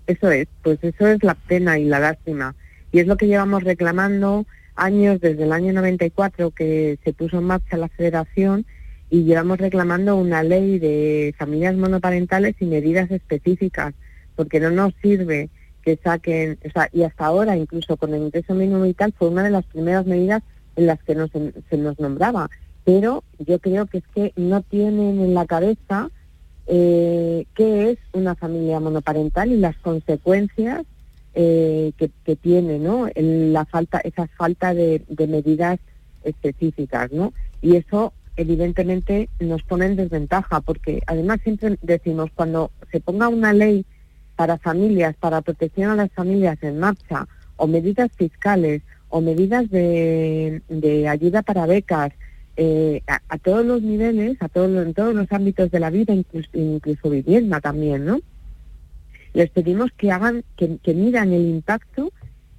Eso 0.08 0.30
es, 0.30 0.48
pues 0.62 0.78
eso 0.84 1.08
es 1.08 1.24
la 1.24 1.34
pena 1.34 1.80
y 1.80 1.86
la 1.86 2.00
lástima. 2.00 2.56
Y 2.92 3.00
es 3.00 3.08
lo 3.08 3.18
que 3.18 3.28
llevamos 3.28 3.64
reclamando 3.64 4.46
años, 4.76 5.20
desde 5.20 5.44
el 5.44 5.52
año 5.52 5.74
94 5.74 6.52
que 6.52 7.00
se 7.04 7.14
puso 7.14 7.38
en 7.40 7.46
marcha 7.46 7.78
la 7.78 7.88
federación 7.88 8.66
y 9.10 9.24
llevamos 9.24 9.60
reclamando 9.60 10.16
una 10.16 10.44
ley 10.44 10.80
de 10.80 11.34
familias 11.38 11.76
monoparentales 11.76 12.56
y 12.60 12.66
medidas 12.66 13.12
específicas, 13.12 13.94
porque 14.36 14.60
no 14.60 14.72
nos 14.72 14.94
sirve 15.02 15.50
que 15.84 15.98
saquen, 16.04 16.58
o 16.66 16.72
sea, 16.72 16.90
y 16.92 17.04
hasta 17.04 17.26
ahora 17.26 17.56
incluso 17.56 17.96
con 17.98 18.14
el 18.14 18.24
ingreso 18.24 18.56
mínimo 18.56 18.82
vital 18.82 19.14
fue 19.18 19.30
una 19.30 19.44
de 19.44 19.52
las 19.52 19.66
primeras 19.66 20.06
medidas 20.06 20.42
en 20.76 20.88
las 20.88 21.02
que 21.04 21.16
nos, 21.16 21.30
se 21.32 21.78
nos 21.78 22.00
nombraba, 22.00 22.50
pero 22.84 23.24
yo 23.40 23.60
creo 23.60 23.86
que 23.86 24.00
es 24.00 24.04
que 24.14 24.34
no 24.36 24.62
tienen 24.64 25.22
en 25.22 25.34
la 25.34 25.46
cabeza 25.46 26.10
eh, 26.68 27.46
qué 27.54 27.92
es 27.92 28.00
una 28.14 28.34
familia 28.36 28.80
monoparental 28.80 29.52
y 29.52 29.58
las 29.58 29.78
consecuencias 29.78 30.84
eh, 31.36 31.92
que, 31.98 32.36
tiene, 32.36 32.80
¿no? 32.80 33.08
la 33.16 33.66
falta, 33.66 34.00
esa 34.00 34.26
falta 34.28 34.74
de, 34.74 35.04
de 35.08 35.28
medidas 35.28 35.80
específicas, 36.24 37.12
¿no? 37.12 37.34
Y 37.62 37.76
eso 37.76 38.14
evidentemente 38.38 39.30
nos 39.40 39.64
pone 39.64 39.86
en 39.86 39.96
desventaja, 39.96 40.62
porque 40.62 41.02
además 41.08 41.40
siempre 41.44 41.78
decimos, 41.82 42.30
cuando 42.36 42.72
se 42.92 43.00
ponga 43.00 43.28
una 43.30 43.54
ley 43.54 43.86
para 44.36 44.58
familias, 44.58 45.16
para 45.16 45.42
protección 45.42 45.92
a 45.92 45.96
las 45.96 46.12
familias 46.12 46.58
en 46.62 46.80
marcha, 46.80 47.28
o 47.58 47.68
medidas 47.68 48.12
fiscales, 48.18 48.82
o 49.10 49.22
medidas 49.22 49.70
de, 49.70 50.62
ayuda 51.10 51.42
para 51.42 51.66
becas, 51.66 52.12
eh, 52.58 53.02
a, 53.08 53.38
todos 53.38 53.66
los 53.66 53.82
niveles, 53.82 54.38
a 54.42 54.50
todos 54.50 54.86
en 54.86 54.94
todos 54.94 55.14
los 55.14 55.32
ámbitos 55.32 55.72
de 55.72 55.80
la 55.80 55.90
vida, 55.90 56.14
incluso, 56.14 56.50
incluso 56.54 57.10
vivienda 57.10 57.60
también, 57.62 58.06
¿no? 58.06 58.20
Les 59.34 59.50
pedimos 59.50 59.92
que 59.98 60.12
hagan, 60.12 60.44
que, 60.56 60.78
que 60.78 60.94
miran 60.94 61.34
el 61.34 61.46
impacto 61.48 62.12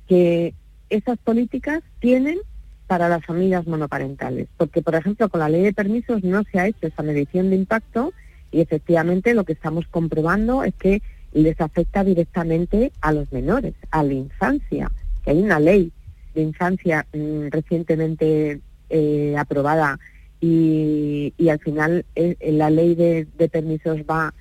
que 0.07 0.55
esas 0.91 1.19
políticas 1.19 1.83
tienen 1.99 2.39
para 2.87 3.09
las 3.09 3.25
familias 3.25 3.67
monoparentales, 3.67 4.49
porque 4.57 4.83
por 4.83 4.95
ejemplo 4.95 5.29
con 5.29 5.41
la 5.41 5.49
ley 5.49 5.63
de 5.63 5.73
permisos 5.73 6.23
no 6.23 6.43
se 6.45 6.61
ha 6.61 6.69
hecho 6.69 6.87
esa 6.87 7.03
medición 7.03 7.51
de 7.51 7.57
impacto 7.57 8.13
y 8.53 8.61
efectivamente 8.61 9.35
lo 9.35 9.45
que 9.45 9.55
estamos 9.55 9.87
comprobando 9.89 10.63
es 10.63 10.75
que 10.75 11.03
les 11.33 11.61
afecta 11.61 12.05
directamente 12.05 12.93
a 13.01 13.13
los 13.13 13.31
menores, 13.33 13.75
a 13.91 14.03
la 14.03 14.15
infancia, 14.15 14.91
hay 15.27 15.43
una 15.43 15.59
ley 15.59 15.93
de 16.35 16.43
infancia 16.43 17.07
mm, 17.13 17.49
recientemente 17.51 18.61
eh, 18.89 19.35
aprobada 19.37 19.99
y, 20.41 21.33
al 21.51 21.59
final 21.59 22.05
eh, 22.15 22.37
la 22.53 22.71
ley 22.71 22.95
de, 22.95 23.27
permisos 23.51 23.99
va 24.09 24.33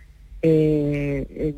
eh, 0.41 1.53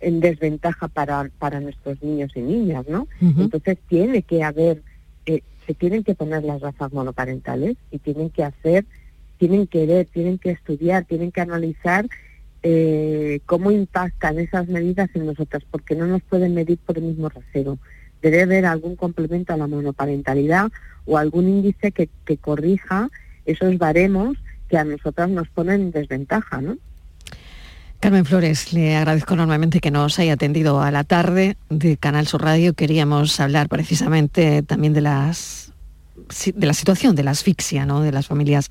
en, 0.00 0.20
desventaja 0.20 0.88
para, 0.88 1.30
para 1.38 1.60
nuestros 1.60 2.02
niños 2.02 2.32
y 2.34 2.40
niñas, 2.40 2.86
¿no? 2.88 3.06
Entonces 3.20 3.78
tiene 3.88 4.22
que 4.22 4.42
haber 4.42 4.82
se 5.68 5.74
tienen 5.74 6.02
que 6.02 6.14
poner 6.14 6.44
las 6.44 6.62
razas 6.62 6.92
monoparentales 6.94 7.76
y 7.90 7.98
tienen 7.98 8.30
que 8.30 8.42
hacer, 8.42 8.86
tienen 9.36 9.66
que 9.66 9.84
ver, 9.84 10.06
tienen 10.06 10.38
que 10.38 10.50
estudiar, 10.50 11.04
tienen 11.04 11.30
que 11.30 11.42
analizar 11.42 12.06
eh, 12.62 13.40
cómo 13.44 13.70
impactan 13.70 14.38
esas 14.38 14.66
medidas 14.68 15.10
en 15.12 15.26
nosotras, 15.26 15.62
porque 15.70 15.94
no 15.94 16.06
nos 16.06 16.22
pueden 16.22 16.54
medir 16.54 16.78
por 16.78 16.96
el 16.96 17.04
mismo 17.04 17.28
rasero. 17.28 17.78
Debe 18.22 18.42
haber 18.42 18.64
algún 18.64 18.96
complemento 18.96 19.52
a 19.52 19.58
la 19.58 19.66
monoparentalidad 19.66 20.72
o 21.04 21.18
algún 21.18 21.48
índice 21.48 21.92
que, 21.92 22.08
corrija 22.38 23.10
esos 23.44 23.76
baremos 23.76 24.38
que 24.70 24.78
a 24.78 24.84
nosotras 24.84 25.28
nos 25.28 25.48
ponen 25.48 25.82
en 25.82 25.90
desventaja, 25.90 26.62
¿no? 26.62 26.78
Carmen 28.00 28.24
Flores, 28.24 28.72
le 28.72 28.96
agradezco 28.96 29.34
enormemente 29.34 29.80
que 29.80 29.90
nos 29.90 30.20
haya 30.20 30.34
atendido 30.34 30.80
a 30.80 30.92
la 30.92 31.02
tarde 31.02 31.56
de 31.68 31.96
Canal 31.96 32.28
Sur 32.28 32.42
Radio. 32.42 32.72
Queríamos 32.72 33.40
hablar 33.40 33.68
precisamente 33.68 34.62
también 34.62 34.92
de 34.92 35.00
las 35.00 35.72
de 36.54 36.66
la 36.66 36.74
situación 36.74 37.16
de 37.16 37.24
la 37.24 37.30
asfixia, 37.32 37.86
¿no? 37.86 38.02
de 38.02 38.12
las 38.12 38.26
familias 38.26 38.70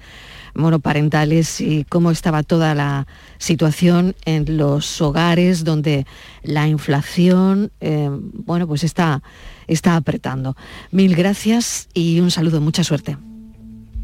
monoparentales 0.54 1.60
y 1.60 1.86
cómo 1.86 2.12
estaba 2.12 2.44
toda 2.44 2.74
la 2.76 3.08
situación 3.38 4.16
en 4.26 4.58
los 4.58 5.02
hogares 5.02 5.64
donde 5.64 6.06
la 6.44 6.68
inflación, 6.68 7.72
eh, 7.82 8.10
bueno, 8.12 8.68
pues 8.68 8.84
está, 8.84 9.24
está 9.68 9.96
apretando. 9.96 10.56
Mil 10.92 11.16
gracias 11.16 11.90
y 11.94 12.20
un 12.20 12.32
saludo, 12.32 12.62
mucha 12.62 12.84
suerte. 12.84 13.18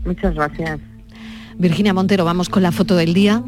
Muchas 0.04 0.34
gracias. 0.36 0.80
Virginia 1.58 1.94
Montero, 1.94 2.26
vamos 2.26 2.50
con 2.50 2.64
la 2.64 2.72
foto 2.72 2.96
del 2.96 3.14
día. 3.14 3.42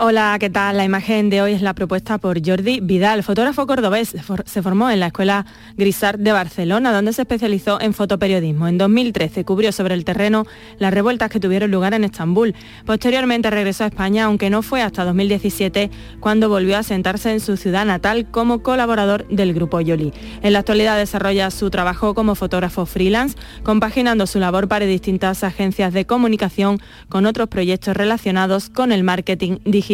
Hola, 0.00 0.36
¿qué 0.38 0.48
tal? 0.48 0.76
La 0.76 0.84
imagen 0.84 1.28
de 1.28 1.42
hoy 1.42 1.54
es 1.54 1.60
la 1.60 1.74
propuesta 1.74 2.18
por 2.18 2.38
Jordi 2.46 2.78
Vidal, 2.78 3.24
fotógrafo 3.24 3.66
cordobés. 3.66 4.14
Se 4.44 4.62
formó 4.62 4.90
en 4.90 5.00
la 5.00 5.08
Escuela 5.08 5.44
Grisart 5.76 6.20
de 6.20 6.30
Barcelona, 6.30 6.92
donde 6.92 7.12
se 7.12 7.22
especializó 7.22 7.80
en 7.80 7.92
fotoperiodismo. 7.92 8.68
En 8.68 8.78
2013 8.78 9.44
cubrió 9.44 9.72
sobre 9.72 9.94
el 9.94 10.04
terreno 10.04 10.46
las 10.78 10.94
revueltas 10.94 11.30
que 11.30 11.40
tuvieron 11.40 11.72
lugar 11.72 11.94
en 11.94 12.04
Estambul. 12.04 12.54
Posteriormente 12.86 13.50
regresó 13.50 13.82
a 13.82 13.88
España, 13.88 14.26
aunque 14.26 14.50
no 14.50 14.62
fue 14.62 14.82
hasta 14.82 15.04
2017 15.04 15.90
cuando 16.20 16.48
volvió 16.48 16.78
a 16.78 16.84
sentarse 16.84 17.32
en 17.32 17.40
su 17.40 17.56
ciudad 17.56 17.84
natal 17.84 18.30
como 18.30 18.62
colaborador 18.62 19.26
del 19.26 19.52
grupo 19.52 19.80
Yoli. 19.80 20.12
En 20.42 20.52
la 20.52 20.60
actualidad 20.60 20.96
desarrolla 20.96 21.50
su 21.50 21.70
trabajo 21.70 22.14
como 22.14 22.36
fotógrafo 22.36 22.86
freelance, 22.86 23.36
compaginando 23.64 24.28
su 24.28 24.38
labor 24.38 24.68
para 24.68 24.86
distintas 24.86 25.42
agencias 25.42 25.92
de 25.92 26.06
comunicación 26.06 26.78
con 27.08 27.26
otros 27.26 27.48
proyectos 27.48 27.96
relacionados 27.96 28.70
con 28.70 28.92
el 28.92 29.02
marketing 29.02 29.56
digital 29.64 29.87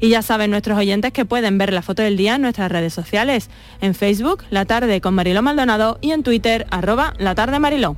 y 0.00 0.08
ya 0.08 0.22
saben 0.22 0.50
nuestros 0.50 0.78
oyentes 0.78 1.12
que 1.12 1.24
pueden 1.24 1.58
ver 1.58 1.72
la 1.72 1.82
foto 1.82 2.02
del 2.02 2.16
día 2.16 2.36
en 2.36 2.42
nuestras 2.42 2.72
redes 2.72 2.94
sociales, 2.94 3.50
en 3.80 3.94
Facebook, 3.94 4.44
La 4.50 4.64
Tarde 4.64 5.00
con 5.00 5.14
Mariló 5.14 5.42
Maldonado 5.42 5.98
y 6.00 6.12
en 6.12 6.22
Twitter, 6.22 6.66
arroba 6.70 7.12
La 7.18 7.34
Tarde 7.34 7.58
Mariló. 7.58 7.96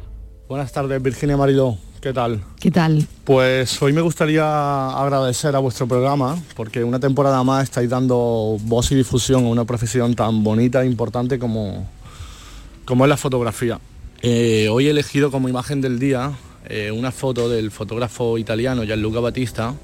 Buenas 0.49 0.72
tardes, 0.72 1.01
Virginia 1.01 1.36
Mariló. 1.36 1.76
¿Qué 2.01 2.12
tal? 2.12 2.43
¿Qué 2.61 2.70
tal? 2.70 3.07
Pues 3.24 3.80
hoy 3.82 3.93
me 3.93 4.01
gustaría 4.01 4.91
agradecer 4.91 5.55
a 5.55 5.59
vuestro 5.59 5.86
programa 5.86 6.36
porque 6.57 6.82
una 6.82 7.01
temporada 7.01 7.43
más 7.45 7.64
estáis 7.64 7.91
dando 7.91 8.57
voz 8.62 8.91
y 8.93 8.95
difusión 8.95 9.45
a 9.45 9.49
una 9.49 9.64
profesión 9.64 10.14
tan 10.14 10.43
bonita 10.43 10.82
e 10.82 10.86
importante 10.86 11.39
como, 11.39 11.89
como 12.84 13.05
es 13.05 13.09
la 13.09 13.16
fotografía. 13.16 13.80
Eh, 14.22 14.68
hoy 14.70 14.86
he 14.86 14.91
elegido 14.91 15.30
como 15.30 15.49
imagen 15.49 15.80
del 15.80 15.99
día 15.99 16.32
eh, 16.68 16.91
una 16.91 17.12
foto 17.12 17.49
del 17.49 17.70
fotógrafo 17.70 18.36
italiano 18.36 18.84
Gianluca 18.84 19.20
Battista 19.20 19.74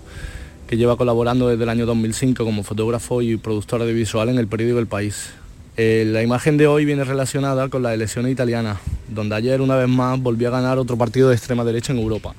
que 0.67 0.77
lleva 0.77 0.97
colaborando 0.97 1.49
desde 1.49 1.63
el 1.63 1.69
año 1.69 1.87
2005 1.87 2.45
como 2.45 2.63
fotógrafo 2.63 3.23
y 3.23 3.37
productor 3.37 3.83
audiovisual 3.83 4.29
en 4.29 4.39
el 4.39 4.47
periódico 4.47 4.79
El 4.79 4.87
País. 4.87 5.31
Eh, 5.77 6.05
la 6.07 6.23
imagen 6.23 6.57
de 6.57 6.67
hoy 6.67 6.85
viene 6.85 7.05
relacionada 7.05 7.69
con 7.69 7.83
la 7.83 7.93
elección 7.93 8.29
italiana, 8.29 8.81
donde 9.09 9.35
ayer 9.35 9.61
una 9.61 9.77
vez 9.77 9.89
más 9.89 10.21
volvió 10.21 10.49
a 10.49 10.53
ganar 10.53 10.79
otro 10.79 10.97
partido 10.97 11.29
de 11.29 11.35
extrema 11.35 11.65
derecha 11.65 11.93
en 11.93 11.99
Europa. 11.99 12.35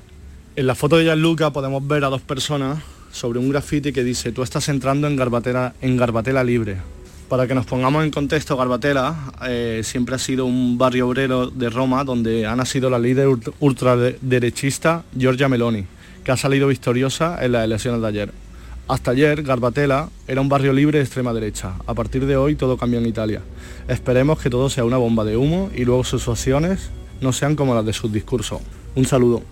En 0.56 0.66
la 0.66 0.74
foto 0.74 0.96
de 0.96 1.04
Gianluca 1.04 1.52
podemos 1.52 1.86
ver 1.86 2.04
a 2.04 2.08
dos 2.08 2.22
personas 2.22 2.78
sobre 3.12 3.38
un 3.38 3.50
grafiti 3.50 3.92
que 3.92 4.02
dice 4.02 4.32
tú 4.32 4.42
estás 4.42 4.68
entrando 4.68 5.06
en 5.06 5.16
Garbatela, 5.16 5.74
en 5.82 5.96
Garbatela 5.96 6.42
Libre. 6.42 6.78
Para 7.28 7.46
que 7.46 7.54
nos 7.54 7.66
pongamos 7.66 8.04
en 8.04 8.10
contexto, 8.10 8.56
Garbatela 8.56 9.32
eh, 9.48 9.82
siempre 9.84 10.14
ha 10.14 10.18
sido 10.18 10.46
un 10.46 10.78
barrio 10.78 11.08
obrero 11.08 11.50
de 11.50 11.68
Roma 11.68 12.04
donde 12.04 12.46
ha 12.46 12.56
nacido 12.56 12.88
la 12.88 12.98
líder 12.98 13.28
ultraderechista 13.60 15.04
Giorgia 15.14 15.48
Meloni 15.48 15.84
que 16.26 16.32
ha 16.32 16.36
salido 16.36 16.66
victoriosa 16.66 17.38
en 17.40 17.52
las 17.52 17.64
elecciones 17.64 18.00
de 18.00 18.08
ayer. 18.08 18.32
Hasta 18.88 19.12
ayer, 19.12 19.44
Garbatella 19.44 20.08
era 20.26 20.40
un 20.40 20.48
barrio 20.48 20.72
libre 20.72 20.98
de 20.98 21.04
extrema 21.04 21.32
derecha. 21.32 21.74
A 21.86 21.94
partir 21.94 22.26
de 22.26 22.36
hoy 22.36 22.56
todo 22.56 22.76
cambia 22.76 22.98
en 22.98 23.06
Italia. 23.06 23.42
Esperemos 23.86 24.40
que 24.40 24.50
todo 24.50 24.68
sea 24.68 24.84
una 24.84 24.96
bomba 24.96 25.24
de 25.24 25.36
humo 25.36 25.70
y 25.72 25.84
luego 25.84 26.02
sus 26.02 26.26
acciones 26.26 26.90
no 27.20 27.32
sean 27.32 27.54
como 27.54 27.76
las 27.76 27.86
de 27.86 27.92
sus 27.92 28.12
discursos. 28.12 28.60
Un 28.96 29.04
saludo. 29.04 29.44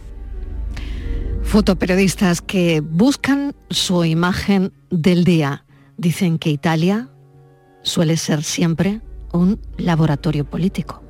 Fotoperiodistas 1.45 2.43
que 2.43 2.81
buscan 2.81 3.55
su 3.71 4.05
imagen 4.05 4.73
del 4.91 5.23
día. 5.23 5.65
Dicen 5.97 6.41
que 6.41 6.51
Italia 6.51 7.09
suele 7.85 8.17
ser 8.17 8.43
siempre 8.43 9.01
un 9.33 9.61
laboratorio 9.77 10.45
político. 10.45 11.05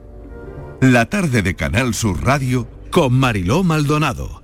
La 0.82 1.08
tarde 1.08 1.40
de 1.40 1.54
Canal 1.56 1.94
Sur 1.94 2.22
Radio 2.22 2.68
con 2.90 3.14
Mariló 3.14 3.64
Maldonado 3.64 4.43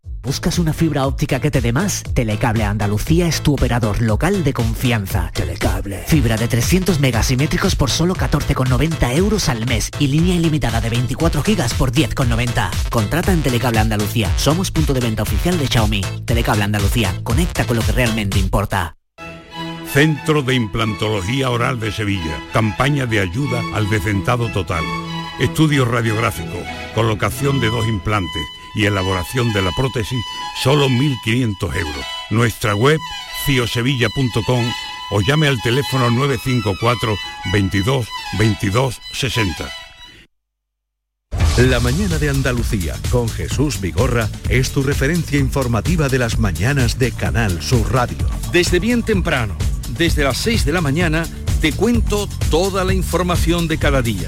¿Buscas 0.23 0.59
una 0.59 0.71
fibra 0.71 1.07
óptica 1.07 1.39
que 1.39 1.49
te 1.49 1.61
dé 1.61 1.73
más? 1.73 2.03
Telecable 2.13 2.63
Andalucía 2.63 3.27
es 3.27 3.41
tu 3.41 3.53
operador 3.53 4.03
local 4.03 4.43
de 4.43 4.53
confianza. 4.53 5.31
Telecable. 5.33 6.03
Fibra 6.05 6.37
de 6.37 6.47
300 6.47 6.99
megasimétricos 6.99 7.75
por 7.75 7.89
solo 7.89 8.13
14,90 8.13 9.15
euros 9.15 9.49
al 9.49 9.65
mes 9.65 9.89
y 9.97 10.07
línea 10.07 10.35
ilimitada 10.35 10.79
de 10.79 10.91
24 10.91 11.41
gigas 11.41 11.73
por 11.73 11.91
10,90. 11.91 12.69
Contrata 12.91 13.33
en 13.33 13.41
Telecable 13.41 13.79
Andalucía. 13.79 14.31
Somos 14.37 14.69
punto 14.69 14.93
de 14.93 14.99
venta 14.99 15.23
oficial 15.23 15.57
de 15.57 15.65
Xiaomi. 15.65 16.01
Telecable 16.25 16.65
Andalucía. 16.65 17.19
Conecta 17.23 17.65
con 17.65 17.77
lo 17.77 17.81
que 17.81 17.91
realmente 17.91 18.37
importa. 18.37 18.95
Centro 19.91 20.43
de 20.43 20.53
Implantología 20.53 21.49
Oral 21.49 21.79
de 21.79 21.91
Sevilla. 21.91 22.37
Campaña 22.53 23.07
de 23.07 23.21
ayuda 23.21 23.59
al 23.73 23.89
decentado 23.89 24.51
total. 24.51 24.83
Estudio 25.39 25.83
radiográfico. 25.83 26.59
Colocación 26.93 27.59
de 27.59 27.69
dos 27.69 27.87
implantes 27.87 28.60
y 28.75 28.85
elaboración 28.85 29.53
de 29.53 29.61
la 29.61 29.71
prótesis, 29.71 30.19
solo 30.63 30.87
1.500 30.89 31.75
euros. 31.75 32.05
Nuestra 32.29 32.75
web, 32.75 32.99
ciosevilla.com 33.45 34.65
o 35.11 35.21
llame 35.21 35.47
al 35.47 35.61
teléfono 35.61 36.09
954 36.09 37.15
22 37.51 38.07
22 38.39 39.01
60. 39.13 39.81
La 41.57 41.79
mañana 41.79 42.17
de 42.17 42.29
Andalucía 42.29 42.95
con 43.11 43.29
Jesús 43.29 43.81
Vigorra 43.81 44.29
es 44.49 44.71
tu 44.71 44.83
referencia 44.83 45.37
informativa 45.37 46.07
de 46.07 46.17
las 46.17 46.39
mañanas 46.39 46.97
de 46.97 47.11
Canal 47.11 47.61
Sur 47.61 47.91
Radio. 47.93 48.17
Desde 48.51 48.79
bien 48.79 49.03
temprano, 49.03 49.55
desde 49.97 50.23
las 50.23 50.37
6 50.37 50.65
de 50.65 50.71
la 50.71 50.81
mañana, 50.81 51.23
te 51.59 51.73
cuento 51.73 52.27
toda 52.49 52.83
la 52.83 52.93
información 52.93 53.67
de 53.67 53.77
cada 53.77 54.01
día, 54.01 54.27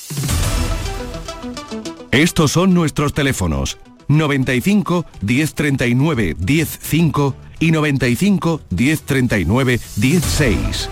Estos 2.11 2.51
son 2.51 2.73
nuestros 2.73 3.13
teléfonos 3.13 3.77
95 4.09 5.05
1039 5.21 6.35
105 6.45 7.35
y 7.59 7.71
95 7.71 8.61
1039 8.69 9.79
16. 9.95 10.89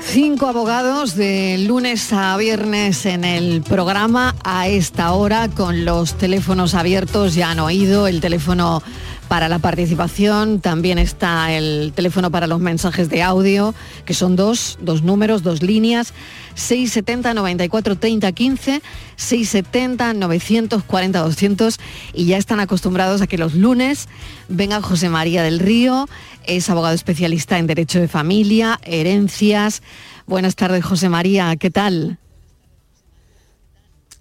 Cinco 0.00 0.46
abogados 0.46 1.14
de 1.14 1.58
lunes 1.58 2.12
a 2.12 2.36
viernes 2.36 3.06
en 3.06 3.24
el 3.24 3.62
programa 3.62 4.34
a 4.42 4.66
esta 4.66 5.12
hora 5.12 5.48
con 5.48 5.84
los 5.84 6.14
teléfonos 6.14 6.74
abiertos, 6.74 7.34
ya 7.34 7.50
han 7.50 7.60
oído 7.60 8.08
el 8.08 8.20
teléfono 8.20 8.82
para 9.28 9.48
la 9.48 9.58
participación, 9.58 10.60
también 10.60 10.98
está 10.98 11.52
el 11.52 11.92
teléfono 11.94 12.30
para 12.30 12.46
los 12.46 12.60
mensajes 12.60 13.08
de 13.08 13.22
audio, 13.22 13.74
que 14.04 14.14
son 14.14 14.36
dos, 14.36 14.78
dos 14.80 15.02
números, 15.02 15.42
dos 15.42 15.62
líneas, 15.62 16.12
670 16.54 17.34
94 17.34 17.96
30 17.96 18.32
15, 18.32 18.82
670 19.16 20.14
940 20.14 21.18
200 21.18 21.78
y 22.14 22.26
ya 22.26 22.38
están 22.38 22.60
acostumbrados 22.60 23.20
a 23.20 23.26
que 23.26 23.38
los 23.38 23.54
lunes 23.54 24.08
venga 24.48 24.80
José 24.82 25.08
María 25.08 25.42
del 25.42 25.58
Río, 25.58 26.08
es 26.44 26.70
abogado 26.70 26.94
especialista 26.94 27.58
en 27.58 27.66
Derecho 27.66 28.00
de 28.00 28.08
Familia, 28.08 28.78
herencias. 28.82 29.82
Buenas 30.26 30.56
tardes, 30.56 30.84
José 30.84 31.08
María, 31.08 31.54
¿qué 31.56 31.70
tal? 31.70 32.18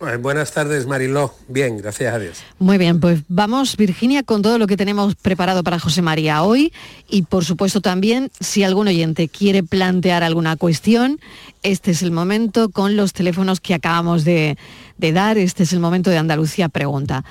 Eh, 0.02 0.18
Buenas 0.18 0.52
tardes, 0.52 0.86
Mariló. 0.86 1.34
Bien, 1.48 1.78
gracias 1.78 2.14
a 2.14 2.20
Dios. 2.20 2.38
Muy 2.60 2.78
bien, 2.78 3.00
pues 3.00 3.22
vamos, 3.28 3.78
Virginia, 3.78 4.24
con 4.24 4.42
todo 4.42 4.58
lo 4.58 4.68
que 4.68 4.76
tenemos 4.76 5.16
preparado 5.16 5.64
para 5.64 5.80
José 5.80 6.02
María 6.02 6.44
hoy 6.44 6.74
y 7.10 7.24
por 7.24 7.46
supuesto 7.46 7.82
también, 7.82 8.30
si 8.40 8.64
algún 8.64 8.88
oyente 8.88 9.30
quiere 9.30 9.64
plantear 9.64 10.24
alguna 10.24 10.58
cuestión, 10.58 11.20
este 11.64 11.92
es 11.92 12.02
el 12.02 12.12
momento 12.12 12.70
con 12.70 12.98
los 12.98 13.14
teléfonos 13.14 13.62
que 13.62 13.74
acabamos 13.74 14.26
de, 14.26 14.58
de 14.98 15.12
dar, 15.14 15.38
este 15.38 15.64
es 15.64 15.74
el 15.74 15.80
momento 15.80 16.10
de 16.10 16.18
Andalucía 16.18 16.68
Pregunta. 16.70 17.24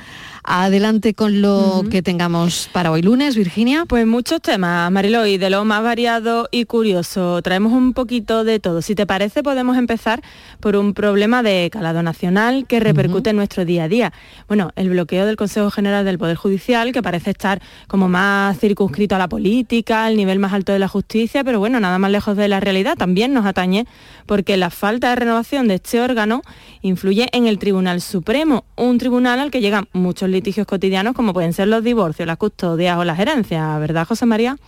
Adelante 0.47 1.14
con 1.14 1.40
lo 1.40 1.84
que 1.90 2.03
tengamos 2.03 2.68
para 2.70 2.90
hoy 2.90 3.01
lunes, 3.01 3.34
Virginia. 3.34 3.86
Pues 3.88 4.07
muchos 4.07 4.42
temas, 4.42 4.92
Marilo, 4.92 5.24
y 5.24 5.38
de 5.38 5.49
lo 5.49 5.64
más 5.64 5.82
variado 5.82 6.49
y 6.51 6.66
curioso. 6.66 7.40
Traemos 7.40 7.72
un 7.72 7.95
poquito 7.95 8.45
de 8.45 8.61
todo. 8.61 8.82
Si 8.82 8.95
te 8.95 9.07
parece, 9.07 9.42
podemos 9.42 9.78
empezar 9.78 10.20
por 10.61 10.76
un 10.76 10.92
problema 10.92 11.42
de 11.42 11.70
calado 11.72 12.03
nacional 12.03 12.66
que 12.66 12.78
repercute 12.78 13.30
en 13.30 13.36
nuestro 13.36 13.64
día 13.64 13.84
a 13.84 13.88
día. 13.88 14.12
Bueno, 14.47 14.70
el 14.76 14.90
bloqueo 14.90 15.24
del 15.24 15.36
Consejo 15.36 15.70
General 15.70 16.05
del 16.05 16.18
Poder 16.18 16.36
Judicial, 16.36 16.92
que 16.92 17.03
parece 17.03 17.30
estar 17.30 17.62
como 17.88 18.11
más 18.11 18.59
circunscrito 18.59 19.14
a 19.14 19.18
la 19.18 19.30
política, 19.30 20.05
al 20.05 20.14
nivel 20.14 20.40
más 20.40 20.53
alto 20.53 20.74
de 20.74 20.78
la 20.78 20.88
justicia, 20.88 21.42
pero 21.42 21.59
bueno, 21.59 21.80
nada 21.80 21.99
más 21.99 22.11
lejos 22.11 22.36
de 22.36 22.49
la 22.49 22.61
realidad, 22.61 22.97
también 22.99 23.32
nos 23.32 23.47
atañe 23.47 23.86
porque 24.26 24.59
la 24.59 24.68
falta 24.68 25.09
de 25.09 25.16
renovación 25.16 25.68
de 25.68 25.76
este 25.76 26.03
órgano 26.03 26.42
influye 26.82 27.28
en 27.32 27.47
el 27.47 27.59
Tribunal 27.59 28.03
Supremo, 28.03 28.64
un 28.76 28.99
tribunal 28.99 29.40
al 29.40 29.51
que 29.51 29.62
llegan 29.62 29.88
muchos 29.95 30.34
litigios 30.35 30.66
cotidianos 30.66 31.14
como 31.14 31.32
pueden 31.32 31.55
ser 31.55 31.68
los 31.68 31.82
divorcios, 31.82 32.26
las 32.26 32.37
custodias 32.37 32.99
o 32.99 33.05
las 33.05 33.18
herencias, 33.18 33.80
¿verdad, 33.80 34.07
José 34.07 34.26
María? 34.26 34.59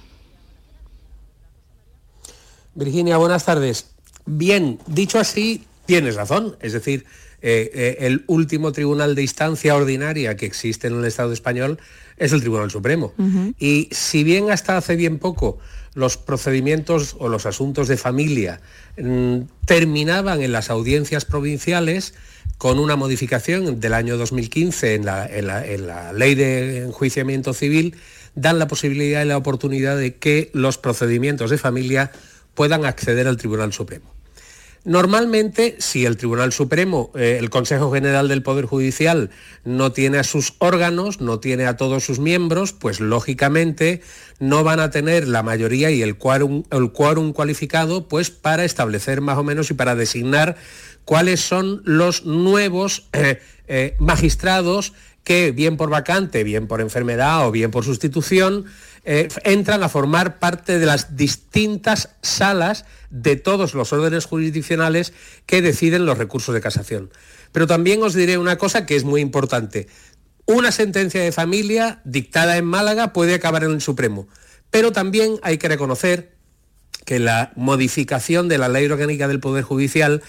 Virginia, 2.74 3.16
buenas 3.16 3.44
tardes. 3.44 3.90
Bien, 4.24 4.78
dicho 4.86 5.18
así, 5.18 5.64
tienes 5.86 6.14
razón. 6.14 6.56
Es 6.60 6.72
decir, 6.72 7.04
eh, 7.42 7.70
eh, 7.74 7.96
el 8.00 8.24
último 8.26 8.72
tribunal 8.72 9.14
de 9.14 9.22
instancia 9.22 9.76
ordinaria 9.76 10.36
que 10.36 10.46
existe 10.46 10.86
en 10.86 10.98
el 10.98 11.04
Estado 11.04 11.32
español 11.32 11.78
es 12.16 12.32
el 12.32 12.40
Tribunal 12.40 12.70
Supremo. 12.70 13.12
Y 13.58 13.88
si 13.92 14.24
bien 14.24 14.50
hasta 14.50 14.76
hace 14.76 14.96
bien 14.96 15.18
poco 15.18 15.58
los 15.94 16.16
procedimientos 16.16 17.16
o 17.18 17.28
los 17.28 17.46
asuntos 17.46 17.88
de 17.88 17.96
familia 17.96 18.60
mm, 18.98 19.40
terminaban 19.64 20.42
en 20.42 20.52
las 20.52 20.70
audiencias 20.70 21.24
provinciales, 21.24 22.14
con 22.58 22.78
una 22.78 22.96
modificación 22.96 23.80
del 23.80 23.92
año 23.94 24.16
2015 24.16 24.94
en 24.94 25.04
la, 25.04 25.26
en 25.26 25.46
la- 25.86 26.12
ley 26.12 26.34
de 26.34 26.78
enjuiciamiento 26.84 27.52
civil, 27.52 27.96
dan 28.34 28.58
la 28.58 28.66
posibilidad 28.66 29.22
y 29.22 29.28
la 29.28 29.36
oportunidad 29.36 29.96
de 29.98 30.16
que 30.16 30.50
los 30.54 30.78
procedimientos 30.78 31.50
de 31.50 31.58
familia 31.58 32.12
puedan 32.54 32.84
acceder 32.86 33.28
al 33.28 33.36
Tribunal 33.36 33.72
Supremo. 33.72 34.15
Normalmente, 34.86 35.74
si 35.80 36.06
el 36.06 36.16
Tribunal 36.16 36.52
Supremo, 36.52 37.10
eh, 37.16 37.38
el 37.40 37.50
Consejo 37.50 37.90
General 37.90 38.28
del 38.28 38.44
Poder 38.44 38.66
Judicial, 38.66 39.30
no 39.64 39.90
tiene 39.90 40.18
a 40.18 40.22
sus 40.22 40.54
órganos, 40.58 41.20
no 41.20 41.40
tiene 41.40 41.66
a 41.66 41.76
todos 41.76 42.04
sus 42.04 42.20
miembros, 42.20 42.72
pues 42.72 43.00
lógicamente 43.00 44.00
no 44.38 44.62
van 44.62 44.78
a 44.78 44.90
tener 44.90 45.26
la 45.26 45.42
mayoría 45.42 45.90
y 45.90 46.02
el 46.02 46.16
quórum, 46.16 46.62
el 46.70 46.92
cualificado 46.92 48.06
pues, 48.06 48.30
para 48.30 48.64
establecer 48.64 49.20
más 49.20 49.38
o 49.38 49.42
menos 49.42 49.72
y 49.72 49.74
para 49.74 49.96
designar 49.96 50.56
cuáles 51.04 51.40
son 51.40 51.82
los 51.84 52.24
nuevos 52.24 53.08
eh, 53.12 53.40
eh, 53.66 53.96
magistrados 53.98 54.92
que, 55.24 55.50
bien 55.50 55.76
por 55.76 55.90
vacante, 55.90 56.44
bien 56.44 56.68
por 56.68 56.80
enfermedad 56.80 57.48
o 57.48 57.50
bien 57.50 57.72
por 57.72 57.84
sustitución, 57.84 58.66
eh, 59.08 59.28
entran 59.44 59.84
a 59.84 59.88
formar 59.88 60.40
parte 60.40 60.80
de 60.80 60.84
las 60.86 61.16
distintas 61.16 62.10
salas 62.22 62.84
de 63.08 63.36
todos 63.36 63.72
los 63.72 63.92
órdenes 63.92 64.24
jurisdiccionales 64.24 65.12
que 65.46 65.62
deciden 65.62 66.06
los 66.06 66.18
recursos 66.18 66.52
de 66.52 66.60
casación. 66.60 67.10
Pero 67.52 67.68
también 67.68 68.02
os 68.02 68.14
diré 68.14 68.36
una 68.36 68.58
cosa 68.58 68.84
que 68.84 68.96
es 68.96 69.04
muy 69.04 69.20
importante. 69.20 69.86
Una 70.44 70.72
sentencia 70.72 71.22
de 71.22 71.30
familia 71.30 72.00
dictada 72.04 72.56
en 72.56 72.64
Málaga 72.64 73.12
puede 73.12 73.34
acabar 73.34 73.62
en 73.62 73.70
el 73.70 73.80
Supremo, 73.80 74.26
pero 74.70 74.90
también 74.90 75.38
hay 75.42 75.58
que 75.58 75.68
reconocer 75.68 76.34
que 77.04 77.20
la 77.20 77.52
modificación 77.54 78.48
de 78.48 78.58
la 78.58 78.68
ley 78.68 78.86
orgánica 78.86 79.28
del 79.28 79.38
Poder 79.38 79.62
Judicial 79.62 80.22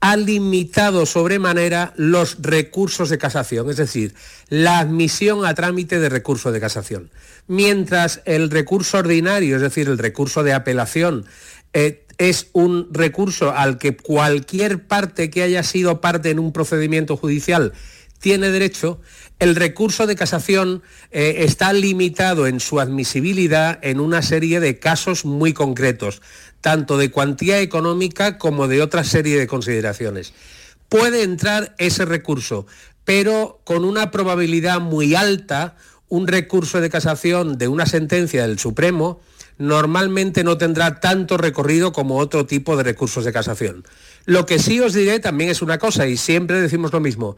ha 0.00 0.16
limitado 0.16 1.06
sobremanera 1.06 1.92
los 1.96 2.36
recursos 2.40 3.08
de 3.08 3.18
casación, 3.18 3.70
es 3.70 3.76
decir, 3.76 4.14
la 4.48 4.78
admisión 4.78 5.44
a 5.44 5.54
trámite 5.54 5.98
de 5.98 6.08
recurso 6.08 6.52
de 6.52 6.60
casación. 6.60 7.10
Mientras 7.46 8.20
el 8.24 8.50
recurso 8.50 8.98
ordinario, 8.98 9.56
es 9.56 9.62
decir, 9.62 9.88
el 9.88 9.98
recurso 9.98 10.42
de 10.42 10.52
apelación, 10.52 11.24
eh, 11.72 12.06
es 12.18 12.48
un 12.52 12.88
recurso 12.92 13.52
al 13.52 13.78
que 13.78 13.96
cualquier 13.96 14.86
parte 14.86 15.30
que 15.30 15.42
haya 15.42 15.62
sido 15.62 16.00
parte 16.00 16.30
en 16.30 16.38
un 16.38 16.52
procedimiento 16.52 17.16
judicial 17.16 17.72
tiene 18.18 18.50
derecho, 18.50 19.00
el 19.38 19.54
recurso 19.54 20.06
de 20.06 20.16
casación 20.16 20.82
eh, 21.10 21.36
está 21.40 21.72
limitado 21.72 22.46
en 22.46 22.60
su 22.60 22.80
admisibilidad 22.80 23.78
en 23.82 24.00
una 24.00 24.22
serie 24.22 24.60
de 24.60 24.78
casos 24.78 25.24
muy 25.24 25.52
concretos, 25.52 26.22
tanto 26.66 26.98
de 26.98 27.12
cuantía 27.12 27.60
económica 27.60 28.38
como 28.38 28.66
de 28.66 28.82
otra 28.82 29.04
serie 29.04 29.38
de 29.38 29.46
consideraciones. 29.46 30.32
Puede 30.88 31.22
entrar 31.22 31.76
ese 31.78 32.04
recurso, 32.04 32.66
pero 33.04 33.60
con 33.62 33.84
una 33.84 34.10
probabilidad 34.10 34.80
muy 34.80 35.14
alta, 35.14 35.76
un 36.08 36.26
recurso 36.26 36.80
de 36.80 36.90
casación 36.90 37.56
de 37.56 37.68
una 37.68 37.86
sentencia 37.86 38.42
del 38.42 38.58
Supremo 38.58 39.20
normalmente 39.58 40.42
no 40.42 40.58
tendrá 40.58 40.98
tanto 40.98 41.36
recorrido 41.36 41.92
como 41.92 42.18
otro 42.18 42.46
tipo 42.46 42.76
de 42.76 42.82
recursos 42.82 43.24
de 43.24 43.32
casación. 43.32 43.84
Lo 44.24 44.44
que 44.44 44.58
sí 44.58 44.80
os 44.80 44.92
diré 44.92 45.20
también 45.20 45.50
es 45.50 45.62
una 45.62 45.78
cosa, 45.78 46.08
y 46.08 46.16
siempre 46.16 46.60
decimos 46.60 46.92
lo 46.92 46.98
mismo, 46.98 47.36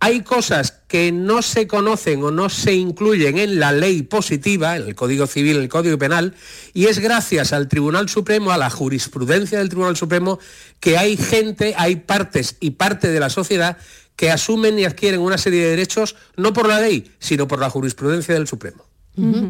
hay 0.00 0.22
cosas 0.22 0.72
que 0.88 1.10
no 1.10 1.42
se 1.42 1.66
conocen 1.66 2.22
o 2.22 2.30
no 2.30 2.48
se 2.48 2.74
incluyen 2.74 3.38
en 3.38 3.58
la 3.58 3.72
ley 3.72 4.02
positiva, 4.02 4.76
en 4.76 4.84
el 4.84 4.94
Código 4.94 5.26
Civil, 5.26 5.56
en 5.56 5.62
el 5.62 5.68
Código 5.68 5.98
Penal, 5.98 6.34
y 6.74 6.86
es 6.86 6.98
gracias 6.98 7.52
al 7.52 7.68
Tribunal 7.68 8.08
Supremo, 8.08 8.50
a 8.50 8.58
la 8.58 8.70
jurisprudencia 8.70 9.58
del 9.58 9.68
Tribunal 9.68 9.96
Supremo, 9.96 10.38
que 10.80 10.98
hay 10.98 11.16
gente, 11.16 11.74
hay 11.76 11.96
partes 11.96 12.56
y 12.60 12.72
parte 12.72 13.08
de 13.08 13.20
la 13.20 13.30
sociedad 13.30 13.78
que 14.16 14.30
asumen 14.30 14.78
y 14.78 14.84
adquieren 14.84 15.20
una 15.20 15.38
serie 15.38 15.62
de 15.64 15.70
derechos 15.70 16.16
no 16.36 16.52
por 16.52 16.68
la 16.68 16.80
ley, 16.80 17.10
sino 17.18 17.48
por 17.48 17.60
la 17.60 17.70
jurisprudencia 17.70 18.34
del 18.34 18.46
Supremo. 18.46 18.84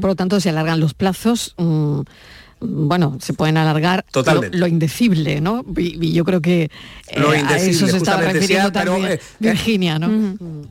Por 0.01 0.11
lo 0.11 0.15
tanto, 0.17 0.39
se 0.39 0.51
alargan 0.51 0.79
los 0.79 0.95
plazos. 0.95 1.55
Mm, 1.59 2.03
bueno, 2.61 3.19
se 3.21 3.35
pueden 3.35 3.57
alargar 3.57 4.05
lo, 4.53 4.67
indecible, 4.67 5.41
¿no? 5.41 5.65
Y, 5.77 6.13
yo 6.13 6.25
creo 6.25 6.41
que 6.41 6.71
eh, 7.09 7.45
a 7.47 7.57
eso 7.59 7.87
se 7.87 7.97
estaba 7.97 8.23
refiriendo 8.23 8.73
también 8.73 9.05
eh, 9.05 9.13
eh, 9.15 9.21
Virginia, 9.39 9.99
¿no? 9.99 10.67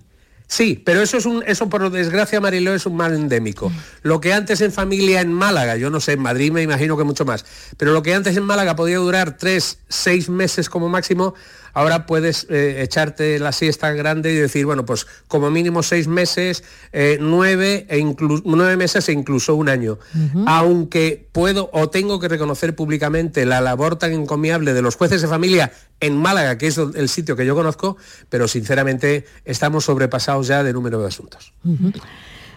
Sí, 0.47 0.81
pero 0.83 1.01
eso 1.01 1.17
es 1.17 1.25
un, 1.25 1.43
eso 1.45 1.69
por 1.69 1.89
desgracia 1.91 2.39
Mariló 2.39 2.73
es 2.73 2.85
un 2.85 2.95
mal 2.95 3.13
endémico. 3.13 3.71
Lo 4.03 4.21
que 4.21 4.33
antes 4.33 4.61
en 4.61 4.71
familia 4.71 5.21
en 5.21 5.33
Málaga, 5.33 5.75
yo 5.75 5.89
no 5.89 5.99
sé, 5.99 6.13
en 6.13 6.21
Madrid 6.21 6.51
me 6.51 6.61
imagino 6.61 6.97
que 6.97 7.03
mucho 7.03 7.25
más, 7.25 7.45
pero 7.77 7.93
lo 7.93 8.03
que 8.03 8.13
antes 8.13 8.37
en 8.37 8.43
Málaga 8.43 8.75
podía 8.75 8.97
durar 8.97 9.37
tres, 9.37 9.79
seis 9.89 10.29
meses 10.29 10.69
como 10.69 10.87
máximo, 10.87 11.33
ahora 11.75 12.07
puedes 12.07 12.47
eh, 12.49 12.81
echarte 12.81 13.37
la 13.37 13.51
siesta 13.51 13.91
grande 13.91 14.33
y 14.33 14.35
decir, 14.35 14.65
bueno, 14.65 14.85
pues 14.85 15.05
como 15.27 15.51
mínimo 15.51 15.83
seis 15.83 16.07
meses, 16.07 16.63
eh, 16.91 17.17
nueve, 17.21 17.85
e 17.89 18.03
nueve 18.43 18.77
meses 18.77 19.07
e 19.09 19.11
incluso 19.11 19.53
un 19.53 19.69
año. 19.69 19.99
Aunque 20.47 21.27
puedo 21.31 21.69
o 21.73 21.89
tengo 21.89 22.19
que 22.19 22.27
reconocer 22.27 22.75
públicamente 22.75 23.45
la 23.45 23.61
labor 23.61 23.97
tan 23.97 24.13
encomiable 24.13 24.73
de 24.73 24.81
los 24.81 24.95
jueces 24.95 25.21
de 25.21 25.27
familia 25.27 25.71
en 25.99 26.17
Málaga, 26.17 26.57
que 26.57 26.67
es 26.67 26.77
el 26.77 27.09
sitio 27.09 27.35
que 27.35 27.45
yo 27.45 27.53
conozco, 27.53 27.97
pero 28.29 28.47
sinceramente 28.47 29.25
estamos 29.43 29.85
sobrepasados 29.85 30.47
ya 30.47 30.63
de 30.63 30.73
número 30.73 30.99
de 31.01 31.07
asuntos. 31.07 31.53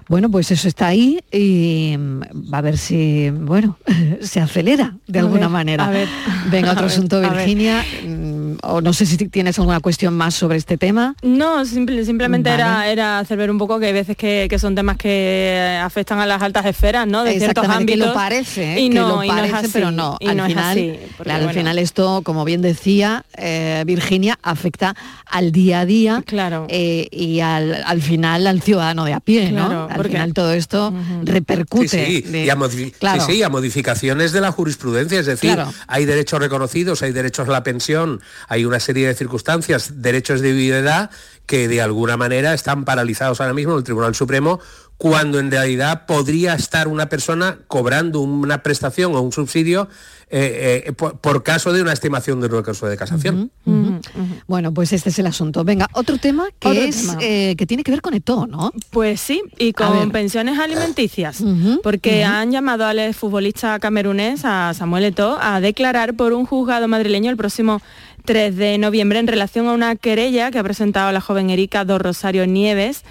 Bueno, 0.09 0.31
pues 0.31 0.51
eso 0.51 0.69
está 0.69 0.87
ahí 0.87 1.21
y 1.31 1.95
mm, 1.99 2.53
va 2.53 2.59
a 2.59 2.63
ver 2.63 2.79
si, 2.79 3.31
bueno, 3.31 3.79
se 4.23 4.41
acelera 4.41 4.97
de 5.07 5.19
alguna 5.19 5.51
manera. 5.51 5.87
A 5.87 5.91
ver, 5.91 6.09
Venga, 6.51 6.73
otro 6.73 6.87
asunto, 6.87 7.21
Virginia. 7.21 7.85
O 8.63 8.81
no 8.81 8.93
sé 8.93 9.07
si 9.07 9.17
tienes 9.29 9.59
alguna 9.59 9.81
cuestión 9.81 10.15
más 10.15 10.35
sobre 10.35 10.57
este 10.57 10.77
tema. 10.77 11.15
No, 11.23 11.65
simplemente 11.65 12.51
era, 12.51 12.89
era 12.89 13.19
hacer 13.19 13.39
ver 13.39 13.51
un 13.51 13.59
poco 13.59 13.79
que 13.79 13.87
hay 13.87 13.93
veces 13.93 14.17
que, 14.17 14.49
son 14.59 14.75
temas 14.75 14.97
que 14.97 15.79
afectan 15.83 16.19
a 16.19 16.27
las 16.27 16.43
altas 16.43 16.67
esferas, 16.67 17.07
¿no? 17.07 17.25
De 17.25 17.39
ciertos 17.39 17.69
ámbitos. 17.69 18.01
Que 18.01 18.09
lo 18.09 18.15
parece, 18.15 18.79
¿eh? 18.79 18.91
no, 18.91 19.23
lo 19.23 19.29
parece, 19.29 19.69
pero 19.73 19.91
no. 19.91 20.19
al, 20.21 20.47
final, 20.49 20.99
al 21.27 21.51
final 21.51 21.79
esto, 21.79 22.23
como 22.25 22.45
bien 22.45 22.63
decía 22.63 23.25
eh, 23.37 23.85
Virginia, 23.87 24.39
afecta 24.43 24.95
al 25.27 25.53
día 25.53 25.81
a 25.81 25.87
día 25.87 26.23
claro. 26.27 26.67
Eh, 26.69 27.09
y 27.11 27.41
al, 27.41 28.03
final 28.03 28.47
al 28.47 28.63
ciudadano 28.63 29.05
de 29.05 29.13
a 29.13 29.21
pie, 29.21 29.53
¿no? 29.53 29.89
al 29.89 30.05
final 30.05 30.33
todo 30.33 30.53
esto 30.53 30.93
repercute. 31.23 31.89
Sí, 31.89 32.25
sí, 33.27 33.43
a 33.43 33.49
modificaciones 33.49 34.33
de 34.33 34.41
la 34.41 34.53
jurisprudencia, 34.53 35.21
es 35.21 35.27
decir, 35.27 35.59
hay 35.87 36.05
derechos 36.05 36.41
reconocidos, 36.41 37.03
hay 37.03 37.13
derechos 37.13 37.49
a 37.49 37.53
la 37.53 37.63
pensión, 37.63 38.21
hay 38.49 38.65
una 38.65 38.81
serie 38.81 39.07
de 39.07 39.15
circunstancias, 39.15 40.03
derechos 40.03 40.41
de 40.41 40.53
viudedad 40.53 41.11
que 41.47 41.69
de 41.69 41.81
alguna 41.81 42.17
manera 42.17 42.53
están 42.53 42.85
paralizados 42.85 43.41
ahora 43.41 43.55
mismo 43.55 43.73
en 43.73 43.79
el 43.79 43.85
Tribunal 43.85 44.15
Supremo 44.15 44.61
cuando 44.99 45.39
en 45.39 45.51
realidad 45.51 46.07
podría 46.07 46.55
estar 46.55 46.89
una 46.89 47.09
persona 47.09 47.59
cobrando 47.69 48.21
una 48.21 48.65
prestación 48.65 49.15
o 49.15 49.21
un 49.23 49.33
subsidio 49.33 49.89
eh, 50.31 50.85
eh, 50.87 50.93
por, 50.93 51.43
caso 51.43 51.73
de 51.73 51.81
una 51.81 51.93
estimación 51.93 52.41
de 52.41 52.49
un 52.49 52.53
recurso 52.53 52.87
de 52.87 52.97
casación. 52.99 53.51
Bueno, 54.47 54.75
pues 54.75 54.93
este 54.93 55.09
es 55.09 55.19
el 55.21 55.27
asunto. 55.27 55.65
Venga, 55.65 55.89
otro 55.95 56.19
tema 56.19 56.49
que 56.59 56.89
es 56.89 57.17
eh, 57.21 57.55
que 57.57 57.65
tiene 57.65 57.83
que 57.83 57.93
ver 57.93 58.03
con 58.03 58.13
ETO, 58.13 58.47
¿no? 58.47 58.73
Pues 58.91 59.21
sí, 59.21 59.41
y 59.57 59.73
con 59.73 60.11
pensiones 60.11 60.59
alimenticias, 60.59 61.43
porque 61.83 62.25
han 62.25 62.51
llamado 62.51 62.85
al 62.85 63.15
futbolista 63.15 63.79
camerunés, 63.79 64.45
a 64.45 64.75
Samuel 64.75 65.05
Eto, 65.05 65.39
a 65.41 65.61
declarar 65.61 66.15
por 66.15 66.35
un 66.35 66.45
juzgado 66.45 66.89
madrileño 66.89 67.31
el 67.31 67.37
próximo 67.37 67.81
3 68.29 68.55
de 68.57 68.77
noviembre 68.77 69.19
en 69.19 69.27
relación 69.27 69.69
a 69.69 69.73
una 69.73 69.97
querella 69.97 70.51
que 70.51 70.59
ha 70.59 70.63
presentado 70.63 71.11
la 71.13 71.23
joven 71.23 71.49
Erika 71.49 71.87
Dos 71.87 71.99
Rosario 71.99 72.47
Nieves 72.47 73.03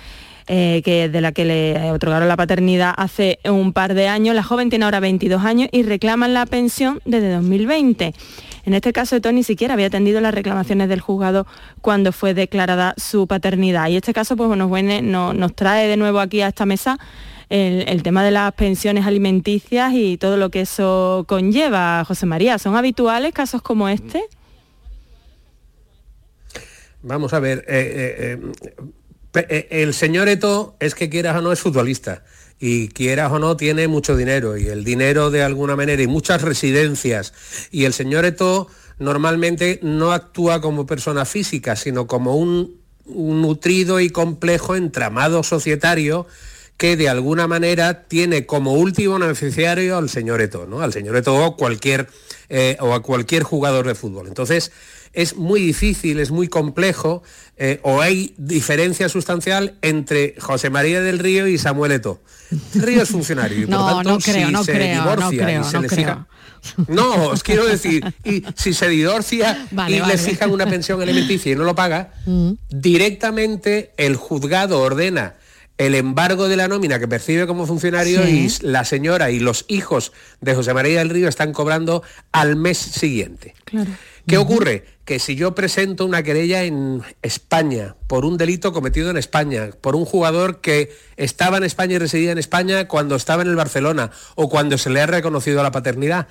eh, 0.46 0.84
que 0.86 1.10
de 1.10 1.22
la 1.22 1.32
que 1.32 1.44
le 1.44 1.92
otorgaron 1.92 2.28
la 2.28 2.38
paternidad 2.38 2.94
hace 2.96 3.40
un 3.44 3.74
par 3.74 3.96
de 3.96 4.08
años. 4.08 4.36
La 4.36 4.44
joven 4.44 4.70
tiene 4.70 4.86
ahora 4.86 5.00
22 5.00 5.44
años 5.44 5.70
y 5.72 5.82
reclaman 5.82 6.36
la 6.36 6.46
pensión 6.46 7.02
desde 7.04 7.32
2020. 7.32 8.14
En 8.66 8.74
este 8.76 8.94
caso, 8.94 9.20
Tony 9.20 9.38
ni 9.38 9.44
siquiera 9.44 9.74
había 9.74 9.88
atendido 9.88 10.22
las 10.22 10.36
reclamaciones 10.36 10.88
del 10.88 11.02
juzgado 11.02 11.48
cuando 11.82 12.12
fue 12.12 12.36
declarada 12.36 12.94
su 12.98 13.26
paternidad. 13.26 13.88
Y 13.88 13.96
este 13.96 14.14
caso 14.14 14.38
pues, 14.38 14.56
nos, 14.56 14.70
nos 15.02 15.56
trae 15.56 15.88
de 15.88 15.98
nuevo 15.98 16.20
aquí 16.20 16.42
a 16.42 16.50
esta 16.50 16.68
mesa 16.68 17.00
el, 17.50 18.04
tema 18.04 18.24
de 18.24 18.30
las 18.30 18.54
pensiones 18.54 19.08
alimenticias 19.08 19.94
y 19.96 20.18
todo 20.18 20.38
lo 20.38 20.52
que 20.52 20.62
eso 20.62 21.26
conlleva. 21.28 22.06
José 22.06 22.28
María, 22.28 22.60
¿son 22.60 22.76
habituales 22.76 23.34
casos 23.34 23.64
como 23.64 23.90
este? 23.90 24.24
Vamos 27.04 27.34
a 27.34 27.40
ver, 27.40 27.64
eh, 27.68 28.40
eh, 29.34 29.44
eh, 29.50 29.68
el 29.70 29.94
señor 29.94 30.28
Eto 30.28 30.76
es 30.80 30.96
que 30.96 31.10
quieras 31.10 31.38
o 31.38 31.42
no 31.42 31.52
es 31.52 31.60
futbolista 31.60 32.24
y 32.60 32.88
quieras 32.88 33.32
o 33.32 33.40
no 33.40 33.56
tiene 33.56 33.88
mucho 33.88 34.18
dinero 34.18 34.58
y 34.58 34.68
el 34.68 34.84
dinero 34.84 35.30
de 35.30 35.44
alguna 35.44 35.76
manera 35.76 36.02
y 36.02 36.08
muchas 36.08 36.42
residencias 36.42 37.34
y 37.70 37.86
el 37.86 37.94
señor 37.94 38.26
Eto 38.26 38.68
normalmente 38.98 39.80
no 39.84 40.12
actúa 40.12 40.60
como 40.60 40.88
persona 40.88 41.26
física 41.26 41.76
sino 41.76 42.08
como 42.08 42.36
un, 42.36 42.78
nutrido 43.06 44.02
y 44.02 44.10
complejo 44.10 44.76
entramado 44.76 45.44
societario 45.44 46.26
que 46.78 46.98
de 46.98 47.10
alguna 47.10 47.48
manera 47.48 48.08
tiene 48.08 48.46
como 48.46 48.74
último 48.74 49.18
beneficiario 49.18 49.98
al 49.98 50.10
señor 50.10 50.42
Eto, 50.42 50.66
¿no? 50.68 50.82
Al 50.82 50.92
señor 50.92 51.16
Eto 51.16 51.36
o 51.36 51.56
cualquier 51.56 52.08
o 52.80 52.94
a 52.94 53.02
cualquier 53.02 53.44
jugador 53.44 53.88
de 53.88 53.96
fútbol. 53.96 54.28
Entonces, 54.28 54.72
es 55.14 55.36
muy 55.36 55.62
difícil, 55.62 56.20
es 56.20 56.32
muy 56.32 56.48
complejo, 56.48 57.24
eh, 57.58 57.80
o 57.84 58.02
hay 58.02 58.34
diferencia 58.38 59.10
sustancial 59.10 59.78
entre 59.82 60.36
José 60.40 60.70
María 60.70 61.02
del 61.02 61.20
Río 61.20 61.48
y 61.48 61.58
Samuel 61.58 61.94
Eto. 61.94 62.22
El 62.76 62.82
Río 62.82 63.04
es 63.04 63.10
funcionario 63.10 63.60
y 63.60 63.66
por 63.66 63.76
no, 63.76 63.86
tanto, 63.88 64.10
no 64.12 64.20
creo, 64.20 64.48
si 64.48 64.54
no 64.54 64.64
se 64.64 64.72
creo, 64.74 65.02
divorcia 65.02 65.60
no 65.60 65.62
y 65.62 65.70
se 65.70 65.80
le 65.80 65.90
fija... 65.90 66.28
No, 66.88 67.28
os 67.28 67.44
quiero 67.44 67.66
decir, 67.66 68.04
y 68.24 68.44
si 68.56 68.74
se 68.74 68.90
divorcia 68.90 69.68
y 69.88 70.00
le 70.00 70.18
fijan 70.18 70.52
una 70.52 70.66
pensión 70.66 71.02
alimenticia 71.02 71.52
y 71.52 71.56
no 71.56 71.64
lo 71.64 71.76
paga, 71.76 72.14
mm. 72.26 72.52
directamente 72.70 73.94
el 73.98 74.16
juzgado 74.16 74.82
ordena 74.82 75.36
el 75.78 75.94
embargo 75.94 76.48
de 76.48 76.58
la 76.58 76.68
nómina 76.68 77.00
que 77.00 77.08
percibe 77.08 77.46
como 77.46 77.68
funcionario 77.68 78.28
y 78.28 78.52
la 78.62 78.84
señora 78.84 79.30
y 79.30 79.40
los 79.40 79.66
hijos 79.68 80.12
de 80.42 80.56
José 80.56 80.74
María 80.74 81.00
del 81.00 81.10
Río 81.10 81.30
están 81.30 81.54
cobrando 81.54 82.04
al 82.32 82.56
mes 82.56 82.78
siguiente. 82.78 83.54
¿Qué 84.26 84.38
ocurre? 84.38 84.86
Que 85.06 85.20
si 85.20 85.36
yo 85.36 85.56
presento 85.56 86.06
una 86.06 86.24
querella 86.24 86.64
en 86.64 87.02
España 87.22 87.96
por 88.08 88.26
un 88.26 88.38
delito 88.38 88.74
cometido 88.74 89.10
en 89.10 89.18
España, 89.18 89.70
por 89.80 89.96
un 89.96 90.04
jugador 90.04 90.60
que 90.60 90.92
estaba 91.16 91.58
en 91.58 91.64
España 91.64 91.96
y 91.96 92.00
residía 92.00 92.32
en 92.32 92.38
España 92.38 92.88
cuando 92.88 93.16
estaba 93.16 93.44
en 93.44 93.50
el 93.50 93.56
Barcelona 93.56 94.12
o 94.36 94.50
cuando 94.50 94.78
se 94.78 94.90
le 94.90 95.02
ha 95.02 95.06
reconocido 95.06 95.64
la 95.64 95.72
paternidad, 95.72 96.28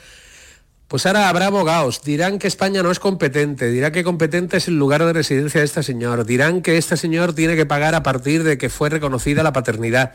Pues 0.89 1.05
ahora 1.05 1.28
habrá 1.28 1.47
abogados, 1.47 2.03
dirán 2.05 2.39
que 2.39 2.47
España 2.47 2.80
no 2.84 2.93
es 2.93 3.01
competente, 3.01 3.70
dirá 3.70 3.91
que 3.91 4.05
competente 4.05 4.59
es 4.59 4.68
el 4.68 4.78
lugar 4.78 5.05
de 5.05 5.12
residencia 5.12 5.61
de 5.61 5.64
este 5.64 5.82
señor, 5.82 6.24
dirán 6.26 6.62
que 6.62 6.76
este 6.76 6.97
señor 6.97 7.34
tiene 7.34 7.57
que 7.57 7.66
pagar 7.66 7.97
a 7.97 8.05
partir 8.05 8.45
de 8.45 8.57
que 8.57 8.70
fue 8.70 8.89
reconocida 8.89 9.43
la 9.43 9.53
paternidad. 9.53 10.12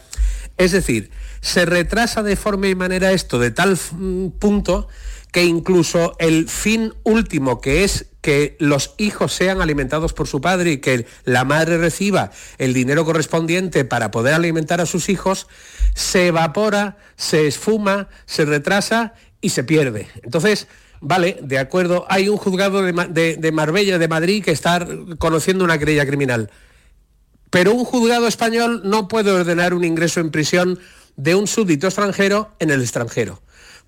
Es 0.55 0.71
decir, 0.71 1.11
se 1.41 1.65
retrasa 1.65 2.23
de 2.23 2.37
forma 2.37 2.69
y 2.69 2.75
manera 2.75 3.11
esto 3.11 3.37
de 3.37 3.51
tal 3.51 3.77
mm, 3.91 4.29
punto 4.39 4.87
que 5.33 5.43
incluso 5.43 6.15
el 6.19 6.47
fin 6.47 6.93
último, 7.03 7.59
que 7.59 7.83
es 7.83 8.07
que 8.21 8.55
los 8.59 8.93
hijos 8.97 9.33
sean 9.33 9.61
alimentados 9.61 10.13
por 10.13 10.27
su 10.27 10.39
padre 10.39 10.73
y 10.73 10.77
que 10.77 11.05
la 11.25 11.43
madre 11.43 11.79
reciba 11.79 12.31
el 12.59 12.73
dinero 12.73 13.03
correspondiente 13.03 13.83
para 13.83 14.11
poder 14.11 14.35
alimentar 14.35 14.79
a 14.79 14.85
sus 14.85 15.09
hijos, 15.09 15.47
se 15.95 16.27
evapora, 16.27 16.97
se 17.17 17.47
esfuma, 17.47 18.09
se 18.25 18.45
retrasa 18.45 19.13
y 19.41 19.49
se 19.49 19.63
pierde. 19.63 20.07
Entonces, 20.23 20.67
vale, 21.01 21.37
de 21.41 21.57
acuerdo, 21.57 22.05
hay 22.07 22.29
un 22.29 22.37
juzgado 22.37 22.81
de, 22.81 23.51
Marbella, 23.51 23.97
de 23.97 24.07
Madrid, 24.07 24.43
que 24.43 24.51
está 24.51 24.87
conociendo 25.17 25.65
una 25.65 25.77
querella 25.77 26.05
criminal. 26.05 26.49
Pero 27.49 27.73
un 27.73 27.83
juzgado 27.83 28.27
español 28.27 28.81
no 28.85 29.07
puede 29.07 29.31
ordenar 29.31 29.73
un 29.73 29.83
ingreso 29.83 30.21
en 30.21 30.31
prisión 30.31 30.79
de 31.17 31.35
un 31.35 31.47
súbdito 31.47 31.87
extranjero 31.87 32.55
en 32.59 32.69
el 32.69 32.81
extranjero. 32.81 33.41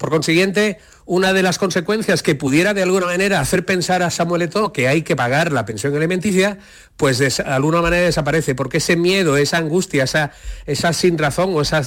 Por 0.04 0.10
consiguiente, 0.10 0.80
una 1.06 1.32
de 1.32 1.42
las 1.44 1.58
consecuencias 1.58 2.24
que 2.24 2.36
pudiera 2.36 2.74
de 2.74 2.84
alguna 2.84 3.06
manera 3.06 3.40
hacer 3.40 3.66
pensar 3.66 4.04
a 4.04 4.10
Samuel 4.10 4.42
Eto'o 4.42 4.74
que 4.74 4.90
hay 4.90 5.02
que 5.02 5.16
pagar 5.16 5.54
la 5.54 5.64
pensión 5.64 5.96
alimenticia, 5.96 6.58
pues 6.98 7.20
de 7.20 7.32
alguna 7.46 7.82
manera 7.82 8.04
desaparece, 8.04 8.54
porque 8.54 8.80
ese 8.80 8.98
miedo, 8.98 9.38
esa 9.38 9.60
angustia, 9.60 10.04
esa, 10.04 10.34
esa 10.66 10.92
sin 10.92 11.18
razón 11.18 11.52
o 11.56 11.62
esa, 11.62 11.84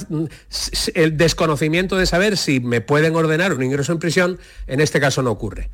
el 0.95 1.15
desconocimiento 1.15 1.95
de 1.95 2.07
saber 2.07 2.37
si 2.37 2.59
me 2.59 2.81
pueden 2.81 3.15
ordenar 3.15 3.53
un 3.53 3.61
ingreso 3.61 3.91
en 3.91 3.99
prisión, 3.99 4.39
en 4.65 4.81
este 4.81 4.99
caso 4.99 5.21
no 5.21 5.29
ocurre. 5.29 5.69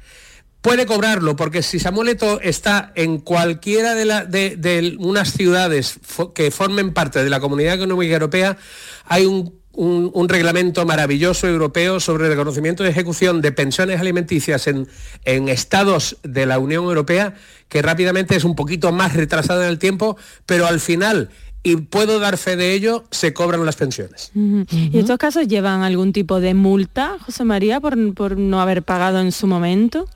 Puede 0.59 0.85
cobrarlo, 0.85 1.37
porque 1.37 1.63
si 1.63 1.79
Samuel 1.79 2.09
Eto'o 2.09 2.41
está 2.41 2.91
en 2.95 3.19
cualquiera 3.19 3.95
de, 3.95 4.03
de, 4.27 4.57
de, 4.57 4.97
unas 4.99 5.31
ciudades 5.31 5.97
que 6.35 6.51
formen 6.51 6.93
parte 6.93 7.23
de 7.23 7.29
la 7.29 7.39
Comunidad 7.39 7.75
Económica 7.75 8.15
Europea, 8.15 8.57
hay 9.05 9.25
un 9.25 9.62
un, 9.75 10.29
reglamento 10.29 10.85
maravilloso 10.85 11.47
europeo 11.47 11.99
sobre 11.99 12.25
el 12.25 12.31
reconocimiento 12.31 12.83
y 12.83 12.87
ejecución 12.87 13.41
de 13.41 13.51
pensiones 13.51 13.99
alimenticias 13.99 14.67
en, 14.67 14.87
en, 15.25 15.49
estados 15.49 16.17
de 16.23 16.45
la 16.45 16.59
Unión 16.59 16.83
Europea, 16.83 17.35
que 17.69 17.81
rápidamente 17.81 18.35
es 18.35 18.43
un 18.43 18.55
poquito 18.55 18.91
más 18.91 19.13
retrasado 19.13 19.63
en 19.63 19.69
el 19.69 19.79
tiempo, 19.79 20.17
pero 20.45 20.67
al 20.67 20.79
final, 20.79 21.29
y 21.63 21.77
puedo 21.77 22.19
dar 22.19 22.37
fe 22.37 22.55
de 22.55 22.73
ello, 22.73 23.03
se 23.09 23.33
cobran 23.33 23.65
las 23.65 23.75
pensiones. 23.75 24.31
¿Y 24.35 24.97
estos 24.97 25.17
casos 25.17 25.47
llevan 25.47 25.81
algún 25.81 26.13
tipo 26.13 26.39
de 26.39 26.53
multa, 26.53 27.17
José 27.25 27.43
María, 27.43 27.79
por, 27.79 28.13
por 28.13 28.37
no 28.37 28.61
haber 28.61 28.83
pagado 28.83 29.19
en 29.19 29.31
su 29.31 29.47
momento? 29.47 30.07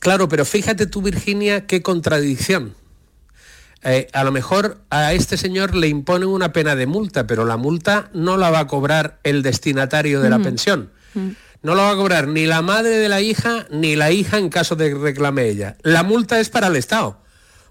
Claro, 0.00 0.28
pero 0.28 0.44
fíjate 0.44 0.86
tú, 0.86 1.02
Virginia, 1.02 1.66
qué 1.66 1.82
contradicción 1.82 2.74
eh, 3.82 4.08
a 4.12 4.24
lo 4.24 4.32
mejor 4.32 4.78
a 4.90 5.12
este 5.14 5.36
señor 5.36 5.74
le 5.74 5.88
imponen 5.88 6.28
una 6.28 6.52
pena 6.52 6.76
de 6.76 6.86
multa, 6.86 7.26
pero 7.26 7.44
la 7.44 7.56
multa 7.56 8.10
no 8.12 8.36
la 8.36 8.50
va 8.50 8.60
a 8.60 8.66
cobrar 8.66 9.18
el 9.22 9.42
destinatario 9.42 10.20
de 10.20 10.30
la 10.30 10.38
pensión. 10.38 10.90
No 11.62 11.74
la 11.74 11.82
va 11.84 11.90
a 11.90 11.96
cobrar 11.96 12.28
ni 12.28 12.46
la 12.46 12.62
madre 12.62 12.90
de 12.90 13.08
la 13.08 13.20
hija 13.20 13.66
ni 13.70 13.96
la 13.96 14.10
hija 14.10 14.38
en 14.38 14.48
caso 14.48 14.76
de 14.76 14.90
que 14.90 14.98
reclame 14.98 15.48
ella. 15.48 15.76
La 15.82 16.02
multa 16.02 16.40
es 16.40 16.50
para 16.50 16.66
el 16.66 16.76
Estado. 16.76 17.20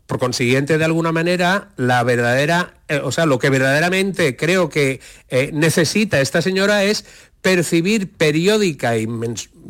Por 0.08 0.18
consiguiente, 0.18 0.80
de 0.80 0.86
alguna 0.86 1.12
manera, 1.12 1.70
la 1.78 2.02
verdadera, 2.04 2.74
eh, 2.88 3.00
o 3.04 3.12
sea, 3.12 3.28
lo 3.28 3.38
que 3.38 3.52
verdaderamente 3.52 4.36
creo 4.36 4.68
que 4.68 5.02
eh, 5.30 5.52
necesita 5.54 6.20
esta 6.20 6.42
señora 6.42 6.84
es 6.84 7.06
percibir 7.42 8.12
periódica 8.12 8.98
y 8.98 9.08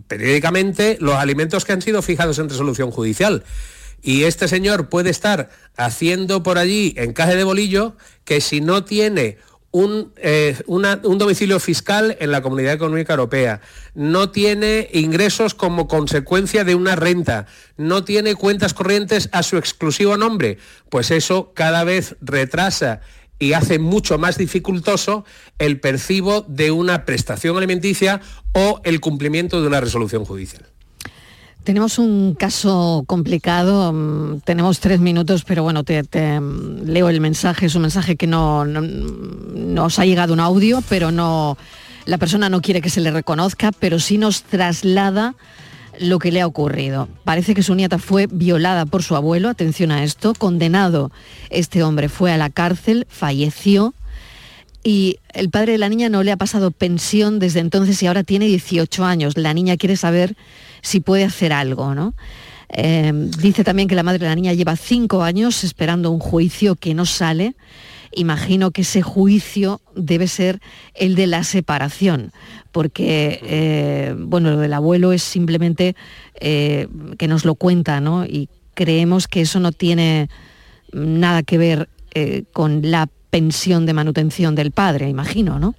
periódicamente 0.08 0.98
los 1.02 1.16
alimentos 1.16 1.66
que 1.66 1.74
han 1.74 1.82
sido 1.82 2.02
fijados 2.02 2.40
en 2.40 2.50
resolución 2.50 2.90
judicial 2.92 3.44
y 4.02 4.24
este 4.24 4.48
señor 4.48 4.90
puede 4.90 5.10
estar 5.10 5.50
haciendo 5.76 6.44
por 6.44 6.58
allí 6.58 6.94
encaje 6.98 7.36
de 7.36 7.44
bolillo 7.44 7.96
que 8.24 8.42
si 8.42 8.62
no 8.62 8.84
tiene 8.84 9.38
un, 9.72 10.14
eh, 10.18 10.58
un, 10.66 11.18
domicilio 11.18 11.60
fiscal 11.60 12.18
en 12.20 12.32
la 12.32 12.42
Comunidad 12.42 12.74
Económica 12.74 13.14
Europea, 13.14 13.62
no 13.94 14.32
tiene 14.32 14.90
ingresos 14.94 15.54
como 15.54 15.88
consecuencia 15.88 16.64
de 16.64 16.76
una 16.76 16.96
renta, 16.96 17.46
no 17.78 18.04
tiene 18.04 18.36
cuentas 18.36 18.74
corrientes 18.74 19.30
a 19.32 19.44
su 19.44 19.58
exclusivo 19.58 20.18
nombre, 20.18 20.58
pues 20.90 21.12
eso 21.12 21.54
cada 21.54 21.84
vez 21.84 22.16
retrasa 22.22 23.02
y 23.38 23.54
hace 23.54 23.80
mucho 23.80 24.18
más 24.18 24.38
dificultoso 24.38 25.24
el 25.60 25.80
percibo 25.80 26.42
de 26.48 26.72
una 26.72 27.06
prestación 27.06 27.56
alimenticia 27.56 28.22
o 28.54 28.82
el 28.84 29.00
cumplimiento 29.00 29.62
de 29.62 29.68
una 29.68 29.82
resolución 29.82 30.26
judicial. 30.26 30.66
Tenemos 31.64 32.00
un 32.00 32.36
caso 32.36 33.04
complicado, 33.06 33.92
mm, 33.94 34.42
tenemos 34.42 34.80
tres 34.80 35.00
minutos, 35.00 35.44
pero 35.44 35.64
bueno, 35.64 35.84
te, 35.84 36.02
mm, 36.04 36.86
leo 36.86 37.10
el 37.10 37.22
mensaje, 37.22 37.68
es 37.68 37.76
un 37.76 37.84
mensaje 37.84 38.16
que 38.16 38.28
no, 38.28 38.66
nos 38.66 40.00
ha 40.00 40.06
llegado 40.06 40.34
un 40.34 40.40
audio, 40.40 40.82
pero 40.90 41.12
no, 41.12 41.58
la 42.06 42.18
persona 42.18 42.50
no 42.50 42.62
quiere 42.62 42.82
que 42.82 42.90
se 42.90 43.02
le 43.02 43.12
reconozca, 43.12 43.72
pero 43.72 44.00
sí 44.00 44.18
nos 44.18 44.44
traslada 44.44 45.36
lo 46.00 46.18
que 46.18 46.32
le 46.32 46.42
ha 46.42 46.48
ocurrido. 46.48 47.10
Parece 47.26 47.54
que 47.54 47.62
su 47.62 47.76
nieta 47.76 48.00
fue 48.00 48.28
violada 48.28 48.86
por 48.86 49.04
su 49.04 49.16
abuelo, 49.16 49.50
atención 49.50 49.92
a 49.92 50.04
esto, 50.04 50.34
condenado. 50.34 51.12
Este 51.50 51.84
hombre 51.84 52.10
fue 52.10 52.32
a 52.32 52.38
la 52.38 52.50
cárcel, 52.50 53.06
falleció 53.10 53.94
y 54.84 55.20
el 55.34 55.50
padre 55.50 55.74
de 55.74 55.78
la 55.78 55.90
niña 55.90 56.10
no 56.10 56.24
le 56.24 56.32
ha 56.32 56.38
pasado 56.38 56.72
pensión 56.72 57.40
desde 57.40 57.60
entonces 57.60 58.02
y 58.02 58.08
ahora 58.08 58.24
tiene 58.24 58.46
18 58.46 59.04
años. 59.04 59.38
La 59.38 59.54
niña 59.54 59.78
quiere 59.78 59.98
saber 59.98 60.38
si 60.82 61.00
puede 61.00 61.24
hacer 61.24 61.54
algo, 61.54 61.96
¿no? 61.96 62.14
Eh, 62.72 63.12
dice 63.40 63.64
también 63.64 63.88
que 63.88 63.96
la 63.96 64.04
madre 64.04 64.20
de 64.20 64.28
la 64.28 64.36
niña 64.36 64.54
lleva 64.54 64.76
cinco 64.76 65.24
años 65.24 65.64
esperando 65.64 66.12
un 66.12 66.20
juicio 66.20 66.76
que 66.76 66.94
no 66.94 67.06
sale. 67.06 67.56
Imagino 68.12 68.72
que 68.72 68.82
ese 68.82 69.02
juicio 69.02 69.82
debe 69.96 70.28
ser 70.28 70.60
el 70.96 71.16
de 71.16 71.28
la 71.28 71.44
separación, 71.44 72.32
porque 72.72 73.40
eh, 73.44 74.16
bueno, 74.18 74.52
lo 74.52 74.58
del 74.58 74.74
abuelo 74.74 75.14
es 75.14 75.22
simplemente 75.22 75.96
eh, 76.40 76.88
que 77.18 77.28
nos 77.28 77.46
lo 77.46 77.56
cuenta, 77.56 78.02
¿no? 78.02 78.26
Y 78.26 78.50
creemos 78.74 79.28
que 79.28 79.42
eso 79.42 79.60
no 79.60 79.72
tiene 79.72 80.30
nada 80.92 81.44
que 81.44 81.58
ver 81.58 81.90
con 82.52 82.82
la 82.84 83.08
pensión 83.30 83.86
de 83.86 83.94
manutención 83.94 84.56
del 84.56 84.72
padre, 84.72 85.08
imagino, 85.08 85.60
¿no? 85.60 85.76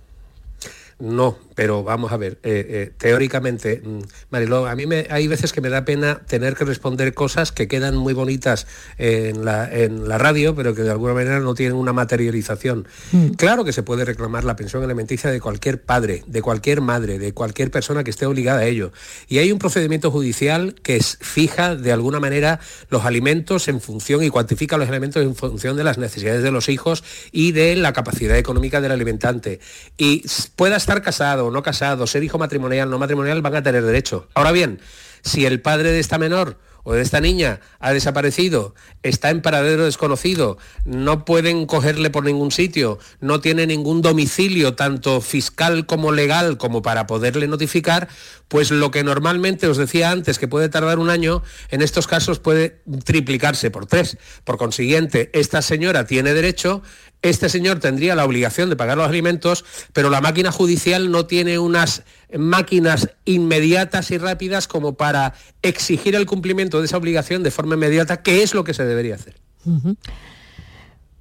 No, 1.00 1.36
pero 1.60 1.84
vamos 1.84 2.10
a 2.10 2.16
ver, 2.16 2.38
eh, 2.42 2.66
eh, 2.70 2.92
teóricamente, 2.96 3.82
mm, 3.84 3.98
Mariló, 4.30 4.66
a 4.66 4.74
mí 4.74 4.86
me, 4.86 5.06
hay 5.10 5.28
veces 5.28 5.52
que 5.52 5.60
me 5.60 5.68
da 5.68 5.84
pena 5.84 6.22
tener 6.26 6.56
que 6.56 6.64
responder 6.64 7.12
cosas 7.12 7.52
que 7.52 7.68
quedan 7.68 7.98
muy 7.98 8.14
bonitas 8.14 8.66
en 8.96 9.44
la, 9.44 9.68
radio, 10.16 10.54
pero 10.54 10.74
que 10.74 10.80
de 10.80 10.90
alguna 10.90 11.12
manera 11.12 11.38
no 11.38 11.52
tienen 11.52 11.76
una 11.76 11.92
materialización. 11.92 12.88
Mm. 13.12 13.32
Claro 13.32 13.66
que 13.66 13.74
se 13.74 13.82
puede 13.82 14.06
reclamar 14.06 14.42
la 14.44 14.56
pensión 14.56 14.82
alimenticia 14.84 15.30
de 15.30 15.38
cualquier 15.38 15.82
padre, 15.82 16.24
de 16.26 16.40
cualquier 16.40 16.80
madre, 16.80 17.18
de 17.18 17.34
cualquier 17.34 17.70
persona 17.70 18.04
que 18.04 18.10
esté 18.10 18.24
obligada 18.24 18.60
a 18.60 18.64
ello. 18.64 18.90
Y 19.28 19.36
hay 19.36 19.52
un 19.52 19.58
procedimiento 19.58 20.10
judicial 20.10 20.76
que 20.82 20.98
fija 21.02 21.76
de 21.76 21.92
alguna 21.92 22.20
manera 22.20 22.60
los 22.88 23.04
alimentos 23.04 23.68
en 23.68 23.82
función 23.82 24.24
y 24.24 24.30
cuantifica 24.30 24.78
los 24.78 24.88
alimentos 24.88 25.22
en 25.22 25.36
función 25.36 25.76
de 25.76 25.84
las 25.84 25.98
necesidades 25.98 26.42
de 26.42 26.52
los 26.52 26.70
hijos 26.70 27.04
y 27.32 27.52
de 27.52 27.76
la 27.76 27.92
capacidad 27.92 28.38
económica 28.38 28.80
del 28.80 28.92
alimentante. 28.92 29.60
Y 29.98 30.24
pueda 30.56 30.76
estar 30.76 31.02
casado 31.02 31.49
no 31.50 31.62
casado, 31.62 32.06
ser 32.06 32.22
hijo 32.22 32.38
matrimonial, 32.38 32.90
no 32.90 32.98
matrimonial, 32.98 33.42
van 33.42 33.56
a 33.56 33.62
tener 33.62 33.84
derecho. 33.84 34.28
Ahora 34.34 34.52
bien, 34.52 34.80
si 35.22 35.46
el 35.46 35.60
padre 35.60 35.92
de 35.92 36.00
esta 36.00 36.18
menor 36.18 36.58
o 36.82 36.94
de 36.94 37.02
esta 37.02 37.20
niña 37.20 37.60
ha 37.78 37.92
desaparecido, 37.92 38.74
está 39.02 39.30
en 39.30 39.42
paradero 39.42 39.84
desconocido, 39.84 40.56
no 40.84 41.24
pueden 41.24 41.66
cogerle 41.66 42.10
por 42.10 42.24
ningún 42.24 42.50
sitio, 42.50 42.98
no 43.20 43.40
tiene 43.40 43.66
ningún 43.66 44.00
domicilio, 44.00 44.74
tanto 44.74 45.20
fiscal 45.20 45.86
como 45.86 46.12
legal, 46.12 46.56
como 46.56 46.80
para 46.80 47.06
poderle 47.06 47.48
notificar, 47.48 48.08
pues 48.48 48.70
lo 48.70 48.90
que 48.90 49.04
normalmente 49.04 49.68
os 49.68 49.76
decía 49.76 50.10
antes, 50.10 50.38
que 50.38 50.48
puede 50.48 50.68
tardar 50.68 50.98
un 50.98 51.10
año, 51.10 51.42
en 51.68 51.82
estos 51.82 52.06
casos 52.06 52.38
puede 52.38 52.80
triplicarse 53.04 53.70
por 53.70 53.86
tres. 53.86 54.16
Por 54.44 54.56
consiguiente, 54.56 55.30
esta 55.34 55.62
señora 55.62 56.06
tiene 56.06 56.32
derecho, 56.32 56.82
este 57.22 57.48
señor 57.48 57.80
tendría 57.80 58.14
la 58.14 58.24
obligación 58.24 58.70
de 58.70 58.76
pagar 58.76 58.96
los 58.96 59.08
alimentos, 59.08 59.64
pero 59.92 60.10
la 60.10 60.20
máquina 60.20 60.52
judicial 60.52 61.10
no 61.10 61.26
tiene 61.26 61.58
unas 61.58 62.02
máquinas 62.36 63.10
inmediatas 63.24 64.10
y 64.10 64.18
rápidas 64.18 64.68
como 64.68 64.94
para 64.94 65.34
exigir 65.62 66.14
el 66.14 66.26
cumplimiento 66.26 66.80
de 66.80 66.86
esa 66.86 66.96
obligación 66.96 67.42
de 67.42 67.50
forma 67.50 67.74
inmediata, 67.74 68.22
que 68.22 68.42
es 68.42 68.54
lo 68.54 68.64
que 68.64 68.74
se 68.74 68.84
debería 68.84 69.16
hacer. 69.16 69.36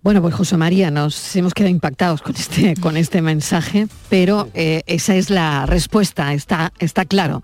Bueno, 0.02 0.22
pues 0.22 0.34
José 0.34 0.56
María, 0.56 0.91
nos 0.91 1.36
hemos 1.36 1.54
quedado 1.54 1.72
impactados 1.72 2.22
con 2.22 2.36
este, 2.36 2.76
con 2.78 2.95
este 2.95 3.22
mensaje, 3.22 3.88
pero 4.08 4.50
eh, 4.54 4.84
esa 4.88 5.16
es 5.16 5.30
la 5.30 5.66
respuesta, 5.66 6.34
está, 6.34 6.72
está 6.80 7.04
claro. 7.04 7.43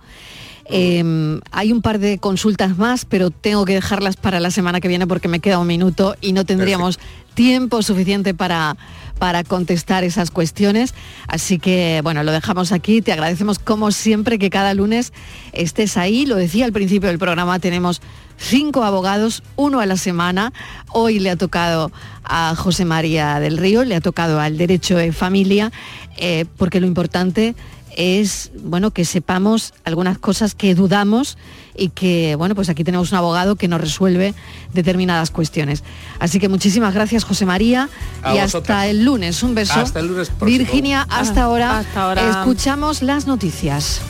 Eh, 0.67 1.39
hay 1.51 1.71
un 1.71 1.81
par 1.81 1.99
de 1.99 2.17
consultas 2.17 2.77
más, 2.77 3.05
pero 3.05 3.29
tengo 3.29 3.65
que 3.65 3.73
dejarlas 3.73 4.17
para 4.17 4.39
la 4.39 4.51
semana 4.51 4.81
que 4.81 4.87
viene 4.87 5.07
porque 5.07 5.27
me 5.27 5.39
queda 5.39 5.59
un 5.59 5.67
minuto 5.67 6.15
y 6.21 6.33
no 6.33 6.45
tendríamos 6.45 6.99
tiempo 7.35 7.83
suficiente 7.83 8.33
para, 8.33 8.77
para 9.19 9.43
contestar 9.43 10.03
esas 10.03 10.31
cuestiones. 10.31 10.95
Así 11.27 11.59
que, 11.59 12.01
bueno, 12.03 12.23
lo 12.23 12.31
dejamos 12.31 12.71
aquí. 12.71 13.01
Te 13.01 13.11
agradecemos 13.11 13.59
como 13.59 13.91
siempre 13.91 14.39
que 14.39 14.49
cada 14.49 14.73
lunes 14.73 15.13
estés 15.53 15.97
ahí. 15.97 16.25
Lo 16.25 16.35
decía 16.35 16.65
al 16.65 16.73
principio 16.73 17.09
del 17.09 17.19
programa, 17.19 17.59
tenemos 17.59 18.01
cinco 18.37 18.83
abogados, 18.83 19.43
uno 19.55 19.79
a 19.79 19.85
la 19.85 19.97
semana. 19.97 20.51
Hoy 20.91 21.19
le 21.19 21.29
ha 21.29 21.35
tocado 21.35 21.91
a 22.23 22.55
José 22.55 22.85
María 22.85 23.39
del 23.39 23.57
Río, 23.57 23.83
le 23.83 23.95
ha 23.95 24.01
tocado 24.01 24.39
al 24.39 24.57
derecho 24.57 24.97
de 24.97 25.11
familia, 25.11 25.71
eh, 26.17 26.45
porque 26.57 26.79
lo 26.79 26.87
importante 26.87 27.55
es 27.95 28.51
bueno 28.61 28.91
que 28.91 29.05
sepamos 29.05 29.73
algunas 29.83 30.17
cosas 30.17 30.55
que 30.55 30.75
dudamos 30.75 31.37
y 31.75 31.89
que 31.89 32.35
bueno 32.35 32.55
pues 32.55 32.69
aquí 32.69 32.83
tenemos 32.83 33.11
un 33.11 33.17
abogado 33.17 33.55
que 33.55 33.67
nos 33.67 33.81
resuelve 33.81 34.33
determinadas 34.73 35.31
cuestiones 35.31 35.83
así 36.19 36.39
que 36.39 36.49
muchísimas 36.49 36.93
gracias 36.93 37.23
José 37.23 37.45
María 37.45 37.89
A 38.21 38.35
y 38.35 38.39
vosotras. 38.41 38.55
hasta 38.77 38.87
el 38.87 39.03
lunes 39.05 39.43
un 39.43 39.55
beso 39.55 39.73
Hasta 39.79 39.99
el 39.99 40.07
lunes 40.07 40.29
próximo. 40.29 40.57
Virginia 40.57 41.05
hasta 41.09 41.43
ahora 41.43 41.79
hasta 41.79 42.03
ahora. 42.03 42.29
escuchamos 42.29 43.01
las 43.01 43.27
noticias 43.27 44.01